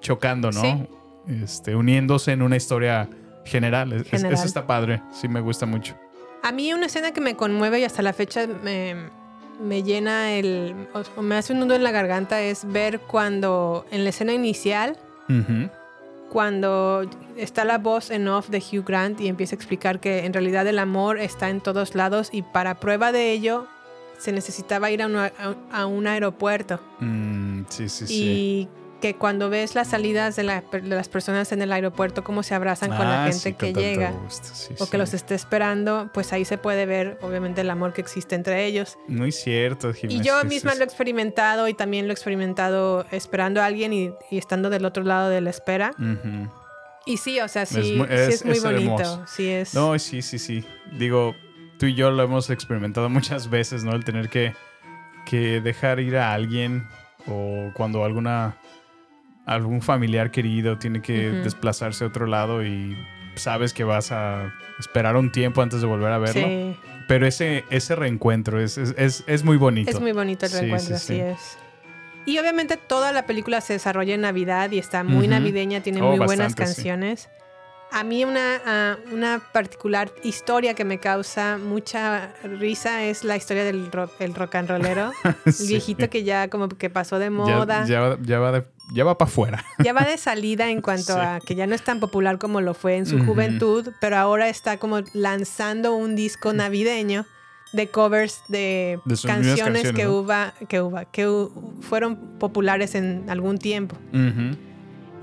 chocando, 0.00 0.50
¿no? 0.50 0.60
Sí. 0.60 0.86
Este, 1.28 1.74
uniéndose 1.76 2.32
en 2.32 2.42
una 2.42 2.56
historia 2.56 3.08
general. 3.44 3.92
Es- 3.92 4.06
eso 4.12 4.46
está 4.46 4.66
padre. 4.66 5.02
Sí, 5.12 5.28
me 5.28 5.40
gusta 5.40 5.66
mucho. 5.66 5.94
A 6.42 6.52
mí 6.52 6.72
una 6.72 6.86
escena 6.86 7.12
que 7.12 7.20
me 7.20 7.34
conmueve 7.34 7.80
y 7.80 7.84
hasta 7.84 8.00
la 8.02 8.12
fecha 8.12 8.46
me, 8.46 8.94
me 9.62 9.82
llena 9.82 10.32
el... 10.32 10.74
o- 11.16 11.22
me 11.22 11.34
hace 11.36 11.52
un 11.52 11.60
nudo 11.60 11.74
en 11.74 11.82
la 11.82 11.90
garganta 11.90 12.40
es 12.40 12.64
ver 12.70 13.00
cuando 13.00 13.84
en 13.90 14.04
la 14.04 14.10
escena 14.10 14.32
inicial, 14.32 14.96
cuando 16.30 17.08
está 17.36 17.64
la 17.64 17.78
voz 17.78 18.10
en 18.10 18.28
off 18.28 18.48
de 18.50 18.58
Hugh 18.58 18.84
Grant 18.86 19.20
y 19.20 19.28
empieza 19.28 19.54
a 19.54 19.56
explicar 19.56 19.98
que 20.00 20.24
en 20.26 20.32
realidad 20.32 20.66
el 20.66 20.78
amor 20.78 21.18
está 21.18 21.48
en 21.50 21.60
todos 21.60 21.94
lados 21.94 22.28
y 22.32 22.42
para 22.42 22.74
prueba 22.80 23.12
de 23.12 23.32
ello 23.32 23.66
se 24.18 24.32
necesitaba 24.32 24.90
ir 24.90 25.02
a, 25.02 25.06
una- 25.06 25.32
a- 25.72 25.86
un 25.86 26.06
aeropuerto. 26.06 26.80
Mm, 27.00 27.62
sí, 27.68 27.88
sí, 27.88 28.06
sí. 28.06 28.68
Que 29.00 29.14
cuando 29.14 29.48
ves 29.48 29.76
las 29.76 29.86
salidas 29.88 30.34
de, 30.34 30.42
la- 30.42 30.62
de 30.72 30.82
las 30.82 31.08
personas 31.08 31.52
en 31.52 31.62
el 31.62 31.70
aeropuerto, 31.72 32.24
cómo 32.24 32.42
se 32.42 32.54
abrazan 32.56 32.88
con 32.90 32.98
la 33.06 33.22
Ah, 33.24 33.28
gente 33.28 33.50
sí, 33.50 33.54
que 33.54 33.72
llega 33.72 34.12
sí, 34.28 34.74
o 34.78 34.84
sí. 34.86 34.90
que 34.90 34.98
los 34.98 35.14
esté 35.14 35.36
esperando, 35.36 36.10
pues 36.12 36.32
ahí 36.32 36.44
se 36.44 36.58
puede 36.58 36.84
ver 36.84 37.16
obviamente 37.22 37.60
el 37.60 37.70
amor 37.70 37.92
que 37.92 38.00
existe 38.00 38.34
entre 38.34 38.64
ellos. 38.66 38.98
Muy 39.06 39.30
cierto, 39.30 39.92
Y 40.02 40.20
yo 40.22 40.42
misma 40.44 40.74
lo 40.74 40.80
he 40.80 40.84
experimentado 40.84 41.68
y 41.68 41.74
también 41.74 42.06
lo 42.08 42.12
he 42.12 42.14
experimentado 42.14 43.06
esperando 43.12 43.62
a 43.62 43.66
alguien 43.66 43.92
y, 43.92 44.10
y 44.32 44.38
estando 44.38 44.68
del 44.68 44.84
otro 44.84 45.04
lado 45.04 45.28
de 45.28 45.42
la 45.42 45.50
espera. 45.50 45.92
Y 47.06 47.16
sí, 47.18 47.38
o 47.40 47.46
sea, 47.48 47.66
sí, 47.66 47.78
Es 47.92 47.96
muy- 47.96 48.06
sí 48.08 48.12
es, 48.14 48.28
es- 48.28 48.44
muy 48.44 48.56
es 48.56 48.64
bonito. 48.64 48.82
hermoso. 49.00 49.24
Sí 49.28 49.48
es. 49.48 49.74
No, 49.74 49.96
sí, 49.98 50.22
sí, 50.22 50.38
sí. 50.40 50.64
Digo, 50.98 51.34
tú 51.78 51.86
y 51.86 51.94
yo 51.94 52.10
lo 52.10 52.22
hemos 52.22 52.50
experimentado 52.50 53.08
muchas 53.10 53.48
veces, 53.48 53.84
¿no? 53.84 53.92
El 53.92 54.04
tener 54.04 54.28
que, 54.28 54.54
que 55.24 55.60
dejar 55.60 56.00
ir 56.00 56.16
a 56.16 56.34
alguien 56.34 56.86
o 57.28 57.70
cuando 57.74 58.04
alguna 58.04 58.56
algún 59.48 59.82
familiar 59.82 60.30
querido 60.30 60.78
tiene 60.78 61.02
que 61.02 61.30
desplazarse 61.30 62.04
a 62.04 62.06
otro 62.06 62.26
lado 62.26 62.64
y 62.64 62.96
sabes 63.34 63.72
que 63.72 63.84
vas 63.84 64.12
a 64.12 64.52
esperar 64.78 65.16
un 65.16 65.32
tiempo 65.32 65.62
antes 65.62 65.80
de 65.80 65.86
volver 65.86 66.12
a 66.12 66.18
verlo. 66.18 66.46
Sí. 66.46 66.76
Pero 67.08 67.26
ese, 67.26 67.64
ese 67.70 67.96
reencuentro 67.96 68.60
es, 68.60 68.76
es, 68.76 68.94
es, 68.98 69.24
es 69.26 69.42
muy 69.44 69.56
bonito. 69.56 69.90
Es 69.90 70.00
muy 70.00 70.12
bonito 70.12 70.46
el 70.46 70.52
reencuentro, 70.52 70.98
sí, 70.98 71.04
sí. 71.06 71.20
así 71.20 71.20
es. 71.20 71.58
Y 72.26 72.38
obviamente 72.38 72.76
toda 72.76 73.12
la 73.12 73.24
película 73.24 73.62
se 73.62 73.72
desarrolla 73.72 74.14
en 74.14 74.20
Navidad 74.20 74.70
y 74.70 74.78
está 74.78 75.02
muy 75.02 75.28
navideña, 75.28 75.80
tiene 75.80 76.02
Oh, 76.02 76.10
muy 76.10 76.18
buenas 76.18 76.48
bastante, 76.48 76.74
canciones. 76.74 77.30
A 77.90 78.04
mí 78.04 78.24
una, 78.24 78.98
una 79.12 79.42
particular 79.52 80.12
historia 80.22 80.74
que 80.74 80.84
me 80.84 80.98
causa 81.00 81.56
mucha 81.58 82.34
risa 82.44 83.02
es 83.04 83.24
la 83.24 83.36
historia 83.36 83.64
del 83.64 83.90
rock, 83.90 84.12
el 84.20 84.34
rock 84.34 84.56
and 84.56 84.68
rollero. 84.68 85.12
El 85.46 85.66
viejito 85.68 86.10
que 86.10 86.22
ya 86.22 86.48
como 86.48 86.68
que 86.68 86.90
pasó 86.90 87.18
de 87.18 87.26
Ya- 87.26 87.30
moda. 87.30 87.84
Ya, 87.86 88.00
va- 88.00 88.18
ya 88.20 88.38
va, 88.40 88.52
de- 88.52 88.64
ya 88.92 89.04
va 89.04 89.16
para 89.16 89.28
afuera. 89.30 89.64
ya 89.82 89.92
va 89.94 90.02
de 90.04 90.18
salida 90.18 90.70
en 90.70 90.82
cuanto 90.82 91.14
Sí. 91.14 91.20
a 91.20 91.40
que 91.44 91.54
ya 91.54 91.66
no 91.66 91.74
es 91.74 91.82
tan 91.82 91.98
popular 91.98 92.38
como 92.38 92.60
lo 92.60 92.74
fue 92.74 92.96
en 92.96 93.06
su 93.06 93.24
juventud, 93.24 93.88
pero 94.00 94.16
ahora 94.18 94.48
está 94.48 94.76
como 94.78 95.00
lanzando 95.14 95.94
un 95.94 96.14
disco 96.14 96.52
navideño 96.52 97.24
de 97.72 97.88
covers 97.90 98.42
de, 98.48 98.98
canciones, 99.06 99.56
canciones, 99.60 99.82
que, 99.92 100.04
¿no? 100.04 100.26
que, 100.68 101.06
que 101.12 101.48
fueron 101.82 102.16
populares 102.38 102.94
en 102.94 103.28
algún 103.28 103.58
tiempo. 103.58 103.96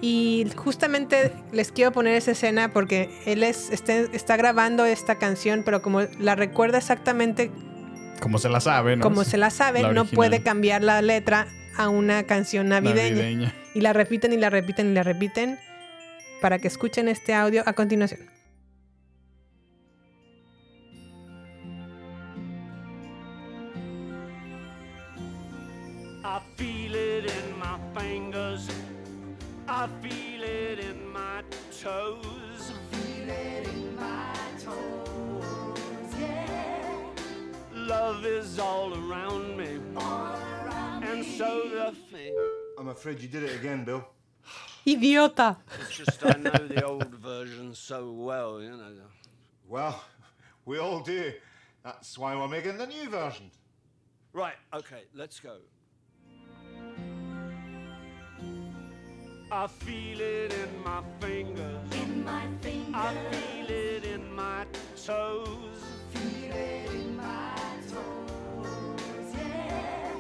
Y 0.08 0.46
justamente 0.56 1.32
les 1.52 1.72
quiero 1.72 1.92
poner 1.92 2.14
esa 2.14 2.30
escena 2.30 2.72
porque 2.72 3.10
él 3.26 3.42
es, 3.42 3.72
este- 3.72 4.16
está 4.16 4.38
grabando 4.38 4.86
esta 4.86 5.16
canción, 5.16 5.64
pero 5.66 5.82
como 5.82 6.02
la 6.20 6.36
recuerda 6.36 6.78
exactamente 6.78 7.50
Como 8.20 8.38
se 8.38 8.48
la 8.48 8.60
sabe, 8.60 8.98
¿no? 8.98 9.02
como 9.02 9.24
se 9.24 9.38
la 9.40 9.50
sabe, 9.50 9.82
La 9.82 9.94
no 9.94 10.06
puede 10.06 10.44
cambiar 10.44 10.84
la 10.84 11.02
letra 11.02 11.48
a 11.76 11.90
una 11.90 12.22
canción 12.28 12.70
navideña. 12.70 13.16
Navideña. 13.16 13.54
Y 13.74 13.82
la 13.82 13.94
repiten 13.94 14.32
y 14.32 14.38
la 14.38 14.52
repiten 14.52 14.92
y 14.92 14.94
la 14.94 15.02
repiten 15.02 15.58
para 16.40 16.60
que 16.60 16.68
escuchen 16.68 17.08
este 17.08 17.34
audio 17.34 17.64
a 17.66 17.74
continuación. 17.74 18.30
I 29.78 29.90
feel 30.02 30.42
it 30.42 30.80
in 30.80 31.10
my 31.10 31.44
toes. 31.82 32.72
Feel 32.92 33.30
it 33.30 33.68
in 33.68 33.94
my 33.98 34.34
toes, 34.58 36.16
yeah. 36.18 37.10
Love 37.74 38.26
is 38.26 38.58
all 38.58 38.94
around 38.94 39.58
me. 39.58 39.82
And 41.06 41.26
so 41.26 41.68
the 41.68 41.94
thing. 42.10 42.34
I'm 42.80 42.88
afraid 42.88 43.20
you 43.20 43.28
did 43.28 43.44
it 43.44 43.54
again, 43.60 43.84
Bill. 43.84 44.08
Idiota. 44.88 45.58
It's 45.82 45.98
just 45.98 46.26
I 46.26 46.38
know 46.38 46.52
the 46.52 46.82
old 46.86 47.14
version 47.14 47.76
so 47.76 48.14
well, 48.14 48.62
you 48.62 48.70
know. 48.70 48.94
Well, 49.68 50.02
we 50.64 50.78
all 50.78 51.02
do. 51.02 51.34
That's 51.84 52.18
why 52.18 52.34
we're 52.38 52.48
making 52.48 52.78
the 52.78 52.88
new 52.88 53.10
version. 53.10 53.52
Right, 54.32 54.56
okay, 54.74 55.04
let's 55.14 55.42
go. 55.42 55.58
I 59.52 59.68
feel 59.68 60.20
it 60.20 60.54
in 60.54 60.84
my 60.84 61.02
fingers. 61.20 61.80
In 61.94 62.24
my 62.26 62.46
fingers. 62.62 62.94
I 62.96 63.14
feel 63.32 63.70
it 63.70 64.04
in 64.06 64.32
my 64.34 64.66
toes. 65.06 65.80
Feel 66.14 66.52
it 66.52 66.92
in 66.92 67.16
my 67.18 67.56
toes. 67.92 69.34
Yeah. 69.34 70.12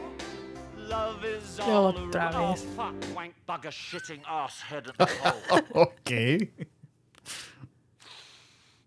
Love 0.77 1.25
is 1.25 1.59
all 1.59 1.93
Otra 1.93 2.15
around. 2.15 2.35
Oh, 2.35 2.51
vez. 2.53 2.65
fuck, 2.75 2.95
wank, 3.15 3.33
bugger, 3.47 3.71
shitting 3.71 4.21
ass, 4.27 4.61
head 4.61 4.87
and 4.99 5.09
hole. 5.49 5.61
ok. 5.75 6.49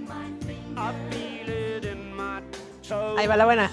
Ahí 3.17 3.27
va 3.27 3.37
la 3.37 3.45
buena. 3.45 3.71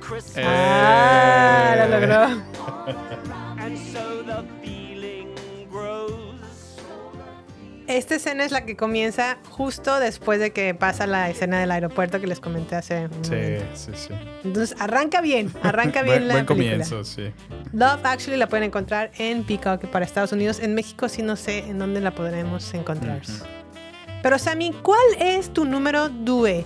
Christmas. 0.00 0.46
Ah, 0.46 1.74
lo 1.78 2.00
logró. 2.00 2.42
Esta 7.86 8.16
escena 8.16 8.44
es 8.44 8.50
la 8.50 8.64
que 8.66 8.76
comienza 8.76 9.38
justo 9.50 10.00
después 10.00 10.40
de 10.40 10.52
que 10.52 10.74
pasa 10.74 11.06
la 11.06 11.30
escena 11.30 11.60
del 11.60 11.70
aeropuerto 11.70 12.20
que 12.20 12.26
les 12.26 12.40
comenté 12.40 12.74
hace 12.74 13.04
un 13.06 13.24
Sí, 13.24 13.30
momento. 13.30 13.64
sí, 13.74 13.90
sí. 13.94 14.14
Entonces 14.42 14.76
arranca 14.80 15.20
bien, 15.20 15.52
arranca 15.62 16.02
bien 16.02 16.16
buen, 16.16 16.28
la 16.28 16.34
buen 16.34 16.46
película. 16.46 16.70
comienzo, 16.84 17.04
sí. 17.04 17.32
Love 17.72 18.00
Actually 18.04 18.38
la 18.38 18.48
pueden 18.48 18.64
encontrar 18.64 19.12
en 19.18 19.44
Peacock 19.44 19.86
para 19.86 20.04
Estados 20.04 20.32
Unidos. 20.32 20.58
En 20.58 20.74
México 20.74 21.08
sí 21.08 21.22
no 21.22 21.36
sé 21.36 21.58
en 21.60 21.78
dónde 21.78 22.00
la 22.00 22.10
podremos 22.12 22.74
encontrar. 22.74 23.20
Pero 24.22 24.38
Sammy, 24.38 24.72
¿cuál 24.82 24.98
es 25.20 25.52
tu 25.52 25.64
número 25.64 26.08
due? 26.08 26.64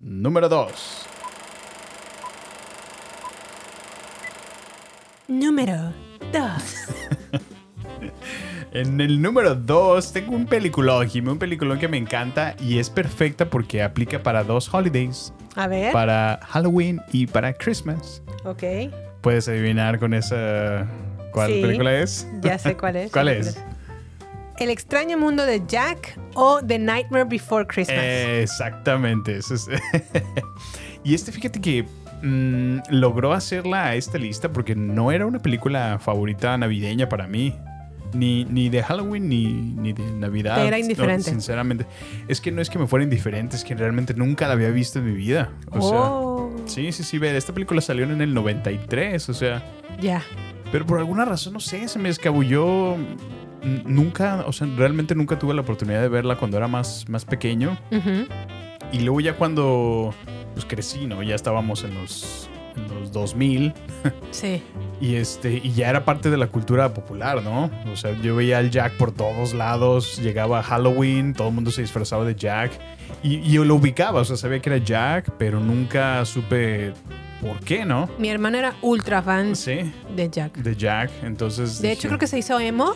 Número 0.00 0.48
2. 0.48 1.06
Número 5.28 5.92
2. 6.32 6.42
En 8.72 9.00
el 9.00 9.20
número 9.20 9.54
2 9.54 10.12
tengo 10.12 10.32
un 10.34 10.46
peliculón, 10.46 11.08
Jimmy, 11.08 11.30
un 11.30 11.38
peliculón 11.38 11.78
que 11.78 11.88
me 11.88 11.96
encanta 11.96 12.54
y 12.60 12.78
es 12.78 12.88
perfecta 12.88 13.46
porque 13.50 13.82
aplica 13.82 14.22
para 14.22 14.44
dos 14.44 14.72
holidays. 14.72 15.32
A 15.56 15.66
ver. 15.66 15.92
Para 15.92 16.38
Halloween 16.48 17.00
y 17.12 17.26
para 17.26 17.52
Christmas. 17.52 18.22
Ok. 18.44 18.62
Puedes 19.20 19.48
adivinar 19.48 19.98
con 19.98 20.14
esa... 20.14 20.86
¿Cuál 21.32 21.52
Sí, 21.52 21.60
película 21.62 21.94
es? 21.94 22.26
Ya 22.42 22.58
sé 22.58 22.76
cuál 22.76 22.96
es. 22.96 23.10
¿Cuál 23.12 23.28
es? 23.28 23.58
El 24.58 24.70
extraño 24.70 25.16
mundo 25.18 25.46
de 25.46 25.62
Jack 25.66 26.18
o 26.34 26.60
The 26.64 26.78
Nightmare 26.78 27.24
Before 27.24 27.66
Christmas. 27.66 27.98
Exactamente. 28.00 29.36
eso 29.38 29.54
es- 29.54 29.68
y 31.04 31.14
este, 31.14 31.32
fíjate 31.32 31.60
que 31.60 31.84
mm, 32.22 32.78
logró 32.90 33.32
hacerla 33.32 33.86
a 33.86 33.94
esta 33.94 34.18
lista 34.18 34.52
porque 34.52 34.74
no 34.74 35.10
era 35.12 35.26
una 35.26 35.38
película 35.40 35.98
favorita 35.98 36.56
navideña 36.58 37.08
para 37.08 37.26
mí. 37.26 37.56
Ni, 38.12 38.44
ni 38.44 38.68
de 38.68 38.82
Halloween 38.82 39.28
ni, 39.28 39.44
ni 39.52 39.92
de 39.92 40.02
Navidad. 40.12 40.56
Te 40.56 40.66
era 40.66 40.76
No, 40.76 40.82
indiferente. 40.82 41.30
sinceramente. 41.30 41.86
Es 42.28 42.40
que 42.40 42.50
no 42.50 42.60
es 42.60 42.68
que 42.70 42.78
me 42.78 42.86
fuera 42.86 43.04
indiferente, 43.04 43.56
es 43.56 43.64
que 43.64 43.74
realmente 43.74 44.14
nunca 44.14 44.46
la 44.48 44.54
había 44.54 44.70
visto 44.70 44.98
en 44.98 45.06
mi 45.06 45.12
vida. 45.12 45.52
O 45.70 45.78
Oh. 45.78 46.50
sea, 46.66 46.66
sí, 46.68 46.92
sí, 46.92 47.04
sí. 47.04 47.18
Ver, 47.18 47.36
esta 47.36 47.52
película 47.52 47.80
salió 47.80 48.04
en 48.04 48.20
el 48.20 48.34
93, 48.34 49.28
o 49.28 49.34
sea. 49.34 49.62
Ya. 50.00 50.22
Pero 50.72 50.86
por 50.86 50.98
alguna 50.98 51.24
razón, 51.24 51.52
no 51.52 51.60
sé, 51.60 51.86
se 51.88 51.98
me 51.98 52.08
escabulló. 52.08 52.96
Nunca, 53.84 54.44
o 54.46 54.52
sea, 54.52 54.66
realmente 54.76 55.14
nunca 55.14 55.38
tuve 55.38 55.52
la 55.54 55.60
oportunidad 55.60 56.00
de 56.00 56.08
verla 56.08 56.36
cuando 56.36 56.56
era 56.56 56.66
más, 56.66 57.08
más 57.08 57.24
pequeño. 57.24 57.78
Y 58.92 59.00
luego 59.00 59.20
ya 59.20 59.34
cuando 59.36 60.14
pues 60.54 60.64
crecí, 60.64 61.06
¿no? 61.06 61.22
Ya 61.22 61.34
estábamos 61.34 61.84
en 61.84 61.94
los, 61.94 62.48
en 62.76 62.88
los 63.00 63.12
2000 63.12 63.72
Sí. 64.30 64.62
y 65.00 65.14
este 65.16 65.60
y 65.62 65.72
ya 65.72 65.90
era 65.90 66.04
parte 66.04 66.30
de 66.30 66.36
la 66.36 66.46
cultura 66.48 66.92
popular, 66.94 67.42
¿no? 67.42 67.70
O 67.92 67.96
sea, 67.96 68.12
yo 68.20 68.36
veía 68.36 68.58
al 68.58 68.70
Jack 68.70 68.96
por 68.96 69.12
todos 69.12 69.54
lados, 69.54 70.18
llegaba 70.22 70.62
Halloween, 70.62 71.34
todo 71.34 71.48
el 71.48 71.54
mundo 71.54 71.70
se 71.70 71.82
disfrazaba 71.82 72.24
de 72.24 72.34
Jack 72.34 72.72
y, 73.22 73.36
y 73.36 73.52
yo 73.52 73.64
lo 73.64 73.74
ubicaba, 73.76 74.20
o 74.20 74.24
sea, 74.24 74.36
sabía 74.36 74.60
que 74.60 74.70
era 74.70 74.78
Jack, 74.84 75.32
pero 75.38 75.60
nunca 75.60 76.24
supe 76.24 76.92
por 77.40 77.58
qué, 77.60 77.84
¿no? 77.86 78.08
Mi 78.18 78.28
hermana 78.28 78.58
era 78.58 78.74
ultra 78.82 79.22
fan 79.22 79.56
Sí, 79.56 79.92
de 80.14 80.28
Jack. 80.30 80.56
de 80.58 80.76
Jack, 80.76 81.10
entonces 81.22 81.80
De 81.80 81.90
hecho, 81.92 82.08
creo 82.08 82.18
que 82.18 82.26
se 82.26 82.38
hizo 82.38 82.60
emo 82.60 82.94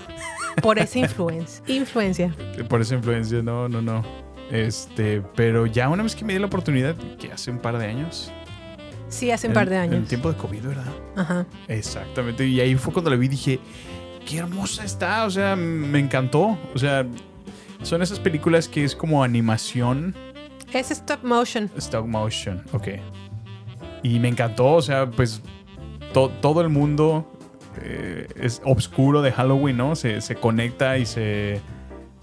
por 0.62 0.78
esa 0.78 0.98
influencia. 0.98 1.62
influencia. 1.74 2.34
por 2.68 2.80
esa 2.80 2.94
influencia, 2.94 3.42
no, 3.42 3.68
no, 3.68 3.80
no. 3.82 4.02
Este, 4.50 5.22
pero 5.34 5.64
ya 5.66 5.88
una 5.88 6.02
vez 6.02 6.14
que 6.14 6.24
me 6.24 6.34
di 6.34 6.38
la 6.38 6.46
oportunidad, 6.46 6.94
que 7.18 7.32
hace 7.32 7.50
un 7.50 7.58
par 7.58 7.78
de 7.78 7.86
años. 7.86 8.30
Sí, 9.14 9.30
hace 9.30 9.48
un 9.48 9.54
par 9.54 9.68
de 9.68 9.76
En 9.76 9.82
años. 9.82 10.08
tiempo 10.08 10.30
de 10.32 10.36
COVID, 10.36 10.62
¿verdad? 10.62 10.92
Ajá. 11.16 11.46
Exactamente. 11.68 12.46
Y 12.46 12.60
ahí 12.60 12.74
fue 12.74 12.92
cuando 12.92 13.10
la 13.10 13.16
vi 13.16 13.26
y 13.26 13.28
dije, 13.28 13.60
qué 14.26 14.38
hermosa 14.38 14.84
está. 14.84 15.24
O 15.24 15.30
sea, 15.30 15.54
me 15.56 15.98
encantó. 15.98 16.58
O 16.74 16.78
sea, 16.78 17.06
son 17.82 18.02
esas 18.02 18.18
películas 18.18 18.68
que 18.68 18.82
es 18.84 18.96
como 18.96 19.22
animación, 19.22 20.14
Es 20.72 20.90
stop 20.90 21.22
motion. 21.22 21.70
stop 21.76 22.06
motion. 22.06 22.62
Ok. 22.72 22.88
Y 24.02 24.18
me 24.18 24.28
encantó. 24.28 24.72
O 24.72 24.82
sea, 24.82 25.08
pues 25.10 25.40
to- 26.12 26.30
todo 26.40 26.60
el 26.60 26.68
mundo 26.68 27.30
eh, 27.82 28.26
es 28.36 28.60
obscuro 28.64 29.22
de 29.22 29.32
Halloween, 29.32 29.76
¿no? 29.76 29.94
Se, 29.96 30.20
se 30.20 30.34
conecta 30.36 30.98
y 30.98 31.06
se, 31.06 31.60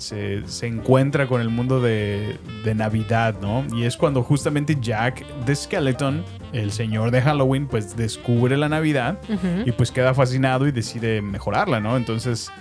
se, 0.02 0.42
se 0.48 0.68
encuentra 0.68 1.28
con 1.28 1.42
el 1.42 1.50
mundo 1.50 1.80
de, 1.80 2.38
de 2.66 2.76
Navidad, 2.76 3.36
¿no? 3.42 3.64
Y 3.76 3.84
es 3.84 3.96
cuando 3.98 4.24
justamente 4.24 4.78
Jack 4.82 5.24
the 5.46 5.56
Skeleton, 5.56 6.24
el 6.54 6.72
señor 6.72 7.12
de 7.12 7.22
Halloween, 7.22 7.68
pues 7.68 7.96
descubre 7.96 8.58
la 8.58 8.68
Navidad 8.68 9.20
y 9.66 9.72
pues 9.72 9.92
queda 9.92 10.14
fascinado 10.14 10.68
y 10.68 10.72
decide 10.72 11.22
mejorarla, 11.22 11.80
¿no? 11.80 11.98
Entonces, 11.98 12.52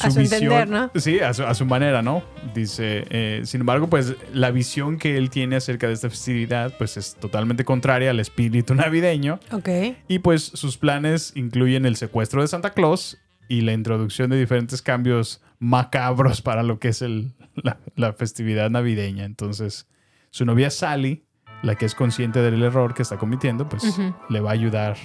A 0.00 0.10
su 0.10 0.20
entender, 0.20 0.68
¿no? 0.68 0.90
Sí, 0.94 1.20
a 1.20 1.34
su, 1.34 1.44
a 1.44 1.54
su 1.54 1.66
manera, 1.66 2.00
¿no? 2.02 2.22
Dice, 2.54 3.04
eh, 3.10 3.42
sin 3.44 3.60
embargo, 3.62 3.88
pues 3.88 4.14
la 4.32 4.50
visión 4.50 4.98
que 4.98 5.16
él 5.16 5.30
tiene 5.30 5.56
acerca 5.56 5.88
de 5.88 5.94
esta 5.94 6.10
festividad, 6.10 6.74
pues 6.78 6.96
es 6.96 7.16
totalmente 7.16 7.64
contraria 7.64 8.10
al 8.10 8.20
espíritu 8.20 8.74
navideño. 8.76 9.40
Ok. 9.50 9.68
Y 10.08 10.20
pues 10.20 10.42
sus 10.42 10.78
planes 10.78 11.32
incluyen 11.34 11.86
el 11.86 11.96
secuestro 11.96 12.40
de 12.40 12.48
Santa 12.48 12.70
Claus 12.70 13.18
y 13.48 13.60
la 13.60 13.72
introducción 13.72 14.30
de 14.30 14.38
diferentes 14.38 14.80
cambios 14.80 15.42
macabros 15.64 16.42
para 16.42 16.62
lo 16.62 16.78
que 16.78 16.88
es 16.88 17.02
el, 17.02 17.32
la, 17.56 17.78
la 17.96 18.12
festividad 18.12 18.70
navideña. 18.70 19.24
Entonces, 19.24 19.86
su 20.30 20.44
novia 20.44 20.70
Sally, 20.70 21.24
la 21.62 21.74
que 21.74 21.86
es 21.86 21.94
consciente 21.94 22.40
del 22.40 22.62
error 22.62 22.94
que 22.94 23.02
está 23.02 23.16
cometiendo, 23.16 23.68
pues 23.68 23.98
le 24.28 24.40
va 24.40 24.50
a 24.50 24.52
ayudar 24.52 24.96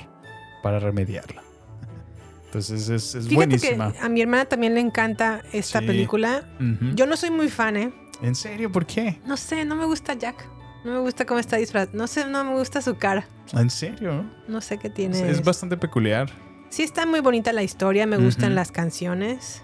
para 0.62 0.80
remediarla. 0.80 1.42
Entonces, 2.46 2.90
es, 2.90 3.34
buenísima. 3.34 3.92
que 3.94 4.00
a 4.00 4.10
mi 4.10 4.22
hermana 4.22 4.46
también 4.46 4.74
le 4.74 4.80
encanta 4.82 5.42
esta 5.54 5.80
Sí. 5.82 5.86
película. 5.86 6.44
Yo 6.96 7.06
no 7.06 7.16
soy 7.16 7.30
muy 7.30 7.48
fan, 7.50 7.78
¿eh? 7.78 7.94
¿En 8.22 8.36
serio? 8.36 8.72
¿Por 8.72 8.86
qué? 8.86 9.20
No 9.26 9.38
sé, 9.38 9.64
no 9.66 9.76
me 9.76 9.86
gusta 9.86 10.14
Jack. 10.16 10.46
No 10.84 10.94
me 10.94 11.00
gusta 11.00 11.26
cómo 11.26 11.40
está 11.40 11.58
disfrazado. 11.58 11.96
No 11.98 12.08
sé, 12.08 12.26
no 12.28 12.44
me 12.44 12.54
gusta 12.58 12.82
su 12.82 12.98
cara. 12.98 13.28
¿En 13.54 13.70
serio? 13.70 14.26
No 14.48 14.62
sé 14.62 14.78
qué 14.78 14.90
tiene. 14.90 15.30
es 15.30 15.44
bastante 15.44 15.78
peculiar. 15.78 16.30
Sí 16.70 16.84
está 16.84 17.06
muy 17.06 17.20
bonita 17.20 17.54
la 17.54 17.64
historia, 17.64 18.06
me 18.08 18.18
gustan 18.18 18.56
las 18.56 18.72
canciones. 18.72 19.64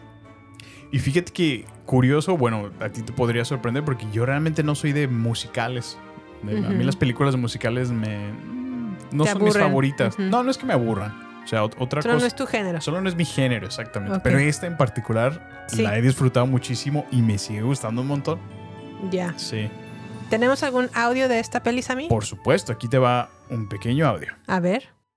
Y 0.91 0.99
fíjate 0.99 1.31
que 1.33 1.65
curioso, 1.85 2.37
bueno, 2.37 2.71
a 2.79 2.89
ti 2.89 3.01
te 3.01 3.11
podría 3.13 3.43
sorprender 3.45 3.83
porque 3.83 4.05
yo 4.11 4.25
realmente 4.25 4.63
no 4.63 4.75
soy 4.75 4.91
de 4.93 5.07
musicales. 5.07 5.97
De- 6.43 6.57
A 6.65 6.69
mí 6.69 6.83
las 6.83 6.95
películas 6.95 7.35
musicales 7.35 7.91
me 7.91 8.31
no 9.11 9.25
son 9.25 9.43
mis 9.43 9.57
favoritas. 9.57 10.17
No, 10.19 10.43
no 10.43 10.51
es 10.51 10.57
que 10.57 10.65
me 10.65 10.73
aburran. 10.73 11.11
O 11.43 11.47
sea, 11.47 11.63
ot- 11.63 11.75
otra 11.77 12.01
Solo 12.01 12.15
cosa. 12.15 12.23
no 12.23 12.27
es 12.27 12.35
tu 12.35 12.45
género. 12.47 12.81
Solo 12.81 13.01
no 13.01 13.09
es 13.09 13.15
mi 13.15 13.25
género, 13.25 13.67
exactamente. 13.67 14.19
Pero 14.23 14.39
esta 14.39 14.65
en 14.67 14.77
particular 14.77 15.65
Sí. 15.67 15.83
la 15.83 15.97
he 15.97 16.01
disfrutado 16.01 16.47
muchísimo 16.47 17.05
y 17.11 17.21
me 17.21 17.37
sigue 17.37 17.61
gustando 17.61 18.01
un 18.01 18.07
montón. 18.07 18.39
Ya. 19.11 19.33
Sí. 19.37 19.69
¿Tenemos 20.29 20.63
algún 20.63 20.89
audio 20.95 21.27
de 21.27 21.39
esta 21.39 21.61
peli, 21.61 21.83
Sammy? 21.83 22.07
Por 22.07 22.25
supuesto, 22.25 22.71
aquí 22.73 22.87
te 22.87 22.97
va 22.97 23.29
un 23.49 23.69
pequeño 23.69 24.07
audio. 24.07 24.33
A 24.47 24.59
ver. 24.59 24.89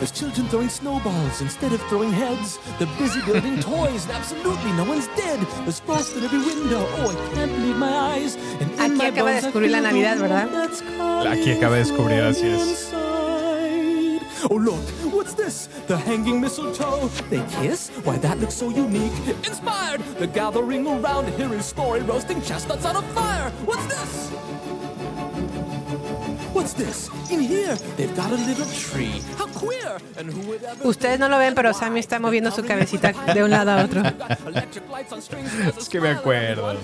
There's 0.00 0.10
children 0.12 0.48
throwing 0.48 0.70
snowballs 0.70 1.42
instead 1.42 1.72
of 1.74 1.80
throwing 1.82 2.10
heads. 2.10 2.58
They're 2.78 2.88
busy 2.98 3.20
building 3.22 3.60
toys 3.70 4.04
and 4.04 4.12
absolutely 4.12 4.72
no 4.72 4.84
one's 4.84 5.06
dead. 5.08 5.38
There's 5.64 5.78
frost 5.80 6.16
in 6.16 6.24
every 6.24 6.38
window. 6.38 6.86
Oh, 6.98 7.10
I 7.10 7.34
can't 7.34 7.52
believe 7.52 7.76
my 7.76 7.92
eyes. 7.92 8.34
And 8.60 8.70
in 8.72 8.78
Aquí 8.78 8.96
my 8.96 9.10
acaba 9.10 9.14
de 9.14 9.20
bones 9.20 9.44
I 9.44 9.46
descubrir 9.50 9.70
la 9.70 9.78
feel 9.78 9.82
the 9.82 9.92
Navidad, 9.92 10.18
warmth 10.18 10.22
¿verdad? 10.22 10.52
that's 10.52 10.80
Aquí 11.38 11.50
acaba 11.52 11.76
de 11.76 11.84
descubrir, 11.84 12.22
así 12.22 12.46
es. 12.46 12.68
inside. 12.70 14.20
Oh, 14.50 14.54
look, 14.56 14.80
what's 15.12 15.34
this? 15.34 15.68
The 15.86 15.98
hanging 15.98 16.40
mistletoe. 16.40 17.08
They 17.28 17.44
kiss? 17.60 17.90
Why, 18.04 18.16
that 18.18 18.38
looks 18.40 18.54
so 18.54 18.70
unique. 18.70 19.12
Inspired! 19.46 20.00
The 20.18 20.26
gathering 20.28 20.86
around 20.86 21.26
to 21.26 21.30
hear 21.32 21.48
his 21.48 21.66
story, 21.66 22.00
roasting 22.00 22.40
chestnuts 22.40 22.86
on 22.86 22.96
a 22.96 23.02
fire. 23.12 23.50
What's 23.66 23.86
this? 23.86 24.30
Ustedes 30.84 31.18
no 31.18 31.28
lo 31.28 31.38
ven, 31.38 31.54
pero 31.54 31.72
Sammy 31.72 32.00
está 32.00 32.18
moviendo 32.18 32.50
su 32.50 32.64
cabecita 32.64 33.12
de 33.32 33.44
un 33.44 33.50
lado 33.50 33.70
a 33.72 33.84
otro. 33.84 34.02
Es 35.78 35.88
que 35.88 36.00
me 36.00 36.10
acuerdo. 36.10 36.74
Oh. 36.74 36.76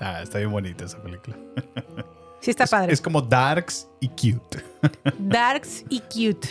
Ah, 0.00 0.22
está 0.22 0.38
bien 0.38 0.50
bonita 0.50 0.84
esa 0.84 0.98
película. 1.02 1.36
Sí 2.40 2.50
está 2.50 2.66
padre. 2.66 2.92
Es 2.92 3.02
como 3.02 3.20
darks 3.20 3.86
y 4.00 4.08
cute. 4.08 4.64
Darks 5.18 5.84
y 5.90 6.00
cute. 6.00 6.48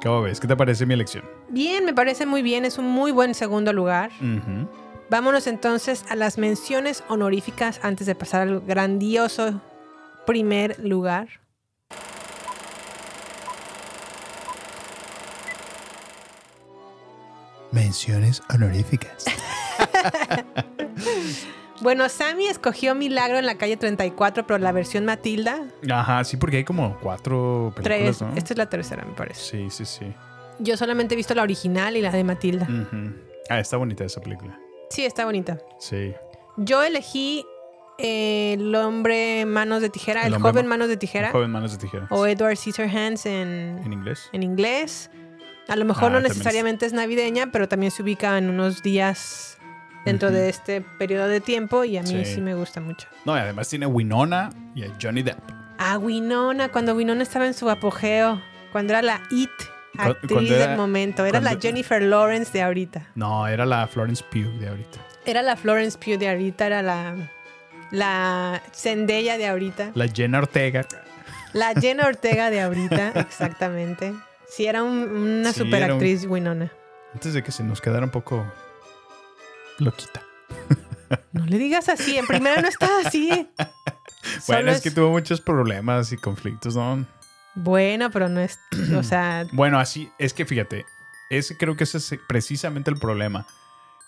¿Cómo 0.00 0.22
ves? 0.22 0.38
¿Qué 0.38 0.46
te 0.46 0.56
parece 0.56 0.86
mi 0.86 0.94
elección? 0.94 1.24
Bien, 1.48 1.84
me 1.84 1.92
parece 1.92 2.24
muy 2.24 2.42
bien. 2.42 2.64
Es 2.64 2.78
un 2.78 2.86
muy 2.86 3.10
buen 3.10 3.34
segundo 3.34 3.72
lugar. 3.72 4.12
Ujú. 4.20 4.68
Vámonos 5.10 5.46
entonces 5.46 6.04
a 6.08 6.16
las 6.16 6.38
menciones 6.38 7.04
honoríficas 7.08 7.80
antes 7.82 8.06
de 8.06 8.14
pasar 8.14 8.42
al 8.42 8.60
grandioso 8.60 9.60
primer 10.26 10.78
lugar. 10.78 11.28
Menciones 17.70 18.42
honoríficas. 18.48 19.24
Bueno, 21.80 22.08
Sammy 22.08 22.46
escogió 22.46 22.94
Milagro 22.94 23.38
en 23.38 23.46
la 23.46 23.56
calle 23.56 23.76
34, 23.76 24.46
pero 24.46 24.58
la 24.58 24.72
versión 24.72 25.04
Matilda, 25.04 25.64
Ajá, 25.90 26.24
sí, 26.24 26.36
porque 26.36 26.58
hay 26.58 26.64
como 26.64 26.98
cuatro 27.00 27.72
películas, 27.76 28.18
tres. 28.18 28.22
¿no? 28.22 28.36
Esta 28.36 28.54
es 28.54 28.58
la 28.58 28.70
tercera, 28.70 29.04
me 29.04 29.12
parece. 29.12 29.40
Sí, 29.40 29.70
sí, 29.70 29.84
sí. 29.84 30.14
Yo 30.60 30.76
solamente 30.76 31.14
he 31.14 31.16
visto 31.16 31.34
la 31.34 31.42
original 31.42 31.96
y 31.96 32.00
la 32.00 32.10
de 32.10 32.24
Matilda. 32.24 32.68
Ah, 33.50 33.58
está 33.58 33.76
bonita 33.76 34.04
esa 34.04 34.20
película. 34.20 34.58
Sí, 34.90 35.04
está 35.04 35.24
bonita. 35.24 35.58
Sí. 35.78 36.14
Yo 36.56 36.82
elegí 36.82 37.44
eh, 37.98 38.54
El 38.58 38.74
hombre 38.74 39.44
manos 39.46 39.80
de 39.82 39.88
tijera, 39.90 40.26
el, 40.26 40.34
joven 40.38 40.66
ma- 40.66 40.70
manos 40.70 40.88
de 40.88 40.96
tijera. 40.96 41.28
El 41.28 41.32
joven 41.32 41.50
manos 41.50 41.72
de 41.72 41.78
tijera. 41.78 42.06
O 42.10 42.26
Edward 42.26 42.56
Scissorhands 42.56 43.26
en, 43.26 43.80
En 43.84 43.92
inglés. 43.92 44.28
en 44.32 44.42
inglés. 44.42 45.10
A 45.68 45.76
lo 45.76 45.84
mejor 45.84 46.06
Ah, 46.06 46.10
no 46.10 46.18
es- 46.18 46.24
necesariamente 46.24 46.86
es 46.86 46.92
navideña, 46.92 47.50
pero 47.52 47.68
también 47.68 47.90
se 47.92 48.02
ubica 48.02 48.36
en 48.38 48.50
unos 48.50 48.82
días 48.82 49.58
dentro 50.04 50.30
de 50.30 50.48
este 50.50 50.80
periodo 50.98 51.28
de 51.28 51.40
tiempo 51.40 51.84
y 51.84 51.96
a 51.96 52.02
mí 52.02 52.08
Sí. 52.24 52.34
sí, 52.34 52.40
me 52.40 52.54
gusta 52.54 52.80
mucho. 52.80 53.08
No, 53.24 53.36
y 53.36 53.40
además 53.40 53.68
tiene 53.68 53.86
a 53.86 53.88
Winona 53.88 54.50
y 54.74 54.82
a 54.84 54.88
Johnny 55.00 55.22
Depp. 55.22 55.38
A 55.78 55.96
Winona, 55.98 56.68
cuando 56.70 56.94
Winona 56.94 57.22
estaba 57.22 57.46
en 57.46 57.54
su 57.54 57.70
apogeo, 57.70 58.42
cuando 58.72 58.92
era 58.92 59.02
la 59.02 59.22
IT 59.30 59.50
actriz 59.98 60.50
era- 60.50 60.66
del 60.68 60.76
momento, 60.76 61.24
era 61.24 61.40
la 61.40 61.56
Jennifer 61.58 62.02
Lawrence 62.02 62.52
de 62.52 62.62
ahorita. 62.62 63.08
No, 63.14 63.46
era 63.46 63.64
la 63.66 63.86
Florence 63.86 64.24
Pugh 64.30 64.50
de 64.58 64.68
ahorita. 64.68 64.98
Era 65.26 65.42
la 65.42 65.56
Florence 65.56 65.96
Pugh 65.98 66.18
de 66.18 66.28
ahorita, 66.28 66.66
era 66.66 66.82
la, 66.82 67.14
la 67.90 68.62
Zendaya 68.74 69.38
de 69.38 69.46
ahorita. 69.46 69.90
La 69.94 70.08
Jenna 70.08 70.38
Ortega. 70.38 70.86
La 71.52 71.72
Jenna 71.74 72.04
Ortega 72.08 72.50
de 72.50 72.60
ahorita, 72.60 73.12
exactamente. 73.20 74.14
Sí, 74.48 74.66
era 74.66 74.82
un- 74.82 75.08
una 75.10 75.52
Sí, 75.52 75.60
super 75.60 75.82
era 75.82 75.86
un- 75.86 75.92
actriz 75.92 76.26
Winona. 76.26 76.70
Antes 77.12 77.32
de 77.32 77.42
que 77.42 77.52
se 77.52 77.62
nos 77.64 77.80
quedara 77.80 78.04
un 78.04 78.10
poco 78.10 78.44
loquita. 79.78 80.22
No 81.32 81.44
le 81.46 81.58
digas 81.58 81.88
así, 81.88 82.16
en 82.18 82.26
primera 82.26 82.60
no 82.60 82.68
está 82.68 82.88
así. 83.04 83.48
Bueno, 84.46 84.62
Solo 84.62 84.72
es 84.72 84.80
que 84.80 84.90
tuvo 84.90 85.10
muchos 85.10 85.42
problemas 85.42 86.10
y 86.10 86.16
conflictos, 86.16 86.74
¿no? 86.76 87.04
Bueno, 87.54 88.10
pero 88.10 88.28
no 88.28 88.40
es, 88.40 88.58
o 88.96 89.02
sea, 89.02 89.46
Bueno, 89.52 89.78
así, 89.78 90.10
es 90.18 90.34
que 90.34 90.44
fíjate, 90.44 90.84
ese 91.30 91.56
creo 91.56 91.76
que 91.76 91.84
ese 91.84 91.98
es 91.98 92.14
precisamente 92.28 92.90
el 92.90 92.96
problema. 92.98 93.46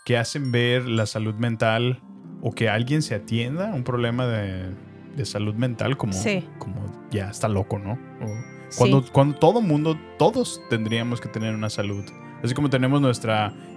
Que 0.05 0.17
hacen 0.17 0.53
ver 0.53 0.87
la 0.87 1.07
salud 1.07 1.35
mental 1.35 2.01
o 2.43 2.53
que 2.53 2.69
alguien 2.69 3.03
se 3.03 3.15
atienda 3.15 3.71
a 3.73 3.75
un 3.75 3.83
problema 3.83 4.27
de, 4.27 4.73
de 5.17 5.25
salud 5.25 5.55
mental 5.55 5.97
como, 5.97 6.13
Sí. 6.13 6.49
como 6.59 7.09
ya 7.11 7.31
está 7.31 7.49
loco, 7.49 7.79
¿no? 7.79 7.93
O 8.25 8.77
cuando, 8.77 9.03
Sí. 9.03 9.11
cuando 9.13 9.37
todo 9.39 9.61
mundo, 9.61 9.99
todos 10.19 10.61
tendríamos 10.71 11.21
que 11.21 11.29
tener 11.29 11.55
una 11.55 11.71
salud. 11.71 12.05
Así 12.45 12.55
como 12.55 12.71
tenemos 12.71 13.01
nuestro 13.01 13.33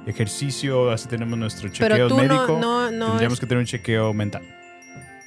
ejercicio, 0.05 0.91
así 0.91 1.07
tenemos 1.07 1.37
nuestro 1.39 1.69
chequeo 1.69 2.09
no- 2.09 2.15
médico, 2.17 2.57
no- 2.59 2.91
no 2.91 3.07
tendríamos 3.07 3.35
es- 3.35 3.39
que 3.39 3.45
tener 3.47 3.59
un 3.61 3.65
chequeo 3.65 4.13
mental. 4.13 4.43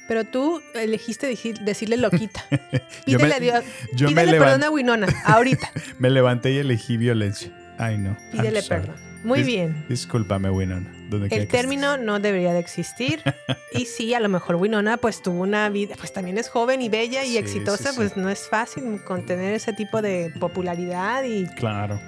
Pero 0.07 0.23
tú 0.25 0.61
elegiste 0.75 1.27
decir- 1.27 1.59
decirle 1.61 1.97
loquita. 1.97 2.45
Yo 3.07 3.17
Pídele 3.17 3.27
me- 3.27 3.33
a 3.35 3.39
Dios, 3.39 3.63
yo 3.93 4.07
me 4.09 4.13
pídele 4.15 4.31
levan- 4.33 4.43
perdón 4.45 4.63
a 4.63 4.69
Winona, 4.69 5.07
ahorita. 5.25 5.71
Me 5.99 6.09
levanté 6.09 6.51
y 6.51 6.57
elegí 6.59 6.97
violencia. 6.97 7.51
Ay, 7.77 7.97
no. 7.97 8.15
Pídele 8.31 8.61
perdón. 8.63 8.95
Muy 9.23 9.39
Dis- 9.39 9.45
bien. 9.45 9.85
Discúlpame, 9.87 10.49
Winona. 10.49 10.91
El 11.29 11.47
término 11.47 11.95
no 11.97 12.19
debería 12.19 12.53
de 12.53 12.59
existir. 12.59 13.21
Y 13.75 13.85
sí, 13.85 14.13
a 14.13 14.19
lo 14.19 14.29
mejor 14.29 14.57
Winona 14.57 14.97
pues 14.97 15.21
tuvo 15.23 15.41
una 15.41 15.67
vida, 15.69 15.95
pues 15.97 16.13
también 16.13 16.37
es 16.37 16.47
joven 16.49 16.81
y 16.83 16.89
bella 16.89 17.23
y 17.23 17.29
Sí, 17.31 17.37
exitosa, 17.39 17.85
sí, 17.85 17.89
sí. 17.89 17.95
pues 17.95 18.17
no 18.17 18.29
es 18.29 18.47
fácil 18.47 19.03
contener 19.03 19.53
ese 19.55 19.73
tipo 19.73 20.01
de 20.03 20.31
popularidad 20.39 21.23
y. 21.23 21.47
Claro. 21.55 21.99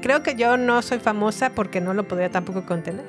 creo 0.00 0.22
que 0.22 0.34
yo 0.36 0.56
no 0.56 0.80
soy 0.80 0.98
famosa 0.98 1.50
porque 1.50 1.82
no 1.82 1.92
lo 1.92 2.08
podría 2.08 2.30
tampoco 2.30 2.64
contener. 2.64 3.04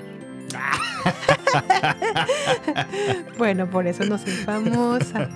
bueno, 3.38 3.70
por 3.70 3.88
eso 3.88 4.04
no 4.06 4.18
soy 4.18 4.34
famosa. 4.34 5.30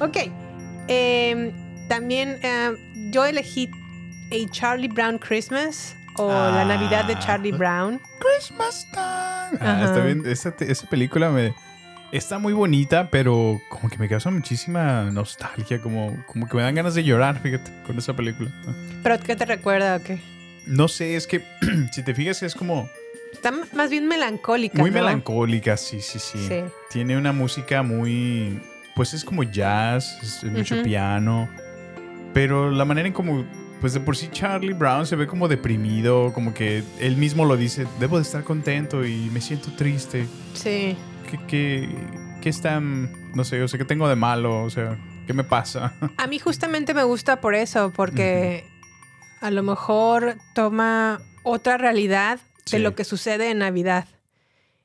Ok. 0.00 0.16
em, 0.88 1.52
también 1.88 2.38
eh, 2.42 2.72
yo 3.10 3.24
elegí 3.24 3.70
A 4.30 4.50
Charlie 4.50 4.88
Brown 4.88 5.18
Christmas 5.18 5.96
o 6.16 6.28
La 6.28 6.64
Navidad 6.64 7.06
de 7.06 7.18
Charlie 7.18 7.52
Brown. 7.52 8.00
Christmas 8.18 8.86
time. 8.92 9.58
Ah, 9.60 9.82
está 9.84 10.04
bien. 10.04 10.22
Esa 10.26 10.86
película 10.88 11.30
me, 11.30 11.54
está 12.12 12.38
muy 12.38 12.52
bonita, 12.52 13.08
pero 13.10 13.60
como 13.70 13.88
que 13.88 13.98
me 13.98 14.08
causa 14.08 14.30
muchísima 14.30 15.04
nostalgia. 15.04 15.80
Como, 15.80 16.22
como 16.26 16.46
que 16.46 16.56
me 16.56 16.62
dan 16.62 16.74
ganas 16.74 16.94
de 16.94 17.02
llorar, 17.02 17.40
fíjate, 17.40 17.70
con 17.86 17.98
esa 17.98 18.14
película. 18.14 18.50
¿Pero 19.02 19.18
qué 19.20 19.34
te 19.34 19.46
recuerda 19.46 19.96
o 19.96 20.02
qué? 20.02 20.20
No 20.66 20.88
sé, 20.88 21.16
es 21.16 21.26
que 21.26 21.42
si 21.92 22.02
te 22.02 22.14
fijas, 22.14 22.42
es 22.42 22.54
como 22.54 22.88
Está 23.42 23.50
más 23.76 23.90
bien 23.90 24.06
melancólica. 24.06 24.78
muy 24.78 24.90
¿no? 24.90 25.00
melancólica, 25.00 25.76
sí, 25.76 26.00
sí, 26.00 26.20
sí, 26.20 26.38
Sí. 26.46 26.62
Tiene 26.90 27.16
una 27.16 27.32
música 27.32 27.82
muy. 27.82 28.60
Pues 28.94 29.14
es 29.14 29.24
como 29.24 29.42
jazz, 29.42 30.16
es 30.22 30.44
mucho 30.44 30.80
piano. 30.84 31.48
Pero 32.32 32.70
la 32.70 32.84
manera 32.84 33.08
en 33.08 33.12
como. 33.12 33.44
Pues 33.80 33.94
de 33.94 33.98
por 34.00 34.16
sí 34.16 34.28
Charlie 34.30 34.74
Brown 34.74 35.06
se 35.06 35.16
ve 35.16 35.26
como 35.26 35.48
deprimido, 35.48 36.32
como 36.32 36.54
que 36.54 36.84
él 37.00 37.16
mismo 37.16 37.44
lo 37.44 37.56
dice, 37.56 37.84
debo 37.98 38.18
de 38.18 38.22
estar 38.22 38.44
contento 38.44 39.04
y 39.04 39.28
me 39.32 39.40
siento 39.40 39.72
triste. 39.72 40.28
Sí. 40.54 40.96
¿Qué, 41.28 41.40
qué, 41.48 41.88
qué 42.40 42.48
está, 42.48 42.78
no 42.78 43.42
sé, 43.42 43.60
o 43.60 43.66
sea, 43.66 43.78
qué 43.78 43.84
tengo 43.84 44.08
de 44.08 44.14
malo? 44.14 44.62
O 44.62 44.70
sea, 44.70 44.96
¿qué 45.26 45.32
me 45.32 45.42
pasa? 45.42 45.94
A 46.16 46.28
mí 46.28 46.38
justamente 46.38 46.94
me 46.94 47.02
gusta 47.02 47.40
por 47.40 47.56
eso, 47.56 47.92
porque 47.92 48.64
a 49.40 49.50
lo 49.50 49.64
mejor 49.64 50.36
toma 50.54 51.20
otra 51.42 51.76
realidad 51.76 52.38
de 52.70 52.78
lo 52.78 52.94
que 52.94 53.04
sucede 53.04 53.50
en 53.50 53.58
Navidad. 53.58 54.06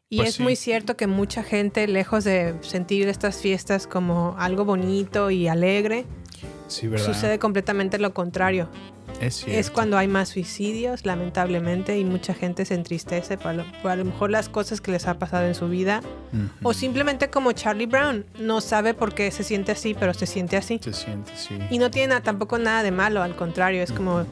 Y 0.09 0.17
Pues 0.17 0.30
es 0.30 0.36
sí. 0.36 0.43
muy 0.43 0.55
cierto 0.55 0.95
que 0.95 1.05
mucha 1.07 1.43
gente, 1.43 1.86
lejos 1.88 2.23
de 2.23 2.55
sentir 2.61 3.07
estas 3.09 3.41
fiestas 3.41 3.88
como 3.88 4.36
algo 4.39 4.63
bonito 4.63 5.30
y 5.32 5.47
alegre, 5.49 6.05
sucede 6.69 7.39
completamente 7.39 7.97
lo 7.99 8.13
contrario. 8.13 8.69
Es. 9.21 9.45
Es 9.47 9.71
cuando 9.71 9.97
hay 9.97 10.07
más 10.07 10.30
suicidios, 10.30 11.05
lamentablemente, 11.05 11.97
y 11.97 12.03
mucha 12.03 12.34
gente 12.36 12.65
se 12.65 12.75
entristece 12.75 13.38
por, 13.38 13.55
lo- 13.55 13.65
por 13.82 13.91
a 13.91 13.95
lo 13.95 14.05
mejor 14.05 14.30
las 14.30 14.47
cosas 14.47 14.80
que 14.80 14.91
les 14.91 15.07
ha 15.07 15.17
pasado 15.17 15.47
en 15.47 15.55
su 15.55 15.67
vida. 15.69 16.01
O 16.61 16.73
simplemente 16.73 17.30
como 17.30 17.51
Charlie 17.53 17.86
Brown, 17.88 18.25
no 18.39 18.61
sabe 18.61 18.93
por 18.93 19.15
qué 19.15 19.32
se 19.32 19.43
siente 19.43 19.71
así, 19.71 19.93
pero 19.93 20.13
se 20.13 20.25
siente 20.28 20.55
así. 20.57 20.80
Se 20.84 20.93
siente, 20.93 21.32
sí. 21.36 21.57
Y 21.71 21.80
no 21.80 21.89
tiene 21.89 22.19
tampoco 22.21 22.59
nada 22.59 22.84
de 22.84 22.91
malo, 22.91 23.23
al 23.23 23.36
contrario, 23.36 23.82
es 23.82 23.91
como... 23.91 24.25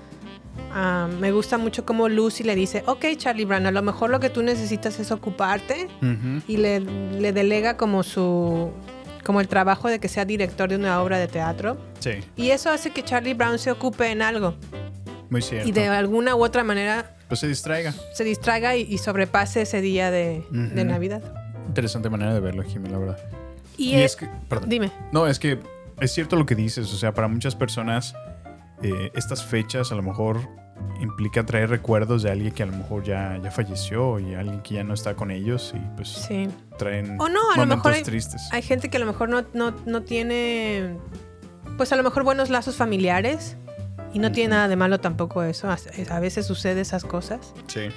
ah, 0.72 1.08
me 1.20 1.32
gusta 1.32 1.58
mucho 1.58 1.86
como 1.86 2.08
Lucy 2.10 2.44
le 2.44 2.56
dice, 2.56 2.84
ok 2.86 3.06
Charlie 3.18 3.46
Brown, 3.46 3.66
a 3.66 3.72
lo 3.72 3.82
mejor 3.82 4.10
lo 4.10 4.20
que 4.20 4.30
tú 4.30 4.42
necesitas 4.44 5.00
es 5.00 5.12
ocuparte 5.12 5.88
Ujú. 6.02 6.42
y 6.48 6.58
le, 6.58 6.80
le 6.80 7.32
delega 7.34 7.78
como 7.78 8.04
su... 8.04 8.72
como 9.24 9.42
el 9.42 9.48
trabajo 9.48 9.88
de 9.90 10.00
que 10.00 10.08
sea 10.08 10.26
director 10.26 10.70
de 10.70 10.76
una 10.76 11.02
obra 11.02 11.18
de 11.18 11.28
teatro. 11.28 11.78
Sí. 12.00 12.12
Y 12.36 12.52
eso 12.52 12.70
hace 12.70 12.92
que 12.92 13.04
Charlie 13.04 13.34
Brown 13.34 13.58
se 13.60 13.72
ocupe 13.72 14.10
en 14.12 14.22
algo. 14.22 14.56
Muy 15.30 15.42
cierto. 15.42 15.68
y 15.68 15.72
de 15.72 15.88
alguna 15.88 16.36
u 16.36 16.44
otra 16.44 16.64
manera 16.64 17.16
Pues 17.28 17.40
se 17.40 17.48
distraiga. 17.48 17.94
se 18.14 18.24
distraiga 18.24 18.76
y, 18.76 18.82
y 18.84 19.00
sobrepase 19.00 19.64
ese 19.64 19.82
día 19.82 20.12
de, 20.12 20.44
de 20.52 20.82
Ujú. 20.82 20.86
Navidad. 20.92 21.22
Interesante 21.68 22.10
manera 22.10 22.34
de 22.34 22.40
verlo, 22.40 22.62
Jimmy, 22.64 22.90
la 22.90 23.00
verdad. 23.00 23.18
Y, 23.76 23.90
Y 23.90 23.96
eh, 23.96 24.06
es 24.06 24.16
que, 24.16 24.30
perdón. 24.48 24.70
dime. 24.70 24.92
No, 25.12 25.26
es 25.26 25.40
que 25.40 25.60
es 26.00 26.12
cierto 26.14 26.36
lo 26.36 26.46
que 26.46 26.54
dices. 26.54 26.94
O 26.94 26.98
sea, 26.98 27.12
para 27.14 27.28
muchas 27.28 27.56
personas, 27.56 28.14
eh, 28.82 29.12
estas 29.16 29.44
fechas 29.44 29.92
a 29.92 29.96
lo 29.96 30.02
mejor 30.04 30.40
implica 31.02 31.46
traer 31.46 31.70
recuerdos 31.70 32.24
de 32.24 32.32
alguien 32.32 32.52
que 32.54 32.64
a 32.64 32.66
lo 32.66 32.74
mejor 32.74 33.04
ya, 33.04 33.40
ya 33.42 33.50
falleció 33.52 34.20
y 34.20 34.34
alguien 34.36 34.62
que 34.62 34.76
ya 34.76 34.84
no 34.84 34.94
está 34.94 35.16
con 35.16 35.32
ellos 35.32 35.74
y 35.76 35.80
pues 35.96 36.10
Sí. 36.10 36.48
traen 36.78 37.18
O 37.20 37.30
no, 37.30 37.40
a 37.52 37.58
lo 37.58 37.62
momentos 37.66 37.78
mejor 37.78 37.94
hay, 37.94 38.04
tristes. 38.04 38.50
hay 38.52 38.62
gente 38.62 38.90
que 38.90 38.98
a 38.98 39.00
lo 39.00 39.06
mejor 39.06 39.30
no, 39.30 39.46
no, 39.54 39.74
no 39.86 40.02
tiene, 40.04 40.98
pues 41.78 41.92
a 41.94 41.96
lo 41.96 42.04
mejor 42.04 42.24
buenos 42.24 42.50
lazos 42.50 42.76
familiares 42.76 43.58
y 44.14 44.20
no 44.20 44.32
tiene 44.32 44.50
nada 44.52 44.68
de 44.68 44.76
malo 44.76 45.00
tampoco 45.00 45.44
eso. 45.44 45.70
A, 45.70 45.78
a 46.10 46.20
veces 46.20 46.46
sucede 46.46 46.82
esas 46.82 47.04
cosas. 47.06 47.54
Sí. 47.68 47.88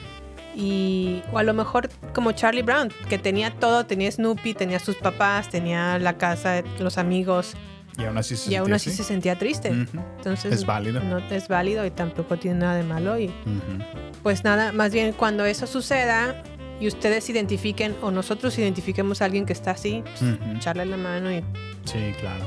Y, 0.56 1.22
o 1.32 1.38
a 1.38 1.42
lo 1.44 1.54
mejor 1.54 1.88
como 2.14 2.32
Charlie 2.32 2.62
Brown, 2.62 2.88
que 3.08 3.18
tenía 3.18 3.54
todo, 3.54 3.86
tenía 3.86 4.10
Snoopy, 4.10 4.54
tenía 4.54 4.78
sus 4.80 4.96
papás, 4.96 5.48
tenía 5.48 5.98
la 6.00 6.16
casa, 6.18 6.62
los 6.80 6.98
amigos, 6.98 7.54
Y 7.98 8.04
aún 8.04 8.16
así 8.16 8.36
se 8.36 8.50
y 8.50 8.54
aún 8.54 8.66
sentía 8.68 8.76
así 8.76 8.90
se 8.92 9.04
sentía 9.04 9.38
triste. 9.38 9.70
Ujú. 9.72 10.00
Entonces, 10.18 10.52
Es 10.52 10.64
válido. 10.64 11.00
No 11.02 11.18
es 11.18 11.48
válido 11.48 11.84
y 11.84 11.90
tampoco 11.90 12.38
tiene 12.38 12.60
nada 12.60 12.76
de 12.76 12.84
malo. 12.84 13.18
Y 13.18 13.26
Ujú. 13.26 13.82
pues 14.22 14.44
nada, 14.44 14.72
más 14.72 14.92
bien 14.92 15.12
cuando 15.12 15.44
eso 15.44 15.66
suceda 15.66 16.42
y 16.80 16.86
ustedes 16.86 17.28
identifiquen 17.28 17.96
o 18.02 18.10
nosotros 18.12 18.56
identifiquemos 18.56 19.20
a 19.20 19.24
alguien 19.24 19.44
que 19.46 19.52
está 19.52 19.72
así, 19.72 20.02
pues, 20.04 20.22
Ujú. 20.22 20.56
echarle 20.56 20.86
la 20.86 20.96
mano 20.96 21.32
y, 21.32 21.42
Sí, 21.84 22.12
claro. 22.20 22.44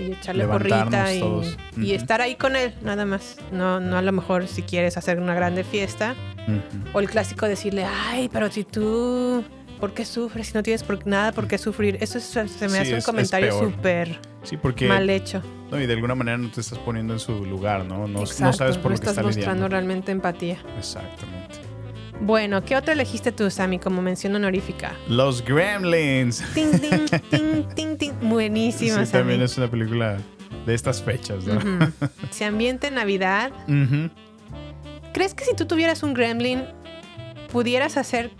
y 0.00 0.12
echarle 0.12 0.46
porrita 0.46 1.12
y, 1.12 1.22
y 1.76 1.92
estar 1.92 2.22
ahí 2.22 2.36
con 2.36 2.56
él, 2.56 2.72
nada 2.82 3.04
más. 3.04 3.36
No, 3.52 3.80
no 3.80 3.98
a 3.98 4.02
lo 4.02 4.10
mejor 4.12 4.48
si 4.48 4.62
quieres 4.62 4.96
hacer 4.96 5.20
una 5.20 5.34
grande 5.34 5.64
fiesta 5.64 6.14
o 6.94 7.00
el 7.00 7.10
clásico 7.10 7.46
decirle, 7.46 7.84
ay, 7.84 8.30
pero 8.32 8.50
si 8.50 8.64
tú, 8.64 9.44
¿por 9.84 9.92
qué 9.92 10.06
sufres? 10.06 10.46
Si 10.46 10.54
no 10.54 10.62
tienes 10.62 10.82
por, 10.82 11.06
nada 11.06 11.30
por 11.32 11.46
qué 11.46 11.58
sufrir. 11.58 11.98
Eso 12.00 12.16
es- 12.16 12.24
se 12.24 12.42
me 12.42 12.48
Sí, 12.48 12.76
hace 12.78 12.92
un 12.92 12.98
es- 12.98 13.04
comentario 13.04 13.58
súper 13.58 14.18
Sí, 14.42 14.56
mal 14.88 15.10
hecho. 15.10 15.42
No, 15.70 15.78
y 15.78 15.86
de 15.86 15.92
alguna 15.92 16.14
manera 16.14 16.38
no 16.38 16.50
te 16.50 16.62
estás 16.62 16.78
poniendo 16.78 17.12
en 17.12 17.18
su 17.20 17.44
lugar, 17.44 17.84
¿no? 17.84 18.08
No, 18.08 18.24
sabes 18.24 18.56
por 18.56 18.62
no 18.62 18.72
lo 18.76 18.88
que 18.88 18.94
estás 18.94 19.08
está 19.10 19.22
mostrando 19.22 19.28
lidiando. 19.28 19.68
realmente 19.68 20.10
empatía. 20.10 20.56
Exactamente. 20.78 21.56
Bueno, 22.20 22.64
¿qué 22.64 22.76
otra 22.76 22.94
elegiste 22.94 23.30
tú, 23.30 23.50
Sammy, 23.50 23.78
como 23.78 24.00
mención 24.00 24.34
honorífica? 24.34 24.92
Los 25.06 25.44
Gremlins. 25.44 26.42
Ting, 26.54 26.70
ting, 26.80 27.06
ting, 27.30 27.64
ting, 27.74 27.96
ting. 27.98 28.12
Buenísima, 28.22 29.04
Sí, 29.04 29.12
también 29.12 29.42
es 29.42 29.58
una 29.58 29.70
película 29.70 30.16
de 30.64 30.74
estas 30.74 31.02
fechas, 31.02 31.44
¿no? 31.44 31.60
Se 32.30 32.46
ambiente 32.46 32.86
en 32.86 32.94
Navidad. 32.94 33.52
¿Crees 35.12 35.34
que 35.34 35.44
si 35.44 35.54
tú 35.54 35.66
tuvieras 35.66 36.02
un 36.02 36.14
gremlin, 36.14 36.62
pudieras 37.52 37.98
hacer 37.98 38.30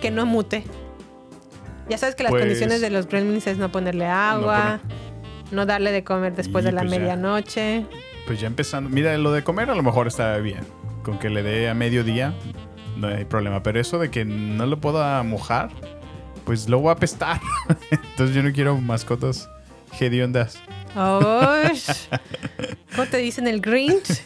que 0.00 0.10
no 0.10 0.24
mute? 0.26 0.64
Ya 1.88 1.98
sabes 1.98 2.14
que 2.14 2.22
las 2.22 2.30
Pues- 2.30 2.42
condiciones 2.42 2.80
de 2.80 2.90
los 2.90 3.06
gremlins 3.08 3.46
es 3.46 3.58
no 3.58 3.70
ponerle 3.70 4.06
agua, 4.06 4.80
no, 5.50 5.66
darle 5.66 5.92
de 5.92 6.02
comer 6.04 6.34
después 6.34 6.64
Y 6.64 6.66
de 6.66 6.72
la 6.72 6.82
pues 6.82 6.90
medianoche. 6.90 7.86
Pues 8.26 8.40
ya 8.40 8.46
empezando. 8.46 8.88
Mira, 8.90 9.16
lo 9.18 9.32
de 9.32 9.44
comer 9.44 9.68
a 9.70 9.74
lo 9.74 9.82
mejor 9.82 10.06
está 10.06 10.36
bien. 10.38 10.60
Con 11.02 11.18
que 11.18 11.28
le 11.28 11.42
dé 11.42 11.68
a 11.68 11.74
mediodía, 11.74 12.32
no 12.96 13.08
hay 13.08 13.24
problema. 13.26 13.62
Pero 13.62 13.78
eso 13.80 13.98
de 13.98 14.10
que 14.10 14.24
no 14.24 14.64
lo 14.66 14.80
pueda 14.80 15.22
mojar, 15.22 15.68
pues 16.46 16.68
lo 16.68 16.78
voy 16.80 16.88
a 16.88 16.92
apestar. 16.92 17.40
Entonces 17.90 18.34
yo 18.34 18.42
no 18.42 18.52
quiero 18.52 18.78
mascotas 18.78 19.48
hediondas. 20.00 20.58
¡Osh! 20.96 21.90
¿Cómo 22.96 23.06
te 23.08 23.18
dicen 23.18 23.46
el 23.46 23.60
Grinch? 23.60 24.22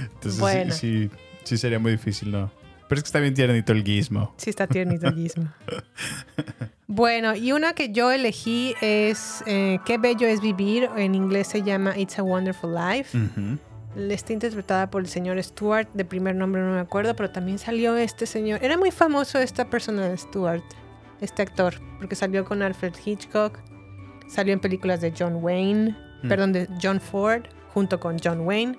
Entonces 0.00 0.34
sí- 0.34 0.40
Bueno. 0.40 0.74
sí, 0.74 1.10
sí, 1.44 1.56
sería 1.56 1.78
muy 1.78 1.92
difícil, 1.92 2.30
¿no? 2.32 2.50
Pero 2.88 2.98
es 2.98 3.02
que 3.02 3.08
está 3.08 3.20
bien 3.20 3.34
tiernito 3.34 3.72
el 3.72 3.84
gizmo. 3.84 4.34
Sí, 4.38 4.50
está 4.50 4.66
tiernito 4.66 5.06
el 5.08 5.14
guismo. 5.14 5.48
Bueno, 6.90 7.34
y 7.34 7.52
una 7.52 7.74
que 7.74 7.92
yo 7.92 8.10
elegí 8.10 8.74
es 8.80 9.42
eh, 9.46 9.78
Qué 9.84 9.98
bello 9.98 10.26
es 10.26 10.40
vivir. 10.40 10.88
En 10.96 11.14
inglés 11.14 11.48
se 11.48 11.62
llama 11.62 11.96
It's 11.98 12.18
a 12.18 12.22
Wonderful 12.22 12.74
Life. 12.74 13.16
Ujú. 13.16 13.58
Está 14.10 14.32
interpretada 14.32 14.88
por 14.88 15.02
el 15.02 15.08
señor 15.08 15.42
Stewart. 15.42 15.86
De 15.92 16.06
primer 16.06 16.34
nombre 16.34 16.62
no 16.62 16.72
me 16.72 16.80
acuerdo, 16.80 17.14
pero 17.14 17.30
también 17.30 17.58
salió 17.58 17.94
este 17.96 18.24
señor. 18.24 18.60
Era 18.62 18.78
muy 18.78 18.90
famoso 18.90 19.38
esta 19.38 19.68
persona 19.68 20.08
de 20.08 20.16
Stewart, 20.16 20.62
este 21.20 21.42
actor, 21.42 21.74
porque 21.98 22.14
salió 22.14 22.44
con 22.46 22.62
Alfred 22.62 22.94
Hitchcock. 23.04 23.58
Salió 24.26 24.54
en 24.54 24.60
películas 24.60 25.02
de 25.02 25.12
John 25.16 25.40
Wayne, 25.42 25.94
Mm. 26.22 26.28
perdón, 26.28 26.52
de 26.52 26.68
John 26.82 27.00
Ford, 27.02 27.42
junto 27.74 28.00
con 28.00 28.16
John 28.22 28.40
Wayne. 28.40 28.78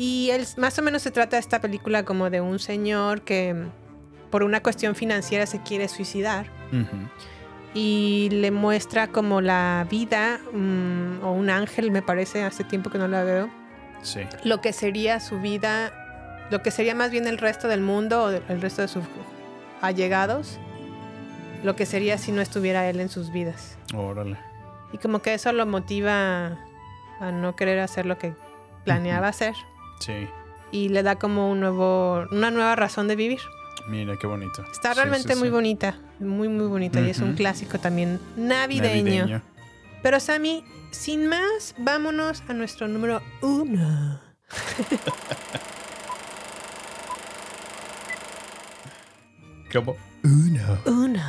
Y 0.00 0.30
él, 0.30 0.46
más 0.56 0.78
o 0.78 0.82
menos 0.82 1.02
se 1.02 1.10
trata 1.10 1.36
esta 1.38 1.60
película 1.60 2.04
como 2.04 2.30
de 2.30 2.40
un 2.40 2.60
señor 2.60 3.22
que 3.22 3.66
por 4.30 4.44
una 4.44 4.62
cuestión 4.62 4.94
financiera 4.94 5.44
se 5.44 5.60
quiere 5.62 5.88
suicidar 5.88 6.46
y 7.74 8.28
le 8.30 8.50
muestra 8.52 9.08
como 9.08 9.40
la 9.40 9.86
vida 9.90 10.38
mm, 10.52 11.24
o 11.24 11.32
un 11.32 11.50
ángel, 11.50 11.90
me 11.90 12.00
parece, 12.02 12.44
hace 12.44 12.62
tiempo 12.62 12.90
que 12.90 12.98
no 12.98 13.08
la 13.08 13.24
veo, 13.24 13.50
Sí. 14.02 14.20
lo 14.44 14.60
que 14.60 14.72
sería 14.72 15.18
su 15.18 15.40
vida, 15.40 16.46
lo 16.50 16.62
que 16.62 16.70
sería 16.70 16.94
más 16.94 17.10
bien 17.10 17.26
el 17.26 17.36
resto 17.38 17.66
del 17.66 17.80
mundo 17.80 18.24
o 18.24 18.30
el 18.30 18.60
resto 18.60 18.82
de 18.82 18.88
sus 18.88 19.02
allegados, 19.80 20.58
lo 21.64 21.74
que 21.74 21.86
sería 21.86 22.18
si 22.18 22.30
no 22.30 22.40
estuviera 22.40 22.88
él 22.88 23.00
en 23.00 23.08
sus 23.08 23.32
vidas. 23.32 23.76
Órale. 23.94 24.38
Y 24.92 24.98
como 24.98 25.20
que 25.22 25.34
eso 25.34 25.52
lo 25.52 25.66
motiva 25.66 26.56
a 27.20 27.32
no 27.32 27.56
querer 27.56 27.80
hacer 27.80 28.06
lo 28.06 28.16
que 28.16 28.32
planeaba 28.84 29.26
hacer 29.28 29.54
Sí. 30.00 30.28
y 30.70 30.88
le 30.90 31.02
da 31.02 31.16
como 31.16 31.50
un 31.50 31.60
nuevo, 31.60 32.26
una 32.30 32.50
nueva 32.50 32.76
razón 32.76 33.08
de 33.08 33.16
vivir. 33.16 33.40
Mira 33.88 34.16
qué 34.18 34.26
bonito. 34.26 34.64
Está 34.70 34.92
realmente 34.94 35.32
sí, 35.32 35.38
muy 35.38 35.48
sí. 35.48 35.52
bonita, 35.52 35.98
muy 36.20 36.48
muy 36.48 36.66
bonita 36.66 37.00
y 37.00 37.08
es 37.10 37.20
un 37.20 37.34
clásico 37.34 37.78
también 37.78 38.20
navideño. 38.36 39.04
Navideño. 39.04 39.42
Pero 40.02 40.20
Sammy, 40.20 40.64
sin 40.90 41.26
más, 41.26 41.74
vámonos 41.78 42.42
a 42.48 42.52
nuestro 42.52 42.86
número 42.86 43.22
uno. 43.40 44.20
¿Cómo? 49.72 49.96
Uno. 50.24 50.78
Uno. 50.86 51.22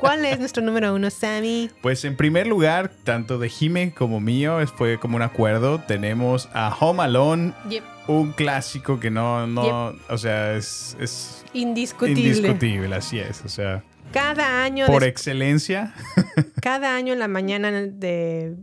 ¿Cuál 0.00 0.24
es 0.24 0.38
nuestro 0.38 0.62
número 0.62 0.94
uno, 0.94 1.10
Sammy? 1.10 1.70
Pues 1.82 2.04
en 2.04 2.16
primer 2.16 2.46
lugar, 2.46 2.90
tanto 3.04 3.38
de 3.38 3.48
Jime 3.48 3.92
como 3.94 4.18
mío, 4.20 4.60
es- 4.60 4.70
fue 4.72 4.98
como 4.98 5.16
un 5.16 5.22
acuerdo. 5.22 5.80
Tenemos 5.86 6.48
a 6.54 6.74
Home 6.80 7.02
Alone, 7.02 7.52
Yep. 7.68 7.84
un 8.08 8.32
clásico 8.32 8.98
que 8.98 9.10
no, 9.10 9.46
no, 9.46 9.94
o 10.08 10.18
sea, 10.18 10.54
es, 10.56 10.96
es 10.98 11.44
Indiscutible. 11.52 12.22
indiscutible, 12.38 12.94
así 12.96 13.18
es. 13.18 13.44
O 13.44 13.48
sea, 13.48 13.84
Cada 14.12 14.62
año, 14.64 14.86
por 14.86 15.04
excelencia 15.04 15.92
cada 16.62 16.96
año 16.96 17.12
en 17.12 17.18
la 17.18 17.28
mañana 17.28 17.70
de, 17.70 18.56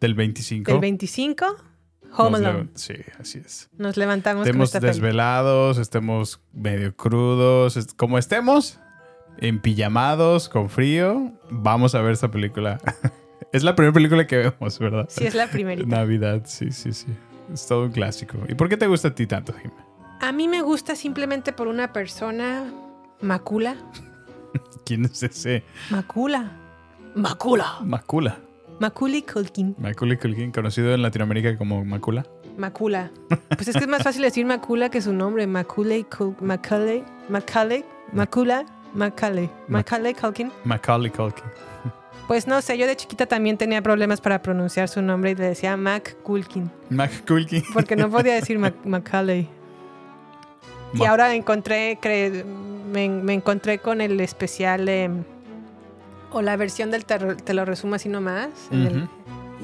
del 0.00 0.14
25. 0.14 0.70
del 0.72 0.80
25, 0.80 1.56
Home 2.18 2.36
Alone. 2.38 2.68
Sí, 2.74 2.94
así 3.18 3.38
es. 3.44 3.68
Nos 3.78 3.96
levantamos 3.96 4.42
con 4.42 4.48
Estemos 4.48 4.70
peli. 4.72 4.86
desvelados, 4.86 5.78
estemos 5.78 6.40
medio 6.52 6.94
crudos, 6.94 7.76
est- 7.78 7.96
como 7.96 8.18
estemos, 8.18 8.78
en 9.38 9.60
pijamados, 9.60 10.48
con 10.48 10.68
frío, 10.68 11.32
vamos 11.50 11.94
a 11.94 12.00
ver 12.02 12.12
esta 12.12 12.30
película. 12.30 12.78
es 13.52 13.62
la 13.62 13.74
primera 13.74 13.92
película 13.92 14.26
que 14.26 14.36
vemos, 14.36 14.78
¿verdad? 14.78 15.06
Sí, 15.08 15.26
es 15.26 15.34
la 15.34 15.46
primerita. 15.48 15.88
Navidad, 15.96 16.42
sí, 16.46 16.72
sí, 16.72 16.92
sí. 16.92 17.06
Es 17.52 17.66
todo 17.66 17.84
un 17.84 17.92
clásico. 17.92 18.38
¿Y 18.48 18.54
por 18.54 18.68
qué 18.68 18.76
te 18.76 18.86
gusta 18.86 19.08
a 19.08 19.14
ti 19.14 19.26
tanto, 19.26 19.52
Jim? 19.60 19.70
A 20.20 20.32
mí 20.32 20.48
me 20.48 20.62
gusta 20.62 20.96
simplemente 20.96 21.52
por 21.52 21.68
una 21.68 21.92
persona, 21.92 22.64
Macula. 23.20 23.76
¿Quién 24.84 25.04
es 25.04 25.22
ese? 25.22 25.62
Macula. 25.90 26.52
Macula. 27.14 27.78
Macula. 27.82 28.38
Macaulay 28.78 29.22
Culkin. 29.22 29.74
Macaulay 29.78 30.18
Culkin, 30.18 30.50
conocido 30.52 30.92
en 30.92 31.00
Latinoamérica 31.00 31.56
como 31.56 31.82
Macula. 31.84 32.26
Macula. 32.58 33.10
Pues 33.48 33.68
es 33.68 33.74
que 33.76 33.84
es 33.84 33.88
más 33.88 34.02
fácil 34.02 34.20
decir 34.22 34.44
Macula 34.44 34.90
que 34.90 35.00
su 35.00 35.14
nombre. 35.14 35.46
Macaulay 35.46 36.04
Cul- 36.04 36.36
Macaulay. 36.40 37.02
Macaulay. 37.30 37.84
Macula. 38.12 38.66
Macaulay. 38.96 39.48
Macaulay 39.68 40.14
Culkin. 40.14 40.50
Macaulay 40.64 41.10
Culkin. 41.10 41.44
Pues 42.26 42.48
no 42.48 42.60
sé, 42.60 42.76
yo 42.76 42.88
de 42.88 42.96
chiquita 42.96 43.26
también 43.26 43.56
tenía 43.56 43.80
problemas 43.82 44.20
para 44.20 44.42
pronunciar 44.42 44.88
su 44.88 45.00
nombre 45.00 45.30
y 45.30 45.34
le 45.36 45.44
decía 45.46 45.76
Mac 45.76 46.16
Culkin. 46.24 46.68
Mac 46.90 47.24
Culkin. 47.24 47.62
Porque 47.72 47.94
no 47.94 48.10
podía 48.10 48.34
decir 48.40 48.58
Mac- 48.58 48.84
Macaulay. 48.84 49.48
Y 50.92 50.98
Ma- 50.98 51.08
ahora 51.10 51.32
encontré, 51.36 51.96
cre- 52.00 52.44
me, 52.44 53.08
me 53.08 53.32
encontré 53.34 53.78
con 53.78 54.00
el 54.00 54.18
especial 54.20 54.86
de- 54.86 55.08
o 56.32 56.42
la 56.42 56.56
versión 56.56 56.90
del 56.90 57.04
te, 57.04 57.16
te 57.36 57.54
lo 57.54 57.64
resumo 57.64 57.94
así 57.94 58.08
nomás. 58.08 58.48
el- 58.72 59.08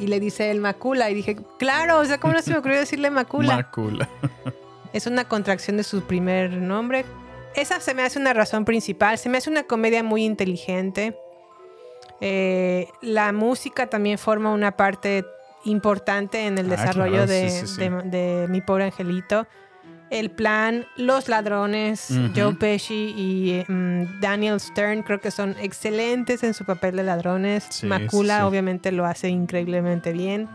y 0.01 0.07
le 0.07 0.21
dice 0.21 0.53
el 0.53 0.61
Macula. 0.61 1.11
Y 1.11 1.15
dije, 1.15 1.37
claro, 1.59 1.99
o 1.99 2.05
sea, 2.05 2.19
¿cómo 2.19 2.33
no 2.35 2.43
se 2.43 2.53
me 2.53 2.59
ocurrió 2.59 2.79
decirle 2.79 3.11
Macula? 3.11 3.57
Macula. 3.57 4.09
Es 4.93 5.09
una 5.09 5.25
contracción 5.25 5.77
de 5.79 5.83
su 5.83 6.03
primer 6.03 6.53
nombre. 6.53 7.05
Esa 7.55 7.81
se 7.81 7.95
me 7.95 8.03
hace 8.03 8.19
una 8.19 8.33
razón 8.33 8.65
principal. 8.65 9.19
Se 9.19 9.29
me 9.29 9.39
hace 9.39 9.51
una 9.51 9.65
comedia 9.65 10.03
muy 10.03 10.25
inteligente. 10.25 11.17
Eh, 12.21 12.89
la 13.03 13.33
música 13.33 13.89
también 13.89 14.19
forma 14.19 14.51
una 14.53 14.77
parte 14.77 15.25
importante 15.65 16.47
en 16.47 16.59
el 16.59 16.67
Ah, 16.67 16.77
desarrollo 16.77 17.13
claro, 17.13 17.27
de, 17.27 17.51
sí, 17.51 17.67
sí. 17.67 17.81
de- 17.81 17.91
de 18.43 18.49
mi 18.49 18.61
pobre 18.61 18.85
angelito. 18.85 19.47
El 20.11 20.31
plan, 20.31 20.85
los 20.97 21.29
ladrones. 21.29 22.09
Joe 22.37 22.55
Pesci 22.55 23.15
y 23.17 23.65
mm, 23.67 24.21
Daniel 24.21 24.61
Stern 24.61 25.03
creo 25.03 25.21
que 25.21 25.31
son 25.31 25.57
excelentes 25.59 26.43
en 26.43 26.53
su 26.53 26.65
papel 26.67 26.97
de 26.97 27.03
ladrones. 27.03 27.83
Macula 27.85 28.47
obviamente 28.47 28.93
lo 28.93 29.07
hace 29.07 29.29
increíblemente 29.31 30.13
bien. 30.13 30.49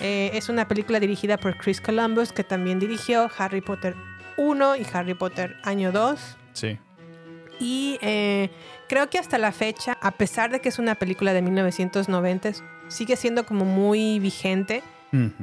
Eh, 0.00 0.30
es 0.34 0.48
una 0.48 0.66
película 0.66 0.98
dirigida 0.98 1.36
por 1.36 1.58
Chris 1.58 1.80
Columbus 1.80 2.32
que 2.32 2.42
también 2.44 2.78
dirigió 2.78 3.28
Harry 3.36 3.60
Potter 3.60 3.94
1 4.36 4.76
y 4.76 4.86
Harry 4.92 5.14
Potter 5.14 5.56
año 5.62 5.92
2. 5.92 6.20
Sí. 6.52 6.78
Y 7.58 7.98
eh, 8.00 8.50
creo 8.88 9.10
que 9.10 9.18
hasta 9.18 9.38
la 9.38 9.52
fecha, 9.52 9.98
a 10.00 10.12
pesar 10.12 10.50
de 10.50 10.60
que 10.60 10.70
es 10.70 10.78
una 10.78 10.94
película 10.94 11.32
de 11.32 11.42
1990, 11.42 12.52
sigue 12.88 13.16
siendo 13.16 13.44
como 13.44 13.64
muy 13.64 14.18
vigente. 14.18 14.82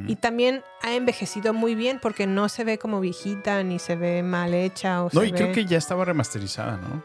Y 0.07 0.15
también 0.15 0.63
ha 0.81 0.93
envejecido 0.93 1.53
muy 1.53 1.75
bien 1.75 1.99
porque 2.01 2.25
no 2.25 2.47
se 2.47 2.63
ve 2.63 2.77
como 2.77 3.01
viejita 3.01 3.61
ni 3.63 3.79
se 3.79 3.97
ve 3.97 4.23
mal 4.23 4.53
hecha. 4.53 5.03
O 5.03 5.09
No, 5.11 5.19
se 5.19 5.27
y 5.27 5.31
creo 5.33 5.51
que 5.51 5.65
ya 5.65 5.77
estaba 5.77 6.05
remasterizada, 6.05 6.77
¿no? 6.77 7.03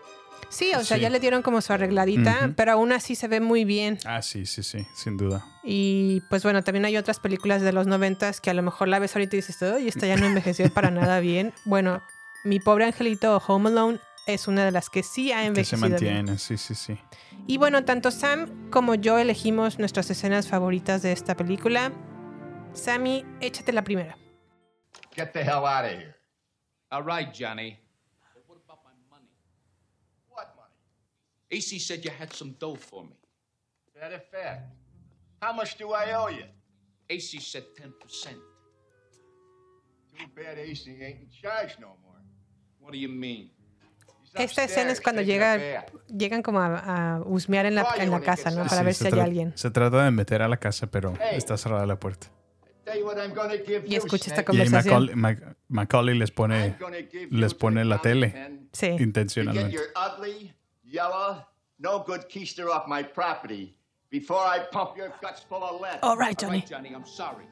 Sí, 0.48 0.70
o 0.76 0.84
sea, 0.84 0.96
sí. 0.98 1.02
ya 1.02 1.10
le 1.10 1.18
dieron 1.18 1.42
como 1.42 1.60
su 1.62 1.72
arregladita, 1.72 2.38
Ujú. 2.44 2.54
pero 2.54 2.72
aún 2.72 2.92
así 2.92 3.14
se 3.14 3.26
ve 3.28 3.40
muy 3.40 3.64
bien. 3.64 3.98
Ah, 4.04 4.20
sí, 4.22 4.44
sí, 4.46 4.62
sí, 4.62 4.86
sin 4.94 5.16
duda. 5.16 5.44
Y 5.64 6.22
pues 6.28 6.42
bueno, 6.42 6.62
también 6.62 6.84
hay 6.84 6.96
otras 6.96 7.20
películas 7.20 7.62
de 7.62 7.72
los 7.72 7.86
noventas 7.86 8.40
que 8.40 8.50
a 8.50 8.54
lo 8.54 8.62
mejor 8.62 8.88
la 8.88 8.98
ves 8.98 9.16
ahorita 9.16 9.36
y 9.36 9.38
dices, 9.38 9.62
oye, 9.62 9.88
esta 9.88 10.06
ya 10.06 10.16
no 10.16 10.26
envejeció 10.26 10.72
para 10.72 10.90
nada 10.90 11.20
bien. 11.20 11.52
Bueno, 11.64 12.02
mi 12.44 12.60
pobre 12.60 12.84
angelito 12.84 13.34
o 13.36 13.42
Home 13.46 13.70
Alone 13.70 13.98
es 14.26 14.46
una 14.46 14.64
de 14.64 14.70
las 14.72 14.90
que 14.90 15.02
sí 15.02 15.32
ha 15.32 15.38
Que 15.52 15.64
se 15.64 15.76
envejecido 15.76 15.98
bien. 15.98 16.14
mantiene, 16.26 16.38
sí, 16.38 16.56
sí, 16.58 16.74
sí. 16.74 16.98
Y 17.46 17.56
bueno, 17.56 17.84
tanto 17.84 18.10
Sam 18.10 18.70
como 18.70 18.94
yo 18.94 19.18
elegimos 19.18 19.78
nuestras 19.78 20.10
escenas 20.10 20.48
favoritas 20.48 21.02
de 21.02 21.12
esta 21.12 21.34
película. 21.36 21.92
Sammy, 22.74 23.24
échate 23.40 23.72
la 23.72 23.82
primera. 23.82 24.16
Get 25.14 25.32
the 25.32 25.40
hell 25.42 25.64
out 25.66 25.84
of 25.84 25.90
here. 25.92 26.14
All 26.90 27.02
right, 27.04 27.28
Johnny. 27.32 27.78
What 30.28 30.54
money? 30.56 30.70
AC 31.52 31.78
said 31.78 32.04
you 32.04 32.10
had 32.18 32.32
some 32.32 32.54
dough 32.58 32.76
for 32.76 33.04
me. 33.04 33.16
That 34.00 34.12
a 34.12 34.18
fact. 34.20 34.72
How 35.40 35.52
much 35.52 35.76
do 35.78 35.92
I 35.92 36.12
owe 36.14 36.28
you? 36.30 36.46
AC 37.10 37.38
said 37.40 37.64
10%. 37.76 38.36
Too 40.16 40.26
bad 40.34 40.58
AC 40.58 40.88
ain't 40.90 41.20
in 41.20 41.28
charge 41.30 41.78
no 41.80 41.96
more. 42.02 42.20
What 42.80 42.92
do 42.92 42.98
you 42.98 43.08
mean? 43.08 43.50
Esta 44.34 44.64
escena 44.64 44.92
es 44.92 45.00
cuando 45.02 45.20
llega, 45.20 45.84
llegan 46.08 46.42
como 46.42 46.60
a, 46.60 47.16
a 47.16 47.20
husmear 47.20 47.66
en 47.66 47.74
la, 47.74 47.86
en 47.98 48.10
la 48.10 48.20
casa, 48.22 48.50
¿no? 48.50 48.64
Para 48.64 48.78
Sí, 48.78 48.84
ver 48.84 48.94
se 48.94 49.10
si 49.10 49.14
hay 49.14 49.20
alguien. 49.20 49.52
Se 49.56 49.70
trata 49.70 50.04
de 50.04 50.10
meter 50.10 50.40
a 50.40 50.48
la 50.48 50.56
casa, 50.56 50.86
pero 50.90 51.12
está 51.32 51.58
cerrada 51.58 51.84
la 51.84 51.98
puerta. 52.00 52.28
Y 53.86 53.94
escucha 53.94 54.30
esta 54.34 54.42
Snake. 54.42 54.56
Y 54.56 54.60
ahí 54.60 54.66
conversación. 54.70 54.94
Macaulay, 54.94 55.14
Mac- 55.16 55.56
Macaulay 55.68 56.18
les 56.18 56.30
pone, 56.30 56.76
les 57.30 57.54
pone 57.54 57.84
la 57.84 58.00
tele 58.00 58.66
Sí. 58.72 58.86
Intencionalmente. 58.98 59.76
Yellow, 60.92 61.44
no 61.78 62.00
good 62.00 62.28
keister 62.28 62.68
off 62.68 62.86
my 62.86 63.02
property 63.02 63.74
before 64.10 64.44
I 64.44 64.58
pump 64.70 64.96
your 64.96 65.12
guts 65.22 65.42
full 65.42 65.64
of 65.64 65.80
lead. 65.80 65.98
All 66.02 66.16
right, 66.16 66.36
Johnny. 66.38 66.60
Johnny, 66.68 66.92
I'm 66.94 67.06
sorry. 67.06 67.46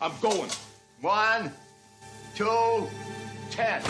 I'm 0.00 0.12
going. 0.20 0.50
One, 1.02 1.52
two, 2.34 2.88
ten. 3.50 3.82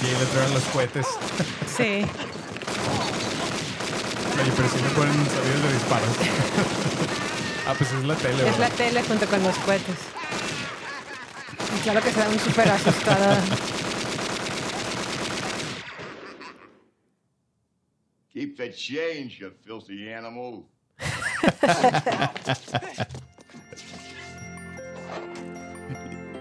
Y 0.00 0.06
ahí 0.06 0.14
le 0.20 0.26
traen 0.26 0.54
los 0.54 0.64
cohetes. 0.66 1.06
Sí. 1.66 2.04
Oye, 4.40 4.52
pero 4.54 4.68
si 4.68 4.78
le 4.82 4.88
ponen 4.90 5.14
sonidos 5.26 5.62
de 5.62 5.72
disparos. 5.72 6.16
ah, 7.66 7.74
pues 7.76 7.92
es 7.92 8.04
la 8.04 8.14
tele, 8.14 8.48
Es 8.48 8.58
la 8.58 8.68
tele 8.70 9.02
junto 9.02 9.26
con 9.26 9.42
los 9.42 9.56
cohetes. 9.58 9.96
Y 11.76 11.80
claro 11.80 12.00
que 12.02 12.12
se 12.12 12.20
da 12.20 12.28
un 12.28 12.38
súper 12.38 12.68
asustada. 12.70 13.42
Keep 18.38 18.56
the 18.56 18.70
change, 18.70 19.40
you 19.40 19.50
filthy 19.64 20.12
animal. 20.12 20.64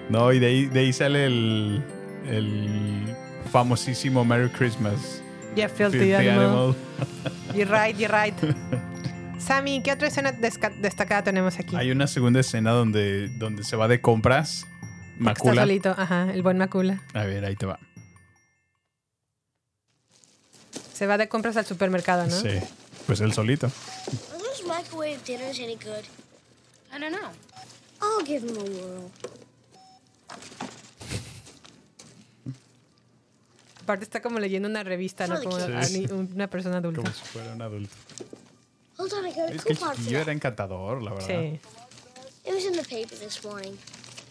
No, 0.07 0.31
y 0.31 0.37
de 0.37 0.45
ahí, 0.45 0.65
de 0.67 0.79
ahí 0.81 0.93
sale 0.93 1.25
el, 1.25 1.83
el 2.27 3.15
famosísimo 3.51 4.23
Merry 4.23 4.47
Christmas. 4.49 5.23
Yeah, 5.55 5.69
filthy, 5.69 5.97
Filthy 5.97 6.13
animal. 6.13 6.45
Animal. 6.45 6.75
You're 7.55 7.65
right, 7.65 7.97
you're 7.97 8.13
right. 8.13 8.35
Sammy, 9.39 9.81
¿qué 9.81 9.93
otra 9.93 10.09
escena 10.09 10.33
destacada 10.33 11.23
tenemos 11.23 11.57
aquí? 11.57 11.75
Hay 11.75 11.89
una 11.89 12.05
segunda 12.05 12.41
escena 12.41 12.73
donde, 12.73 13.27
donde 13.39 13.63
se 13.63 13.75
va 13.75 13.87
de 13.87 14.01
compras. 14.01 14.67
Está 15.19 15.55
solito, 15.55 15.95
ajá, 15.97 16.31
el 16.31 16.43
buen 16.43 16.59
Macula. 16.59 17.01
A 17.15 17.23
ver, 17.23 17.43
ahí 17.43 17.55
te 17.55 17.65
va. 17.65 17.79
Se 20.97 21.05
va 21.05 21.17
de 21.17 21.27
compras 21.29 21.55
al 21.57 21.65
supermercado, 21.65 22.25
¿no? 22.25 22.41
Sí. 22.41 22.49
Pues 23.05 23.19
él 23.21 23.31
solito. 23.33 23.67
Are 23.67 24.43
those 24.43 24.63
microwave 24.65 25.19
dinners 25.25 25.59
any 25.59 25.75
good? 25.75 26.03
I 26.91 26.99
don't 26.99 27.11
know. 27.11 27.29
I'll 28.01 28.25
give 28.25 28.45
them 28.45 28.57
a 28.57 28.63
whirl. 28.63 29.11
Aparte 33.83 34.03
está 34.03 34.21
como 34.21 34.39
leyendo 34.39 34.67
una 34.67 34.83
revista, 34.83 35.27
¿no? 35.27 35.41
Como 35.41 35.59
Sí. 35.83 36.05
una 36.11 36.49
persona 36.49 36.77
adulta. 36.77 37.01
Como 37.01 37.13
si 37.13 37.23
fuera 37.23 37.53
un 37.53 37.61
adulto. 37.61 37.93
Hold 38.97 39.13
on, 39.13 39.27
I 39.27 39.29
got 39.29 39.37
a 39.37 39.45
Es 39.53 39.63
que 39.63 39.73
el 39.73 39.77
coupon 39.77 39.87
for 39.89 39.95
chiquillo 39.97 40.17
that. 40.17 40.23
era 40.23 40.31
encantador, 40.33 41.01
la 41.03 41.13
verdad. 41.13 41.27
Sí. 41.27 41.59
It 42.45 42.53
was 42.53 42.65
in 42.65 42.73
the 42.73 42.83
paper 42.83 43.17
this 43.19 43.43
morning. 43.43 43.73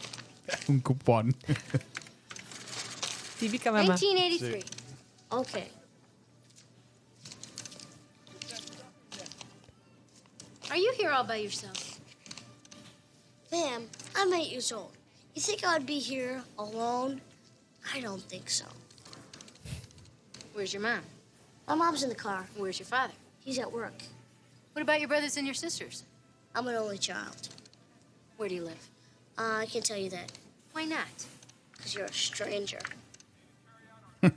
Un 0.68 0.80
cupón. 0.80 1.34
Típica 3.38 3.70
mamá. 3.70 3.94
1983. 3.96 4.64
Okay. 5.28 5.68
Are 10.76 10.78
you 10.78 10.92
here 10.98 11.10
all 11.10 11.24
by 11.24 11.36
yourself? 11.36 11.98
Ma'am, 13.50 13.88
I'm 14.14 14.34
eight 14.34 14.50
years 14.50 14.70
old. 14.72 14.92
You 15.34 15.40
think 15.40 15.66
I'd 15.66 15.86
be 15.86 15.98
here 15.98 16.42
alone? 16.58 17.22
I 17.94 18.00
don't 18.00 18.20
think 18.20 18.50
so. 18.50 18.66
Where's 20.52 20.74
your 20.74 20.82
mom? 20.82 21.00
My 21.66 21.76
mom's 21.76 22.02
in 22.02 22.10
the 22.10 22.14
car. 22.14 22.44
Where's 22.58 22.78
your 22.78 22.84
father? 22.84 23.14
He's 23.40 23.58
at 23.58 23.72
work. 23.72 23.94
What 24.74 24.82
about 24.82 25.00
your 25.00 25.08
brothers 25.08 25.38
and 25.38 25.46
your 25.46 25.54
sisters? 25.54 26.02
I'm 26.54 26.66
an 26.68 26.74
only 26.74 26.98
child. 26.98 27.48
Where 28.36 28.50
do 28.50 28.54
you 28.54 28.64
live? 28.64 28.90
Uh, 29.38 29.60
I 29.60 29.64
can't 29.64 29.82
tell 29.82 29.96
you 29.96 30.10
that. 30.10 30.30
Why 30.72 30.84
not? 30.84 31.24
Because 31.74 31.94
you're 31.94 32.04
a 32.04 32.12
stranger. 32.12 32.80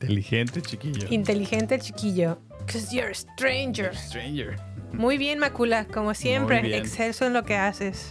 Inteligente 0.00 0.60
chiquillo. 0.62 1.08
Inteligente 1.10 1.78
chiquillo. 1.78 2.38
Cause 2.72 2.94
you're 2.94 3.10
a 3.10 3.14
stranger. 3.14 3.94
Stranger. 3.96 4.56
Muy 4.92 5.18
bien, 5.18 5.38
Macula, 5.38 5.86
como 5.86 6.14
siempre. 6.14 6.76
Excelso 6.76 7.26
en 7.26 7.32
lo 7.32 7.44
que 7.44 7.56
haces. 7.56 8.08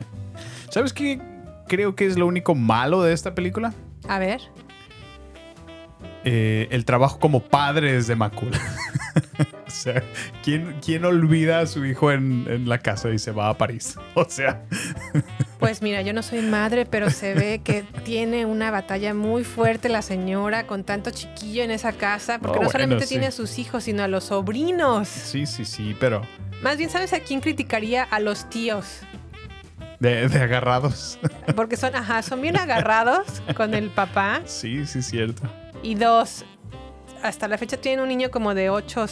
¿Sabes 0.70 0.92
qué 0.92 1.20
creo 1.68 1.94
que 1.94 2.06
es 2.06 2.18
lo 2.18 2.26
único 2.26 2.54
malo 2.54 3.02
de 3.02 3.12
esta 3.12 3.34
película? 3.34 3.74
A 4.08 4.18
ver. 4.18 4.40
Eh, 6.24 6.68
el 6.70 6.84
trabajo 6.84 7.18
como 7.18 7.40
padres 7.42 8.06
de 8.06 8.16
Macula. 8.16 8.58
o 9.66 9.70
sea, 9.70 10.02
¿quién, 10.42 10.76
quién 10.84 11.04
olvida 11.04 11.60
a 11.60 11.66
su 11.66 11.84
hijo 11.84 12.12
en, 12.12 12.46
en 12.48 12.68
la 12.68 12.78
casa 12.78 13.10
y 13.10 13.18
se 13.18 13.32
va 13.32 13.48
a 13.48 13.58
París? 13.58 13.96
O 14.14 14.26
sea, 14.28 14.64
Pues 15.62 15.80
mira, 15.80 16.02
yo 16.02 16.12
no 16.12 16.22
soy 16.22 16.42
madre, 16.42 16.86
pero 16.86 17.08
se 17.10 17.34
ve 17.34 17.60
que 17.62 17.82
tiene 18.04 18.46
una 18.46 18.70
batalla 18.72 19.14
muy 19.14 19.44
fuerte 19.44 19.88
la 19.88 20.02
señora 20.02 20.66
con 20.66 20.82
tanto 20.82 21.10
chiquillo 21.12 21.62
en 21.62 21.70
esa 21.70 21.92
casa, 21.92 22.38
porque 22.40 22.58
Oh, 22.58 22.62
no 22.62 22.66
bueno, 22.66 22.72
solamente 22.72 23.04
sí. 23.06 23.10
tiene 23.10 23.26
a 23.28 23.30
sus 23.30 23.58
hijos, 23.58 23.84
sino 23.84 24.02
a 24.02 24.08
los 24.08 24.24
sobrinos. 24.24 25.06
sí, 25.08 25.46
sí, 25.46 25.64
sí, 25.64 25.94
pero 26.00 26.22
Más 26.62 26.76
bien, 26.78 26.90
¿sabes 26.90 27.12
a 27.12 27.20
quién 27.20 27.40
criticaría? 27.40 28.02
A 28.02 28.18
los 28.20 28.50
tíos. 28.50 28.86
de, 30.00 30.28
de 30.28 30.38
agarrados. 30.40 31.18
Porque 31.56 31.76
son, 31.76 31.94
ajá, 31.94 32.22
son 32.22 32.40
bien 32.40 32.56
agarrados 32.56 33.26
con 33.56 33.74
el 33.74 33.90
papá. 33.90 34.42
sí, 34.44 34.84
sí, 34.86 35.00
cierto. 35.00 35.42
Y 35.84 35.94
dos, 35.94 36.44
hasta 37.22 37.46
la 37.46 37.56
fecha 37.56 37.76
tienen 37.76 38.00
un 38.00 38.08
niño 38.08 38.30
como 38.32 38.52
de 38.54 38.68
8, 38.68 39.06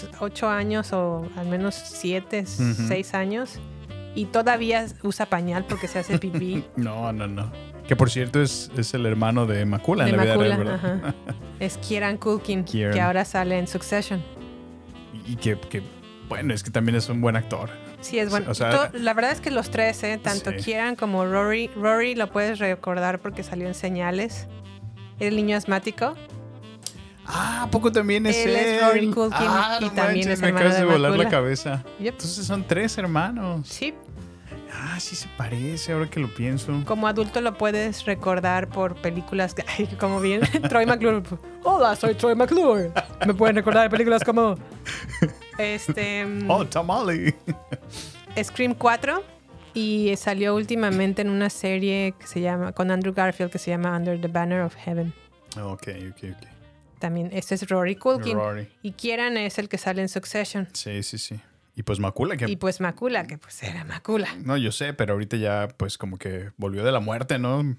años 0.49 0.93
o 0.93 1.29
al 1.37 1.47
menos 1.47 1.75
7, 1.77 2.41
Ujú. 2.59 2.89
6 2.89 3.15
años. 3.15 3.61
Y 4.15 4.25
todavía 4.27 4.87
usa 5.03 5.27
pañal 5.27 5.65
porque 5.69 5.87
se 5.89 6.01
hace 6.01 6.19
pipí. 6.19 6.65
No, 6.77 7.13
no, 7.13 7.27
no. 7.27 7.53
Que 7.87 7.97
por 7.97 8.11
cierto 8.11 8.41
es, 8.43 8.71
es 8.77 8.95
el 8.95 9.07
hermano 9.07 9.47
de 9.47 9.65
Macula 9.65 10.05
de 10.05 10.11
en 10.11 10.17
la 10.17 10.23
vida 10.23 10.35
Macula, 10.35 10.57
real, 10.57 10.65
¿verdad? 10.65 11.03
ajá. 11.05 11.15
Es 11.61 11.77
Kieran 11.79 12.17
Culkin, 12.17 12.65
Kieran. 12.65 12.95
que 12.95 13.01
ahora 13.01 13.25
sale 13.25 13.59
en 13.59 13.67
Succession. 13.67 14.23
Y 15.27 15.37
que, 15.37 15.59
que, 15.59 15.83
bueno, 16.29 16.55
es 16.55 16.63
que 16.63 16.71
también 16.71 16.97
es 16.97 17.09
un 17.09 17.21
buen 17.21 17.37
actor. 17.37 17.69
Sí, 18.01 18.19
es 18.19 18.31
bueno. 18.31 18.51
O 18.51 18.55
sea, 18.55 18.91
la 18.95 19.13
verdad 19.15 19.33
es 19.33 19.41
que 19.41 19.51
los 19.51 19.71
tres, 19.71 20.03
¿eh? 20.05 20.19
tanto 20.23 20.51
Sí. 20.53 20.57
Kieran 20.57 20.97
como 20.97 21.27
Rory. 21.27 21.69
Rory 21.77 22.15
lo 22.15 22.31
puedes 22.33 22.59
recordar 22.59 23.19
porque 23.21 23.43
salió 23.43 23.67
en 23.69 23.75
Señales. 23.75 24.49
Era 25.19 25.29
el 25.29 25.37
niño 25.37 25.57
asmático. 25.57 26.15
Ah, 27.33 27.63
¿a 27.65 27.71
poco 27.71 27.91
también 27.93 28.27
es 28.27 28.37
Él 28.37 28.51
él? 28.51 28.57
es 28.57 28.83
Rory 28.87 29.11
Culkin 29.11 29.47
ah, 29.49 29.79
y 29.81 29.85
no 29.85 29.93
también 29.93 30.27
manches, 30.27 30.27
es 30.35 30.41
me 30.41 30.49
hermano 30.49 30.67
acabas 30.67 30.81
de, 30.81 30.87
de 30.87 30.93
volar 30.93 31.17
la 31.19 31.29
cabeza. 31.29 31.85
Yep. 32.01 32.15
Entonces 32.15 32.47
son 32.47 32.65
tres 32.67 32.97
hermanos. 32.99 33.67
Sí, 33.69 33.95
Ah, 34.73 34.99
sí 35.01 35.17
se 35.17 35.29
parece, 35.37 35.93
ahora 35.93 36.09
que 36.09 36.21
lo 36.21 36.33
pienso. 36.33 36.73
Como 36.87 37.07
adulto 37.09 37.41
lo 37.41 37.59
puedes 37.59 38.05
recordar 38.07 38.69
por 38.69 38.95
películas 38.95 39.53
que- 39.53 39.65
ay, 39.79 39.87
como 39.99 40.21
bien 40.21 40.41
Troy 40.69 40.87
McClure. 40.87 41.23
Hola, 41.65 41.97
soy 41.97 42.15
Troy 42.15 42.35
McClure. 42.37 42.91
Me 43.27 43.35
pueden 43.35 43.57
recordar 43.57 43.83
de 43.85 43.91
películas 43.91 44.23
como 44.25 44.55
este 45.59 46.25
mm, 46.25 46.51
Oh, 46.51 46.65
Tamale. 46.67 47.35
Scream 48.43 48.75
4 48.75 49.23
y 49.75 50.15
salió 50.17 50.55
últimamente 50.55 51.23
en 51.23 51.31
una 51.31 51.51
serie 51.51 52.15
que 52.19 52.27
se 52.27 52.41
llama 52.41 52.73
con 52.73 52.91
Andrew 52.91 53.13
Garfield 53.13 53.51
que 53.51 53.59
se 53.59 53.71
llama 53.71 53.95
Under 53.97 54.21
the 54.21 54.29
Banner 54.29 54.63
of 54.63 54.75
Heaven. 54.77 55.13
ok, 55.61 55.89
ok, 56.11 56.25
ok. 56.31 56.49
También 57.01 57.31
este 57.33 57.57
es 57.57 57.69
Rory 57.69 57.97
Culkin 57.97 58.37
Rory. 58.37 58.69
y 58.83 58.93
Kieran 58.93 59.37
es 59.37 59.59
el 59.59 59.69
que 59.69 59.79
sale 59.79 60.01
en 60.03 60.09
Succession. 60.09 60.69
Sí, 60.73 61.03
sí, 61.03 61.19
sí. 61.19 61.41
Y 61.75 61.83
pues 61.83 61.99
Macula, 61.99 62.37
que 62.37 62.45
Y 62.49 62.57
pues 62.57 62.81
Macula, 62.81 63.27
que 63.27 63.39
pues 63.39 63.61
era 63.65 63.83
Macula. 63.85 64.29
No, 64.45 64.57
yo 64.57 64.71
sé, 64.71 64.93
pero 64.93 65.15
ahorita 65.15 65.37
ya, 65.39 65.67
pues, 65.77 65.97
como 65.99 66.19
que 66.19 66.51
volvió 66.59 66.85
de 66.85 66.93
la 66.93 67.01
muerte, 67.01 67.39
¿no? 67.39 67.77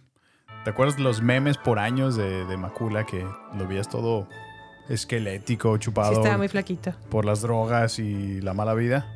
¿Te 0.64 0.72
acuerdas 0.72 0.98
de 0.98 1.04
los 1.04 1.22
memes 1.22 1.58
por 1.58 1.78
años 1.80 2.16
de, 2.18 2.46
de 2.46 2.58
Macula 2.58 3.06
que 3.06 3.26
lo 3.58 3.68
veías 3.68 3.90
todo 3.90 4.28
esquelético, 4.90 5.76
Sí, 5.76 5.82
chupado 5.82 6.14
estaba 6.14 6.38
muy 6.38 6.48
flaquito. 6.48 6.94
por 7.10 7.26
las 7.26 7.42
drogas 7.42 8.00
y 8.00 8.42
la 8.42 8.54
mala 8.54 8.74
vida? 8.74 9.08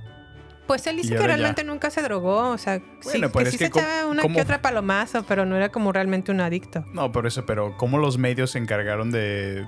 Pues 0.68 0.88
él 0.88 0.98
dice 0.98 1.10
que 1.14 1.20
ya. 1.20 1.28
realmente 1.28 1.64
nunca 1.64 1.92
se 1.92 2.02
drogó, 2.02 2.50
o 2.50 2.58
sea, 2.58 2.78
sí, 2.80 2.84
Bueno, 3.04 3.28
que 3.28 3.34
pero 3.38 3.50
sí 3.52 3.56
es 3.56 3.60
se 3.60 3.66
que 3.66 3.72
como- 3.72 3.86
echaba 3.86 4.06
una 4.10 4.24
que 4.24 4.42
otra 4.42 4.62
palomazo, 4.62 5.24
pero 5.28 5.46
no 5.46 5.56
era 5.56 5.70
como 5.70 5.92
realmente 5.92 6.32
un 6.32 6.42
adicto. 6.42 6.84
No, 6.94 7.12
por 7.12 7.28
eso, 7.28 7.46
pero 7.46 7.78
¿cómo 7.78 8.00
los 8.00 8.18
medios 8.18 8.52
se 8.52 8.58
encargaron 8.58 9.12
de, 9.12 9.68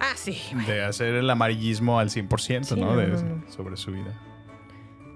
Ah, 0.00 0.12
sí. 0.16 0.40
de 0.66 0.84
hacer 0.84 1.14
el 1.14 1.28
amarillismo 1.30 1.98
al 1.98 2.10
100%, 2.10 2.74
Sí, 2.74 2.80
¿no? 2.80 2.86
no, 2.92 2.96
De- 2.96 3.06
no, 3.08 3.22
no. 3.22 3.50
Sobre 3.50 3.76
su 3.76 3.92
vida. 3.92 4.12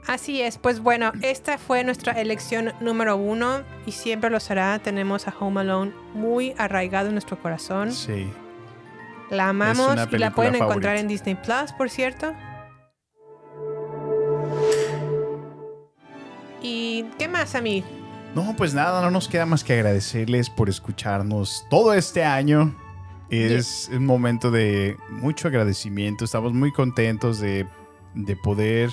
Así 0.07 0.41
es, 0.41 0.57
pues 0.57 0.81
bueno, 0.81 1.13
esta 1.21 1.59
fue 1.59 1.85
nuestra 1.85 2.13
elección 2.13 2.73
número 2.81 3.17
uno 3.17 3.63
y 3.85 3.93
siempre 3.93 4.31
lo 4.31 4.41
será. 4.41 4.79
Tenemos 4.79 5.29
a 5.29 5.35
Home 5.39 5.61
Alone 5.61 5.93
muy 6.15 6.55
arraigado 6.57 7.09
en 7.09 7.15
nuestro 7.15 7.39
corazón. 7.39 7.93
Sí. 7.93 8.27
La 9.29 9.51
amamos 9.51 9.99
y 10.11 10.17
la 10.17 10.31
pueden 10.31 10.55
encontrar 10.55 10.97
en 10.97 11.09
Disney 11.09 11.35
Plus, 11.35 11.73
por 11.77 11.91
cierto. 11.91 12.33
¿Y 16.63 17.05
qué 17.19 17.29
más, 17.29 17.55
a 17.55 17.61
mí? 17.61 17.85
No, 18.35 18.55
pues 18.57 18.75
nada, 18.75 19.01
no 19.03 19.11
nos 19.11 19.29
queda 19.29 19.47
más 19.47 19.63
que 19.65 19.75
agradecerles 19.75 20.51
por 20.51 20.69
escucharnos 20.69 21.65
todo 21.71 21.93
este 21.95 22.25
año. 22.25 22.75
Es 23.31 23.91
un 23.93 24.07
momento 24.07 24.51
de 24.51 24.97
mucho 25.11 25.49
agradecimiento. 25.49 26.25
Estamos 26.25 26.53
muy 26.55 26.73
contentos 26.73 27.41
de, 27.41 27.67
de 28.15 28.37
poder 28.37 28.91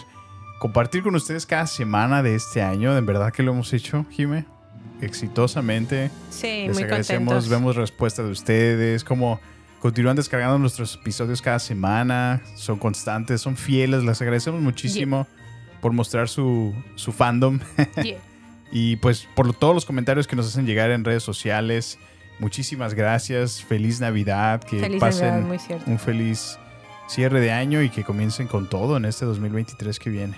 compartir 0.59 1.03
con 1.03 1.15
ustedes 1.15 1.45
cada 1.45 1.67
semana 1.67 2.21
de 2.21 2.35
este 2.35 2.61
año. 2.61 2.97
En 2.97 3.05
verdad 3.05 3.31
que 3.31 3.43
lo 3.43 3.53
hemos 3.53 3.71
hecho, 3.73 4.05
Jime, 4.11 4.45
exitosamente. 5.01 6.11
Sí, 6.29 6.65
Les 6.67 6.75
muy 6.75 6.83
agradecemos, 6.83 7.33
contentos. 7.33 7.49
vemos 7.49 7.75
respuesta 7.75 8.23
de 8.23 8.31
ustedes, 8.31 9.03
como 9.03 9.39
continúan 9.79 10.15
descargando 10.15 10.57
nuestros 10.57 10.95
episodios 10.95 11.41
cada 11.41 11.59
semana, 11.59 12.41
son 12.55 12.79
constantes, 12.79 13.41
son 13.41 13.55
fieles, 13.55 14.03
les 14.03 14.21
agradecemos 14.21 14.61
muchísimo 14.61 15.27
por 15.79 15.93
mostrar 15.93 16.27
su, 16.27 16.73
su 16.95 17.11
fandom. 17.11 17.59
Yeah. 18.03 18.17
y 18.71 18.95
pues 18.97 19.27
por 19.35 19.53
todos 19.53 19.75
los 19.75 19.85
comentarios 19.85 20.27
que 20.27 20.35
nos 20.35 20.47
hacen 20.47 20.65
llegar 20.65 20.89
en 20.91 21.05
redes 21.05 21.21
sociales, 21.23 21.99
muchísimas 22.39 22.93
gracias, 22.93 23.63
feliz 23.63 23.99
Navidad, 23.99 24.63
que 24.63 24.79
Feliz 24.79 24.99
pasen 24.99 25.29
Navidad, 25.29 25.47
muy 25.47 25.59
cierto. 25.59 25.89
un 25.89 25.99
feliz 25.99 26.57
cierre 27.07 27.39
de 27.39 27.51
año 27.51 27.81
y 27.81 27.89
que 27.89 28.03
comiencen 28.03 28.47
con 28.47 28.69
todo 28.69 28.97
en 28.97 29.05
este 29.05 29.25
2023 29.25 29.99
que 29.99 30.09
viene. 30.09 30.37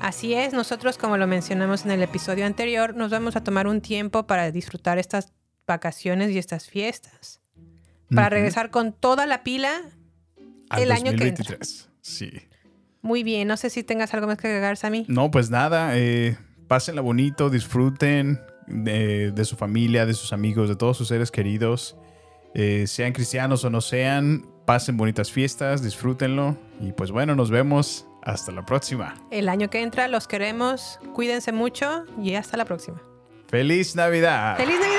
Así 0.00 0.32
es, 0.34 0.54
nosotros 0.54 0.96
como 0.96 1.18
lo 1.18 1.26
mencionamos 1.26 1.84
en 1.84 1.90
el 1.90 2.02
episodio 2.02 2.46
anterior, 2.46 2.94
nos 2.94 3.10
vamos 3.10 3.36
a 3.36 3.44
tomar 3.44 3.66
un 3.66 3.80
tiempo 3.82 4.26
para 4.26 4.50
disfrutar 4.50 4.98
estas 4.98 5.32
vacaciones 5.66 6.30
y 6.30 6.38
estas 6.38 6.68
fiestas. 6.68 7.40
Para 8.12 8.30
regresar 8.30 8.70
con 8.70 8.92
toda 8.92 9.24
la 9.26 9.44
pila 9.44 9.70
Al 10.68 10.82
el 10.82 10.90
año 10.90 11.12
que 11.12 11.28
entra. 11.28 11.56
2023. 11.58 11.90
Sí. 12.00 12.30
Muy 13.02 13.22
bien, 13.22 13.46
no 13.46 13.56
sé 13.56 13.70
si 13.70 13.84
tengas 13.84 14.12
algo 14.14 14.26
más 14.26 14.38
que 14.38 14.48
agregar, 14.48 14.76
Sammy. 14.76 15.04
No, 15.06 15.30
pues 15.30 15.48
nada, 15.50 15.96
eh, 15.96 16.36
pásenla 16.66 17.02
bonito, 17.02 17.50
disfruten 17.50 18.40
de, 18.66 19.32
de 19.32 19.44
su 19.44 19.56
familia, 19.56 20.06
de 20.06 20.14
sus 20.14 20.32
amigos, 20.32 20.68
de 20.68 20.76
todos 20.76 20.96
sus 20.96 21.08
seres 21.08 21.30
queridos. 21.30 21.96
Eh, 22.54 22.86
sean 22.86 23.12
cristianos 23.12 23.64
o 23.64 23.70
no 23.70 23.80
sean, 23.80 24.46
pasen 24.66 24.96
bonitas 24.96 25.30
fiestas, 25.30 25.82
disfrútenlo. 25.82 26.56
Y 26.80 26.92
pues 26.92 27.10
bueno, 27.10 27.34
nos 27.34 27.50
vemos. 27.50 28.06
Hasta 28.22 28.52
la 28.52 28.66
próxima. 28.66 29.14
El 29.30 29.48
año 29.48 29.70
que 29.70 29.80
entra 29.80 30.06
los 30.06 30.28
queremos, 30.28 31.00
cuídense 31.14 31.52
mucho 31.52 32.04
y 32.22 32.34
hasta 32.34 32.58
la 32.58 32.66
próxima. 32.66 33.00
¡Feliz 33.48 33.96
Navidad! 33.96 34.58
¡Feliz 34.58 34.76
Navidad! 34.78 34.98